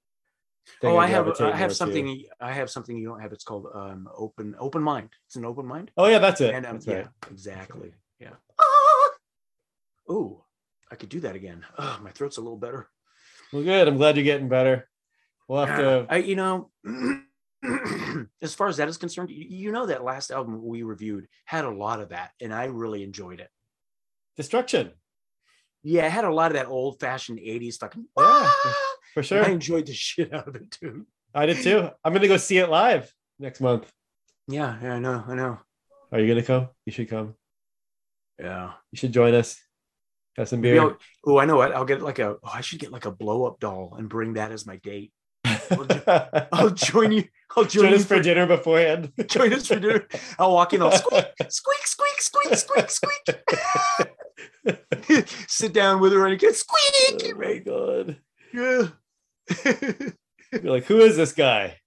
thing 0.82 0.90
oh, 0.90 0.98
I 0.98 1.06
have 1.06 1.40
I 1.40 1.56
have 1.56 1.76
something. 1.76 2.26
I 2.42 2.52
have 2.52 2.72
something 2.72 2.98
you 2.98 3.08
don't 3.08 3.22
have. 3.22 3.32
It's 3.34 3.44
called 3.44 3.68
um 3.76 4.10
open 4.18 4.56
open 4.58 4.82
mind. 4.82 5.10
It's 5.28 5.36
an 5.36 5.46
open 5.46 5.68
mind. 5.68 5.92
Oh 5.96 6.08
yeah, 6.08 6.18
that's 6.18 6.42
it. 6.42 6.56
And 6.56 6.66
um, 6.66 6.74
that's 6.74 6.88
yeah, 6.88 6.96
right. 6.96 7.08
exactly. 7.30 7.92
Yeah. 8.20 8.34
Oh, 10.10 10.44
I 10.92 10.96
could 10.96 11.10
do 11.10 11.20
that 11.20 11.36
again. 11.36 11.64
Oh, 11.78 12.00
my 12.02 12.10
throat's 12.10 12.38
a 12.38 12.42
little 12.42 12.58
better. 12.58 12.90
Well, 13.52 13.64
good. 13.64 13.88
I'm 13.88 13.98
glad 13.98 14.16
you're 14.16 14.24
getting 14.24 14.50
better. 14.50 14.88
We'll 15.48 15.66
have 15.66 15.80
to. 15.80 16.06
I, 16.10 16.18
you 16.18 16.36
know, 16.36 16.70
as 18.42 18.54
far 18.54 18.68
as 18.68 18.78
that 18.78 18.88
is 18.88 18.98
concerned, 18.98 19.32
you, 19.32 19.46
you 19.50 19.72
know 19.72 19.88
that 19.88 20.04
last 20.04 20.32
album 20.32 20.64
we 20.64 20.84
reviewed 20.84 21.28
had 21.46 21.66
a 21.66 21.70
lot 21.70 22.00
of 22.02 22.10
that, 22.10 22.32
and 22.40 22.54
I 22.54 22.66
really 22.66 23.04
enjoyed 23.04 23.40
it. 23.40 23.50
Destruction. 24.38 24.92
Yeah, 25.82 26.06
it 26.06 26.12
had 26.12 26.26
a 26.26 26.34
lot 26.34 26.52
of 26.52 26.58
that 26.58 26.68
old 26.68 27.00
fashioned 27.00 27.40
'80s 27.40 27.78
fucking. 27.80 28.06
Yeah, 28.18 28.24
"Ah!" 28.26 28.76
For 29.14 29.24
sure. 29.24 29.44
I 29.44 29.50
enjoyed 29.50 29.88
the 29.88 29.94
shit 30.08 30.34
out 30.34 30.48
of 30.48 30.56
it 30.56 30.70
too. 30.72 31.08
I 31.34 31.46
did 31.46 31.58
too. 31.64 31.90
I'm 32.04 32.14
gonna 32.14 32.28
go 32.28 32.38
see 32.38 32.58
it 32.58 32.70
live 32.70 33.12
next 33.40 33.62
month. 33.62 33.92
Yeah, 34.48 34.78
yeah, 34.82 34.96
I 34.96 35.00
know, 35.00 35.24
I 35.28 35.36
know. 35.36 35.60
Are 36.12 36.20
you 36.20 36.28
gonna 36.28 36.44
come? 36.46 36.70
You 36.86 36.92
should 36.92 37.10
come. 37.10 37.36
Yeah. 38.40 38.74
You 38.92 38.98
should 38.98 39.12
join 39.12 39.34
us. 39.34 39.60
Have 40.40 40.48
some 40.48 40.62
beer. 40.62 40.82
I'll- 40.82 40.98
oh, 41.26 41.38
I 41.38 41.44
know 41.44 41.58
what. 41.58 41.76
I'll 41.76 41.84
get 41.84 42.02
like 42.02 42.20
a. 42.20 42.38
Oh, 42.42 42.50
I 42.52 42.62
should 42.62 42.80
get 42.80 42.94
like 42.94 43.04
a 43.04 43.12
blow 43.12 43.46
up 43.46 43.60
doll 43.60 43.96
and 43.98 44.08
bring 44.08 44.36
that 44.36 44.54
as 44.54 44.66
my 44.66 44.78
date. 44.78 45.12
I'll 46.54 46.70
join 46.70 47.12
you. 47.12 47.26
I'll 47.58 47.66
join, 47.66 47.84
join 47.84 47.90
you 47.92 47.98
us 47.98 48.06
for 48.06 48.22
dinner 48.22 48.46
beforehand. 48.48 49.12
Join 49.28 49.52
us 49.52 49.68
for 49.68 49.78
dinner. 49.78 50.08
I'll 50.38 50.54
walk 50.54 50.74
in. 50.74 50.82
I'll 50.82 50.92
squeak, 50.92 51.26
squeak, 51.50 51.84
squeak, 51.84 52.22
squeak, 52.22 52.56
squeak, 52.56 52.90
squeak. 52.90 53.36
Sit 55.50 55.74
down 55.74 56.00
with 56.00 56.14
her 56.14 56.26
and 56.26 56.40
get 56.40 56.56
squeak. 56.56 57.34
oh 57.36 57.38
my 57.38 57.58
god. 57.58 58.18
Yeah. 58.54 58.88
You're 60.54 60.72
like, 60.72 60.86
who 60.86 61.00
is 61.00 61.18
this 61.18 61.34
guy? 61.34 61.80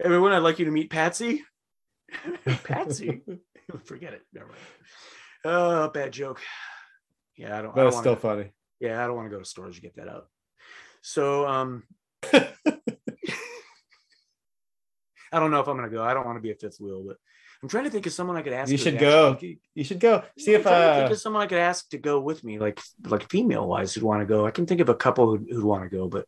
Everyone, 0.00 0.30
I'd 0.32 0.38
like 0.38 0.60
you 0.60 0.66
to 0.66 0.70
meet 0.70 0.90
Patsy. 0.90 1.42
Patsy. 2.64 3.22
Forget 3.84 4.14
it. 4.14 4.22
Never 4.32 4.46
mind. 4.46 4.58
Oh, 5.44 5.88
bad 5.88 6.12
joke. 6.12 6.40
Yeah, 7.42 7.58
I 7.58 7.62
don't. 7.62 7.70
I 7.70 7.74
But 7.74 7.80
don't 7.80 7.86
it's 7.88 7.94
wanna, 7.96 8.02
still 8.04 8.16
funny. 8.16 8.52
Yeah, 8.80 9.02
I 9.02 9.06
don't 9.06 9.16
want 9.16 9.26
to 9.30 9.34
go 9.36 9.40
to 9.40 9.44
stores 9.44 9.74
to 9.76 9.82
get 9.82 9.96
that 9.96 10.08
out. 10.08 10.28
So, 11.02 11.46
um, 11.48 11.82
I 15.34 15.40
don't 15.40 15.50
know 15.50 15.60
if 15.60 15.66
I'm 15.68 15.76
gonna 15.76 15.88
go. 15.88 16.02
I 16.02 16.14
don't 16.14 16.26
want 16.26 16.36
to 16.36 16.42
be 16.42 16.50
a 16.50 16.54
fifth 16.54 16.78
wheel, 16.78 17.02
but 17.06 17.16
I'm 17.62 17.68
trying 17.68 17.84
to 17.84 17.90
think 17.90 18.06
of 18.06 18.12
someone 18.12 18.36
I 18.36 18.42
could 18.42 18.52
ask. 18.52 18.70
You 18.70 18.76
should 18.76 18.94
actually- 18.94 19.56
go. 19.56 19.58
You 19.74 19.84
should 19.84 20.00
go. 20.00 20.22
See 20.38 20.54
I'm 20.54 20.60
if 20.60 20.66
to 20.66 20.70
uh 20.72 20.98
think 21.00 21.10
of 21.12 21.18
someone 21.20 21.42
I 21.42 21.46
could 21.46 21.58
ask 21.58 21.88
to 21.90 21.98
go 21.98 22.20
with 22.20 22.44
me, 22.44 22.58
like 22.58 22.80
like 23.06 23.28
female 23.30 23.66
wise, 23.66 23.94
who'd 23.94 24.04
want 24.04 24.20
to 24.20 24.26
go. 24.26 24.46
I 24.46 24.50
can 24.50 24.66
think 24.66 24.80
of 24.80 24.88
a 24.88 24.94
couple 24.94 25.26
who'd, 25.30 25.48
who'd 25.50 25.64
want 25.64 25.82
to 25.84 25.88
go, 25.96 26.08
but 26.08 26.26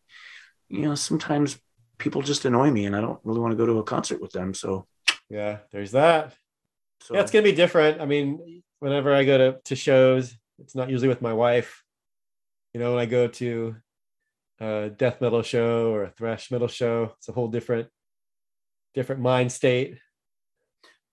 you 0.68 0.82
know, 0.82 0.94
sometimes 0.94 1.58
people 1.98 2.22
just 2.22 2.44
annoy 2.44 2.70
me, 2.70 2.86
and 2.86 2.96
I 2.96 3.00
don't 3.00 3.20
really 3.24 3.40
want 3.40 3.52
to 3.52 3.56
go 3.56 3.66
to 3.66 3.78
a 3.78 3.84
concert 3.84 4.20
with 4.22 4.32
them. 4.32 4.54
So, 4.54 4.86
yeah, 5.28 5.58
there's 5.70 5.92
that. 5.92 6.32
so 7.02 7.14
Yeah, 7.14 7.20
it's 7.20 7.30
gonna 7.30 7.42
be 7.44 7.52
different. 7.52 8.00
I 8.00 8.06
mean, 8.06 8.62
whenever 8.80 9.12
I 9.14 9.24
go 9.24 9.36
to, 9.38 9.58
to 9.66 9.76
shows, 9.76 10.34
it's 10.58 10.74
not 10.74 10.90
usually 10.90 11.08
with 11.08 11.22
my 11.22 11.32
wife. 11.32 11.82
You 12.72 12.80
know, 12.80 12.92
when 12.92 13.00
I 13.00 13.06
go 13.06 13.28
to 13.28 13.76
a 14.60 14.90
death 14.90 15.20
metal 15.20 15.42
show 15.42 15.92
or 15.92 16.04
a 16.04 16.10
thrash 16.10 16.50
metal 16.50 16.68
show, 16.68 17.12
it's 17.18 17.28
a 17.28 17.32
whole 17.32 17.48
different 17.48 17.88
different 18.94 19.20
mind 19.20 19.52
state. 19.52 19.98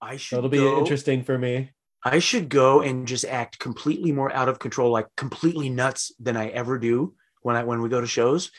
I 0.02 0.18
should 0.18 0.40
it'll 0.40 0.50
be 0.50 0.58
go. 0.58 0.80
interesting 0.80 1.24
for 1.24 1.38
me. 1.38 1.72
I 2.04 2.20
should 2.20 2.50
go 2.50 2.82
and 2.82 3.08
just 3.08 3.26
act 3.26 3.60
completely 3.60 4.12
more 4.12 4.34
out 4.34 4.50
of 4.50 4.60
control, 4.60 4.92
like 4.92 5.08
completely 5.16 5.70
nuts 5.70 6.12
than 6.20 6.36
I 6.36 6.48
ever 6.48 6.80
do 6.80 7.14
when 7.42 7.56
I 7.56 7.64
when 7.64 7.82
we 7.82 7.90
go 7.90 8.02
to 8.02 8.08
shows, 8.08 8.52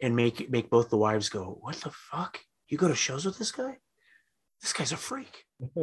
and 0.00 0.16
make 0.16 0.50
make 0.50 0.70
both 0.70 0.88
the 0.88 0.96
wives 0.96 1.28
go, 1.28 1.58
"What 1.60 1.76
the 1.76 1.90
fuck? 1.90 2.40
You 2.68 2.78
go 2.78 2.88
to 2.88 2.94
shows 2.94 3.26
with 3.26 3.38
this 3.38 3.52
guy? 3.52 3.76
This 4.62 4.72
guy's 4.72 4.92
a 4.92 4.96
freak." 4.96 5.44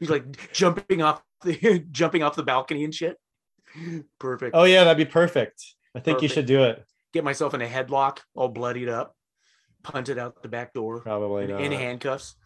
He's 0.00 0.10
like 0.10 0.52
jumping 0.52 1.02
off 1.02 1.22
the 1.42 1.84
jumping 1.90 2.22
off 2.22 2.36
the 2.36 2.42
balcony 2.42 2.84
and 2.84 2.94
shit. 2.94 3.16
Perfect. 4.18 4.54
oh 4.54 4.64
yeah, 4.64 4.84
that'd 4.84 4.96
be 4.96 5.10
perfect. 5.10 5.62
I 5.94 6.00
think 6.00 6.22
you 6.22 6.28
should 6.28 6.46
do 6.46 6.64
it. 6.64 6.84
Get 7.12 7.24
myself 7.24 7.54
in 7.54 7.62
a 7.62 7.66
headlock, 7.66 8.18
all 8.34 8.48
bloodied 8.48 8.88
up, 8.88 9.16
punted 9.82 10.18
out 10.18 10.42
the 10.42 10.48
back 10.48 10.72
door 10.72 11.00
Probably 11.00 11.44
in, 11.44 11.50
in 11.50 11.72
handcuffs. 11.72 12.36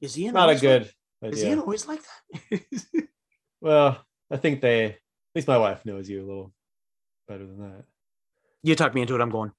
Is 0.00 0.14
he 0.14 0.26
in 0.26 0.34
not 0.34 0.50
a 0.50 0.54
good 0.56 0.90
Like, 1.20 1.32
is 1.32 1.42
he 1.42 1.50
in 1.50 1.58
always 1.58 1.86
like 1.88 2.00
that? 2.50 2.60
Well, 3.60 4.00
I 4.30 4.36
think 4.36 4.60
they 4.60 4.84
at 4.84 4.98
least 5.34 5.48
my 5.48 5.58
wife 5.58 5.84
knows 5.84 6.08
you 6.08 6.20
a 6.24 6.26
little 6.26 6.52
better 7.26 7.44
than 7.44 7.58
that. 7.58 7.84
you 8.62 8.76
talk 8.76 8.94
me 8.94 9.00
into 9.00 9.16
it. 9.16 9.20
I'm 9.20 9.30
going. 9.30 9.50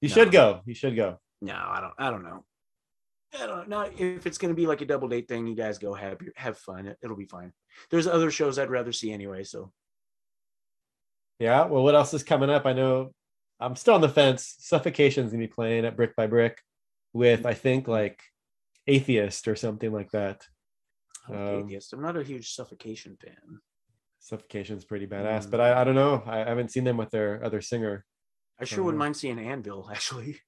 You 0.00 0.08
No. 0.08 0.14
should 0.14 0.32
go. 0.32 0.60
You 0.66 0.74
should 0.74 0.96
go. 0.96 1.18
No, 1.40 1.54
I 1.54 1.80
don't. 1.80 1.94
I 1.98 2.10
don't 2.10 2.24
know. 2.24 2.44
I 3.40 3.46
don't 3.46 3.68
know 3.68 3.88
if 3.96 4.26
it's 4.26 4.38
going 4.38 4.50
to 4.52 4.56
be 4.56 4.66
like 4.66 4.80
a 4.80 4.84
double 4.86 5.06
date 5.08 5.28
thing. 5.28 5.46
You 5.46 5.54
guys 5.54 5.78
go 5.78 5.94
have 5.94 6.20
your, 6.22 6.32
have 6.36 6.58
fun. 6.58 6.94
It'll 7.02 7.16
be 7.16 7.26
fine. 7.26 7.52
There's 7.90 8.06
other 8.08 8.30
shows 8.30 8.58
I'd 8.58 8.70
rather 8.70 8.92
see 8.92 9.12
anyway. 9.12 9.44
So 9.44 9.72
Yeah. 11.38 11.66
Well, 11.66 11.82
what 11.82 11.94
else 11.94 12.14
is 12.14 12.22
coming 12.22 12.50
up? 12.50 12.66
I 12.66 12.72
know 12.72 13.12
I'm 13.60 13.76
still 13.76 13.94
on 13.94 14.00
the 14.00 14.08
fence. 14.08 14.56
Suffocation's 14.60 15.30
gonna 15.32 15.42
be 15.44 15.48
playing 15.48 15.84
at 15.84 15.96
Brick 15.96 16.14
by 16.16 16.26
Brick 16.26 16.58
with 17.12 17.46
I 17.46 17.54
think 17.54 17.88
like 17.88 18.20
Atheist 18.86 19.48
or 19.48 19.56
something 19.56 19.92
like 19.92 20.10
that. 20.12 20.46
I 21.28 21.32
Um, 21.32 21.64
Atheist. 21.64 21.92
I'm 21.92 22.02
not 22.02 22.16
a 22.16 22.22
huge 22.22 22.52
suffocation 22.52 23.16
fan. 23.16 23.60
Suffocation's 24.20 24.84
pretty 24.84 25.06
badass, 25.06 25.46
Mm. 25.46 25.50
but 25.50 25.60
I, 25.60 25.80
I 25.80 25.84
don't 25.84 25.94
know. 25.94 26.22
I 26.26 26.38
haven't 26.38 26.70
seen 26.70 26.84
them 26.84 26.96
with 26.96 27.10
their 27.10 27.42
other 27.44 27.60
singer. 27.60 28.04
I 28.58 28.64
sure 28.64 28.84
wouldn't 28.84 29.00
Uh, 29.00 29.04
mind 29.04 29.16
seeing 29.16 29.38
Anvil, 29.38 29.88
actually. 29.92 30.40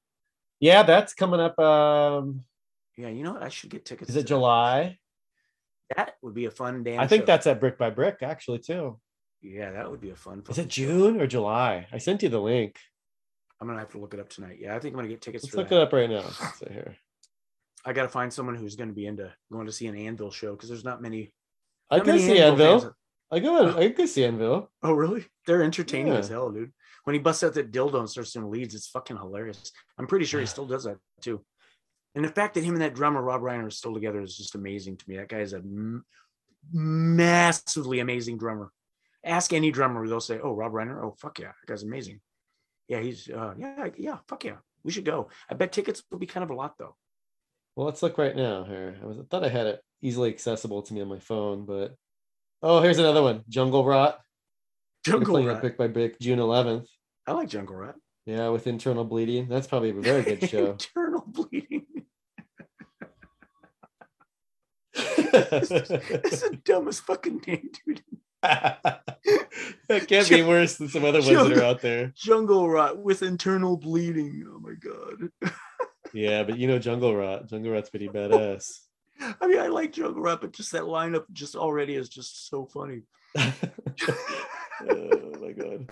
Yeah, 0.60 0.82
that's 0.82 1.12
coming 1.14 1.40
up. 1.40 1.58
Um, 1.58 2.44
Yeah, 2.96 3.08
you 3.08 3.22
know 3.24 3.34
what? 3.34 3.42
I 3.42 3.48
should 3.50 3.68
get 3.70 3.84
tickets. 3.84 4.08
is 4.10 4.16
it 4.16 4.26
July? 4.26 4.98
That. 5.90 5.96
That 5.96 6.14
would 6.22 6.34
be 6.34 6.46
a 6.46 6.50
fun 6.50 6.82
damn. 6.82 6.98
I 7.00 7.06
think 7.06 7.22
show. 7.22 7.26
that's 7.26 7.46
at 7.46 7.60
Brick 7.60 7.76
by 7.78 7.90
Brick 7.90 8.22
actually 8.22 8.58
too. 8.60 8.98
Yeah, 9.42 9.70
that 9.72 9.90
would 9.90 10.00
be 10.00 10.10
a 10.10 10.16
fun. 10.16 10.42
Is 10.48 10.58
it 10.58 10.72
show. 10.72 10.82
June 10.84 11.20
or 11.20 11.26
July? 11.26 11.86
I 11.92 11.98
sent 11.98 12.22
you 12.22 12.28
the 12.28 12.40
link. 12.40 12.76
I'm 13.60 13.66
gonna 13.66 13.78
have 13.78 13.90
to 13.92 13.98
look 13.98 14.14
it 14.14 14.20
up 14.20 14.28
tonight. 14.28 14.58
Yeah, 14.60 14.74
I 14.74 14.78
think 14.78 14.94
I'm 14.94 14.98
gonna 14.98 15.08
get 15.08 15.20
tickets 15.22 15.44
Let's 15.44 15.54
look 15.56 15.68
that. 15.68 15.76
it 15.76 15.82
up 15.82 15.92
right 15.92 16.10
now. 16.10 16.24
Here. 16.68 16.96
I 17.84 17.92
got 17.92 18.02
to 18.02 18.08
find 18.08 18.32
someone 18.32 18.56
who's 18.56 18.74
to 18.74 18.86
be 18.86 19.06
into 19.06 19.32
going 19.52 19.66
to 19.66 19.72
see 19.72 19.86
an 19.86 19.96
Anvil 19.96 20.32
show 20.32 20.56
because 20.56 20.68
there's 20.68 20.84
not 20.84 21.00
many. 21.00 21.32
I 21.88 22.00
can 22.00 22.18
see 22.18 22.40
Anvil 22.40 22.74
Anvil. 22.74 22.94
I 23.30 23.38
go. 23.38 23.58
Oh. 23.58 23.78
I 23.78 23.90
can 23.90 24.08
see 24.08 24.24
Anvil. 24.24 24.68
Oh, 24.82 24.92
really? 24.92 25.24
They're 25.46 25.62
entertaining 25.62 26.12
Yeah. 26.12 26.18
as 26.18 26.28
hell, 26.28 26.50
dude. 26.50 26.72
When 27.04 27.14
he 27.14 27.20
busts 27.20 27.44
out 27.44 27.54
that 27.54 27.70
dildo 27.70 28.00
and 28.00 28.10
starts 28.10 28.32
doing 28.32 28.50
leads, 28.50 28.74
it's 28.74 28.88
fucking 28.88 29.16
hilarious. 29.16 29.70
I'm 29.98 30.08
pretty 30.08 30.24
sure 30.24 30.40
he 30.40 30.46
still 30.46 30.66
does 30.66 30.82
that 30.82 30.96
too. 31.20 31.44
And 32.16 32.24
the 32.24 32.28
fact 32.28 32.54
that 32.54 32.64
him 32.64 32.74
and 32.74 32.82
that 32.82 32.94
drummer 32.94 33.22
Robb 33.22 33.42
Reiner 33.42 33.66
are 33.66 33.70
still 33.70 33.94
together 33.94 34.20
is 34.20 34.36
just 34.36 34.56
amazing 34.56 34.96
to 34.96 35.04
me. 35.08 35.16
That 35.18 35.28
guy 35.28 35.38
is 35.40 35.52
a 35.52 35.58
m- 35.58 36.04
massively 36.72 38.00
amazing 38.00 38.38
drummer. 38.38 38.72
Ask 39.26 39.52
any 39.52 39.70
drummer, 39.70 40.06
they'll 40.06 40.20
say, 40.20 40.38
"Oh, 40.42 40.52
Robb 40.52 40.72
Reiner. 40.72 41.02
Oh, 41.04 41.14
fuck 41.18 41.38
yeah, 41.38 41.48
that 41.48 41.66
guy's 41.66 41.82
amazing." 41.82 42.20
Yeah, 42.88 43.00
he's 43.00 43.28
uh, 43.28 43.54
yeah, 43.58 43.88
yeah, 43.98 44.18
fuck 44.28 44.44
yeah, 44.44 44.56
we 44.84 44.92
should 44.92 45.04
go. 45.04 45.28
I 45.50 45.54
bet 45.54 45.72
tickets 45.72 46.02
will 46.10 46.18
be 46.18 46.26
kind 46.26 46.44
of 46.44 46.50
a 46.50 46.54
lot 46.54 46.78
though. 46.78 46.94
Well, 47.74 47.86
let's 47.86 48.02
look 48.02 48.16
right 48.16 48.36
now. 48.36 48.64
Here, 48.64 48.96
I 49.02 49.06
was 49.06 49.18
I 49.18 49.22
thought 49.28 49.44
I 49.44 49.48
had 49.48 49.66
it 49.66 49.80
easily 50.00 50.30
accessible 50.30 50.82
to 50.82 50.94
me 50.94 51.02
on 51.02 51.08
my 51.08 51.18
phone, 51.18 51.66
but 51.66 51.94
oh, 52.62 52.80
here's 52.80 52.98
another 52.98 53.22
one. 53.22 53.42
Jungle 53.48 53.84
Rot. 53.84 54.20
Jungle 55.04 55.44
Rot, 55.44 55.62
Rat. 55.62 55.76
By 55.76 55.88
Brick, 55.88 56.18
June 56.20 56.38
11th. 56.38 56.86
I 57.26 57.32
like 57.32 57.48
Jungle 57.48 57.76
Rot. 57.76 57.96
Yeah, 58.24 58.48
with 58.48 58.66
internal 58.66 59.04
bleeding. 59.04 59.48
That's 59.48 59.66
probably 59.66 59.90
a 59.90 59.94
very 59.94 60.22
good 60.22 60.42
show. 60.50 60.70
Internal 60.72 61.24
bleeding. 61.26 61.86
that 64.94 66.22
It's 66.24 66.40
the 66.40 66.58
dumbest 66.64 67.02
fucking 67.02 67.42
name, 67.46 67.68
dude. 67.86 68.02
can't 70.06 70.28
be 70.28 70.42
worse 70.42 70.76
than 70.76 70.88
some 70.88 71.04
other 71.04 71.20
ones 71.20 71.28
that 71.28 71.58
are 71.58 71.64
out 71.64 71.80
there. 71.80 72.12
Jungle 72.16 72.68
Rot 72.68 72.98
with 72.98 73.22
internal 73.22 73.76
bleeding. 73.76 74.46
Oh 74.48 74.58
my 74.58 74.74
god. 74.74 75.52
Yeah, 76.12 76.44
but 76.44 76.56
you 76.56 76.66
know 76.66 76.78
Jungle 76.78 77.14
Rot. 77.14 77.46
Jungle 77.50 77.72
Rot's 77.72 77.90
pretty 77.90 78.08
badass. 78.08 78.80
I 79.20 79.46
mean, 79.46 79.58
I 79.58 79.66
like 79.66 79.92
Jungle 79.92 80.22
Rot, 80.22 80.40
but 80.40 80.52
just 80.52 80.72
that 80.72 80.84
lineup 80.84 81.24
just 81.32 81.56
already 81.56 81.94
is 81.94 82.08
just 82.08 82.48
so 82.48 82.64
funny. 82.64 83.02
oh 83.36 83.50
my 85.40 85.52
god. 85.52 85.90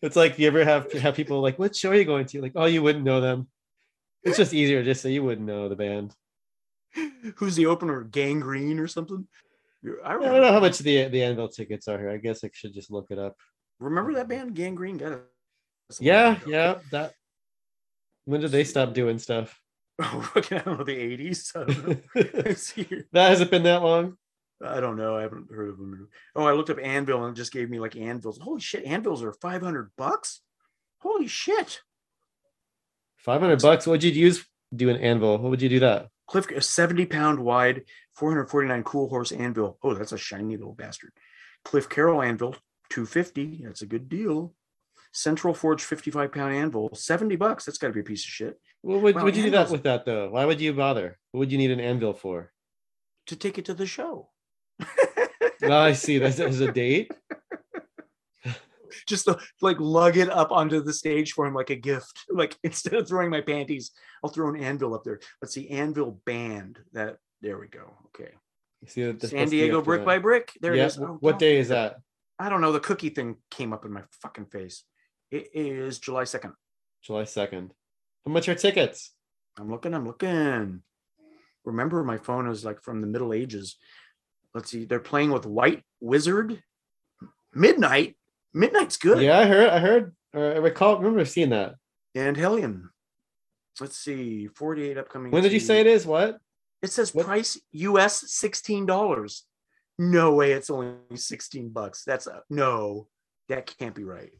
It's 0.00 0.16
like 0.16 0.38
you 0.38 0.46
ever 0.46 0.64
have 0.64 0.90
have 0.92 1.14
people 1.14 1.42
like, 1.42 1.58
what 1.58 1.76
show 1.76 1.90
are 1.90 1.94
you 1.94 2.04
going 2.04 2.26
to? 2.26 2.40
Like, 2.40 2.52
oh, 2.54 2.66
you 2.66 2.82
wouldn't 2.82 3.04
know 3.04 3.20
them. 3.20 3.48
It's 4.22 4.38
just 4.38 4.54
easier 4.54 4.82
just 4.82 5.02
say 5.02 5.10
you 5.10 5.22
wouldn't 5.22 5.46
know 5.46 5.68
the 5.68 5.76
band. 5.76 6.14
Who's 7.36 7.56
the 7.56 7.66
opener? 7.66 8.02
Gangrene 8.02 8.78
or 8.78 8.88
something? 8.88 9.26
I 10.04 10.14
I 10.14 10.18
don't 10.18 10.40
know 10.42 10.52
how 10.52 10.60
much 10.60 10.78
the 10.78 11.08
the 11.08 11.22
Anvil 11.22 11.48
tickets 11.48 11.88
are 11.88 11.98
here. 11.98 12.10
I 12.10 12.16
guess 12.18 12.44
I 12.44 12.50
should 12.52 12.74
just 12.74 12.90
look 12.90 13.06
it 13.10 13.18
up. 13.18 13.36
remember 13.78 14.14
that 14.14 14.28
band, 14.28 14.54
Gangrene? 14.54 14.98
Got 14.98 15.12
it. 15.12 15.22
Yeah, 16.00 16.38
yeah. 16.46 16.78
That 16.90 17.14
when 18.24 18.40
did 18.40 18.50
they 18.50 18.64
stop 18.64 18.92
doing 18.94 19.18
stuff? 19.18 19.58
Oh, 19.98 20.30
I 20.34 20.40
don't 20.40 20.66
know, 20.66 20.84
the 20.84 20.92
80s. 20.92 21.56
I 21.56 21.64
don't 21.64 21.88
know. 21.88 21.96
that 22.14 22.44
Let's 22.46 22.64
see 22.64 22.82
here. 22.82 23.06
hasn't 23.14 23.50
been 23.50 23.62
that 23.62 23.82
long. 23.82 24.18
I 24.62 24.78
don't 24.78 24.98
know. 24.98 25.16
I 25.16 25.22
haven't 25.22 25.50
heard 25.50 25.70
of 25.70 25.78
them. 25.78 26.08
Oh, 26.34 26.44
I 26.44 26.52
looked 26.52 26.68
up 26.68 26.78
Anvil 26.82 27.24
and 27.24 27.34
it 27.34 27.40
just 27.40 27.50
gave 27.50 27.70
me 27.70 27.80
like 27.80 27.96
anvils. 27.96 28.38
Holy 28.38 28.60
shit, 28.60 28.84
anvils 28.84 29.22
are 29.22 29.32
500 29.32 29.90
bucks? 29.96 30.42
Holy 30.98 31.28
shit. 31.28 31.80
Five 33.16 33.40
hundred 33.40 33.60
bucks. 33.60 33.86
What'd 33.86 34.04
you 34.04 34.12
use 34.12 34.46
do 34.74 34.88
an 34.88 34.96
anvil? 34.98 35.38
What 35.38 35.50
would 35.50 35.62
you 35.62 35.68
do 35.68 35.80
that? 35.80 36.08
Cliff, 36.26 36.50
a 36.50 36.60
70 36.60 37.06
pound 37.06 37.40
wide, 37.40 37.84
449 38.14 38.82
cool 38.82 39.08
horse 39.08 39.32
anvil. 39.32 39.78
Oh, 39.82 39.94
that's 39.94 40.12
a 40.12 40.18
shiny 40.18 40.56
little 40.56 40.74
bastard. 40.74 41.12
Cliff 41.64 41.88
Carroll 41.88 42.22
anvil, 42.22 42.56
250. 42.90 43.62
That's 43.64 43.82
a 43.82 43.86
good 43.86 44.08
deal. 44.08 44.54
Central 45.12 45.54
Forge 45.54 45.82
55 45.82 46.32
pound 46.32 46.54
anvil, 46.54 46.90
70 46.94 47.36
bucks. 47.36 47.64
That's 47.64 47.78
got 47.78 47.88
to 47.88 47.92
be 47.92 48.00
a 48.00 48.04
piece 48.04 48.24
of 48.24 48.30
shit. 48.30 48.60
What 48.82 49.02
would, 49.02 49.14
Well, 49.14 49.24
would 49.24 49.36
you 49.36 49.44
do 49.44 49.50
that 49.50 49.70
with 49.70 49.84
that 49.84 50.04
though? 50.04 50.30
Why 50.30 50.44
would 50.44 50.60
you 50.60 50.72
bother? 50.72 51.18
What 51.32 51.40
would 51.40 51.52
you 51.52 51.58
need 51.58 51.70
an 51.70 51.80
anvil 51.80 52.12
for? 52.12 52.52
To 53.26 53.36
take 53.36 53.58
it 53.58 53.64
to 53.66 53.74
the 53.74 53.86
show. 53.86 54.30
Oh, 55.62 55.72
I 55.72 55.92
see. 55.92 56.18
That's 56.18 56.38
as 56.38 56.60
a 56.60 56.70
date. 56.70 57.10
Just 59.06 59.26
to 59.26 59.38
like 59.60 59.78
lug 59.80 60.16
it 60.16 60.30
up 60.30 60.52
onto 60.52 60.82
the 60.82 60.92
stage 60.92 61.32
for 61.32 61.46
him 61.46 61.54
like 61.54 61.70
a 61.70 61.76
gift. 61.76 62.24
Like 62.30 62.56
instead 62.64 62.94
of 62.94 63.08
throwing 63.08 63.30
my 63.30 63.40
panties, 63.40 63.92
I'll 64.22 64.30
throw 64.30 64.48
an 64.48 64.62
anvil 64.62 64.94
up 64.94 65.04
there. 65.04 65.20
Let's 65.40 65.54
see, 65.54 65.70
anvil 65.70 66.20
band. 66.26 66.78
That 66.92 67.16
there 67.40 67.58
we 67.58 67.68
go. 67.68 67.94
Okay. 68.06 68.32
See, 68.86 69.04
that- 69.04 69.20
San 69.20 69.30
supposed 69.30 69.46
to 69.46 69.50
be 69.50 69.60
Diego 69.62 69.82
brick 69.82 70.00
that. 70.00 70.06
by 70.06 70.18
brick. 70.18 70.52
There 70.60 70.74
yeah. 70.74 70.84
it 70.84 70.86
is. 70.86 70.98
Oh, 70.98 71.16
what 71.20 71.38
day 71.38 71.58
is 71.58 71.68
that? 71.68 71.96
I 72.38 72.48
don't 72.48 72.60
know. 72.60 72.72
The 72.72 72.80
cookie 72.80 73.08
thing 73.08 73.36
came 73.50 73.72
up 73.72 73.84
in 73.84 73.92
my 73.92 74.02
fucking 74.20 74.46
face. 74.46 74.84
It 75.30 75.48
is 75.54 75.98
July 75.98 76.22
2nd. 76.22 76.52
July 77.02 77.24
second. 77.24 77.72
How 78.24 78.32
much 78.32 78.48
are 78.48 78.54
tickets? 78.54 79.12
I'm 79.58 79.70
looking, 79.70 79.94
I'm 79.94 80.06
looking. 80.06 80.82
Remember, 81.64 82.04
my 82.04 82.18
phone 82.18 82.48
is 82.48 82.64
like 82.64 82.82
from 82.82 83.00
the 83.00 83.06
Middle 83.06 83.32
Ages. 83.32 83.76
Let's 84.54 84.70
see, 84.70 84.84
they're 84.84 85.00
playing 85.00 85.30
with 85.30 85.46
White 85.46 85.82
Wizzard. 86.00 86.62
Midnight. 87.54 88.16
Midnight's 88.56 88.96
good. 88.96 89.20
Yeah, 89.20 89.38
I 89.38 89.44
heard. 89.44 89.68
I 89.68 89.78
heard. 89.78 90.16
Or 90.32 90.54
I 90.54 90.56
recall. 90.56 90.96
Remember 90.96 91.24
seeing 91.26 91.50
that. 91.50 91.74
And 92.14 92.36
Hellion. 92.36 92.88
Let's 93.78 93.98
see, 93.98 94.48
48 94.48 94.96
upcoming. 94.96 95.30
When 95.30 95.42
did 95.42 95.52
you 95.52 95.60
say 95.60 95.80
it 95.80 95.86
is? 95.86 96.06
What? 96.06 96.38
It 96.82 96.90
says 96.90 97.14
What- 97.14 97.26
price 97.26 97.60
US 97.72 98.24
$16. 98.24 99.42
No 99.98 100.34
way, 100.34 100.52
it's 100.52 100.70
only 100.70 100.94
16 101.14 101.68
bucks. 101.68 102.02
That's 102.04 102.26
a 102.26 102.42
no, 102.48 103.08
that 103.48 103.66
can't 103.78 103.94
be 103.94 104.04
right. 104.04 104.32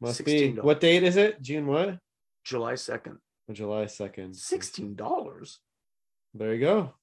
Must 0.00 0.22
be. 0.24 0.52
$16. 0.52 0.62
What 0.62 0.80
date 0.80 1.02
is 1.02 1.16
it? 1.16 1.40
June 1.40 1.66
what? 1.66 1.98
July 2.44 2.74
2nd. 2.74 3.16
July 3.50 3.86
second. 3.86 4.34
$16. 4.34 5.58
There 6.34 6.54
you 6.54 6.60
go. 6.60 6.94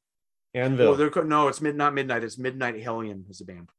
Anvil. 0.54 1.00
Oh, 1.00 1.22
no, 1.22 1.48
it's 1.48 1.62
mid 1.62 1.76
not 1.76 1.94
midnight. 1.94 2.24
It's 2.24 2.38
Midnight 2.38 2.82
Hellion 2.82 3.26
is 3.30 3.42
a 3.42 3.46
band. 3.46 3.70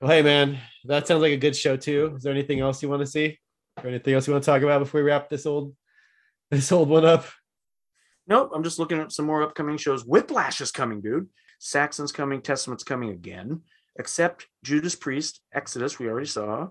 Well, 0.00 0.10
hey 0.12 0.22
man, 0.22 0.58
that 0.84 1.08
sounds 1.08 1.22
like 1.22 1.32
a 1.32 1.36
good 1.36 1.56
show 1.56 1.76
too. 1.76 2.14
Is 2.16 2.22
there 2.22 2.32
anything 2.32 2.60
else 2.60 2.82
you 2.82 2.88
want 2.88 3.00
to 3.00 3.06
see, 3.06 3.36
or 3.82 3.88
anything 3.88 4.14
else 4.14 4.28
you 4.28 4.32
want 4.32 4.44
to 4.44 4.50
talk 4.50 4.62
about 4.62 4.78
before 4.78 5.02
we 5.02 5.08
wrap 5.08 5.28
this 5.28 5.44
old, 5.44 5.74
this 6.52 6.70
old 6.70 6.88
one 6.88 7.04
up? 7.04 7.26
Nope, 8.28 8.52
I'm 8.54 8.62
just 8.62 8.78
looking 8.78 9.00
at 9.00 9.10
some 9.10 9.26
more 9.26 9.42
upcoming 9.42 9.76
shows. 9.76 10.04
Whiplash 10.04 10.60
is 10.60 10.70
coming, 10.70 11.00
dude. 11.00 11.28
Saxon's 11.58 12.12
coming. 12.12 12.42
Testament's 12.42 12.84
coming 12.84 13.10
again. 13.10 13.62
Except 13.98 14.46
Judas 14.62 14.94
Priest, 14.94 15.40
Exodus, 15.52 15.98
we 15.98 16.08
already 16.08 16.28
saw. 16.28 16.68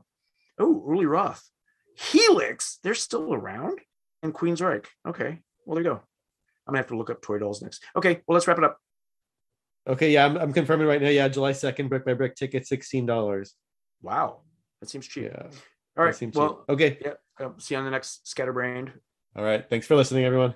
Oh, 0.58 0.84
Uli 0.88 1.06
Roth, 1.06 1.44
Helix, 1.98 2.80
they're 2.82 2.94
still 2.94 3.34
around, 3.34 3.80
and 4.24 4.34
Queensrÿche. 4.34 4.86
Okay, 5.06 5.40
well 5.66 5.76
there 5.76 5.84
you 5.84 5.90
go. 5.90 6.02
I'm 6.66 6.72
gonna 6.72 6.78
have 6.78 6.88
to 6.88 6.98
look 6.98 7.10
up 7.10 7.22
Toy 7.22 7.40
Dolls 7.40 7.62
next. 7.62 7.84
Okay, 7.98 8.22
well 8.26 8.36
let's 8.36 8.48
wrap 8.48 8.58
it 8.58 8.64
up. 8.64 8.80
Okay, 9.88 10.12
yeah, 10.12 10.26
I'm, 10.26 10.36
I'm 10.38 10.54
confirming 10.54 10.88
right 10.88 11.02
now. 11.02 11.10
Yeah, 11.10 11.28
July 11.30 11.54
2nd, 11.54 11.88
brick 11.88 12.06
by 12.06 12.14
brick 12.14 12.36
ticket, 12.36 12.64
$16. 12.64 13.50
Wow. 14.02 14.42
That 14.82 14.90
seems 14.90 15.08
cheap. 15.08 15.26
Yeah. 15.26 15.44
All 15.98 16.06
right. 16.06 16.16
Seems 16.16 16.36
well, 16.36 16.58
cheap. 16.58 16.70
okay. 16.70 16.98
Yeah. 17.04 17.14
Um, 17.46 17.56
see 17.58 17.74
you 17.74 17.80
on 17.80 17.86
the 17.86 17.92
next 17.92 18.28
Scatterbrained. 18.28 18.92
All 19.36 19.44
right. 19.44 19.68
Thanks 19.70 19.88
for 19.88 19.96
listening, 19.96 20.26
everyone. 20.26 20.56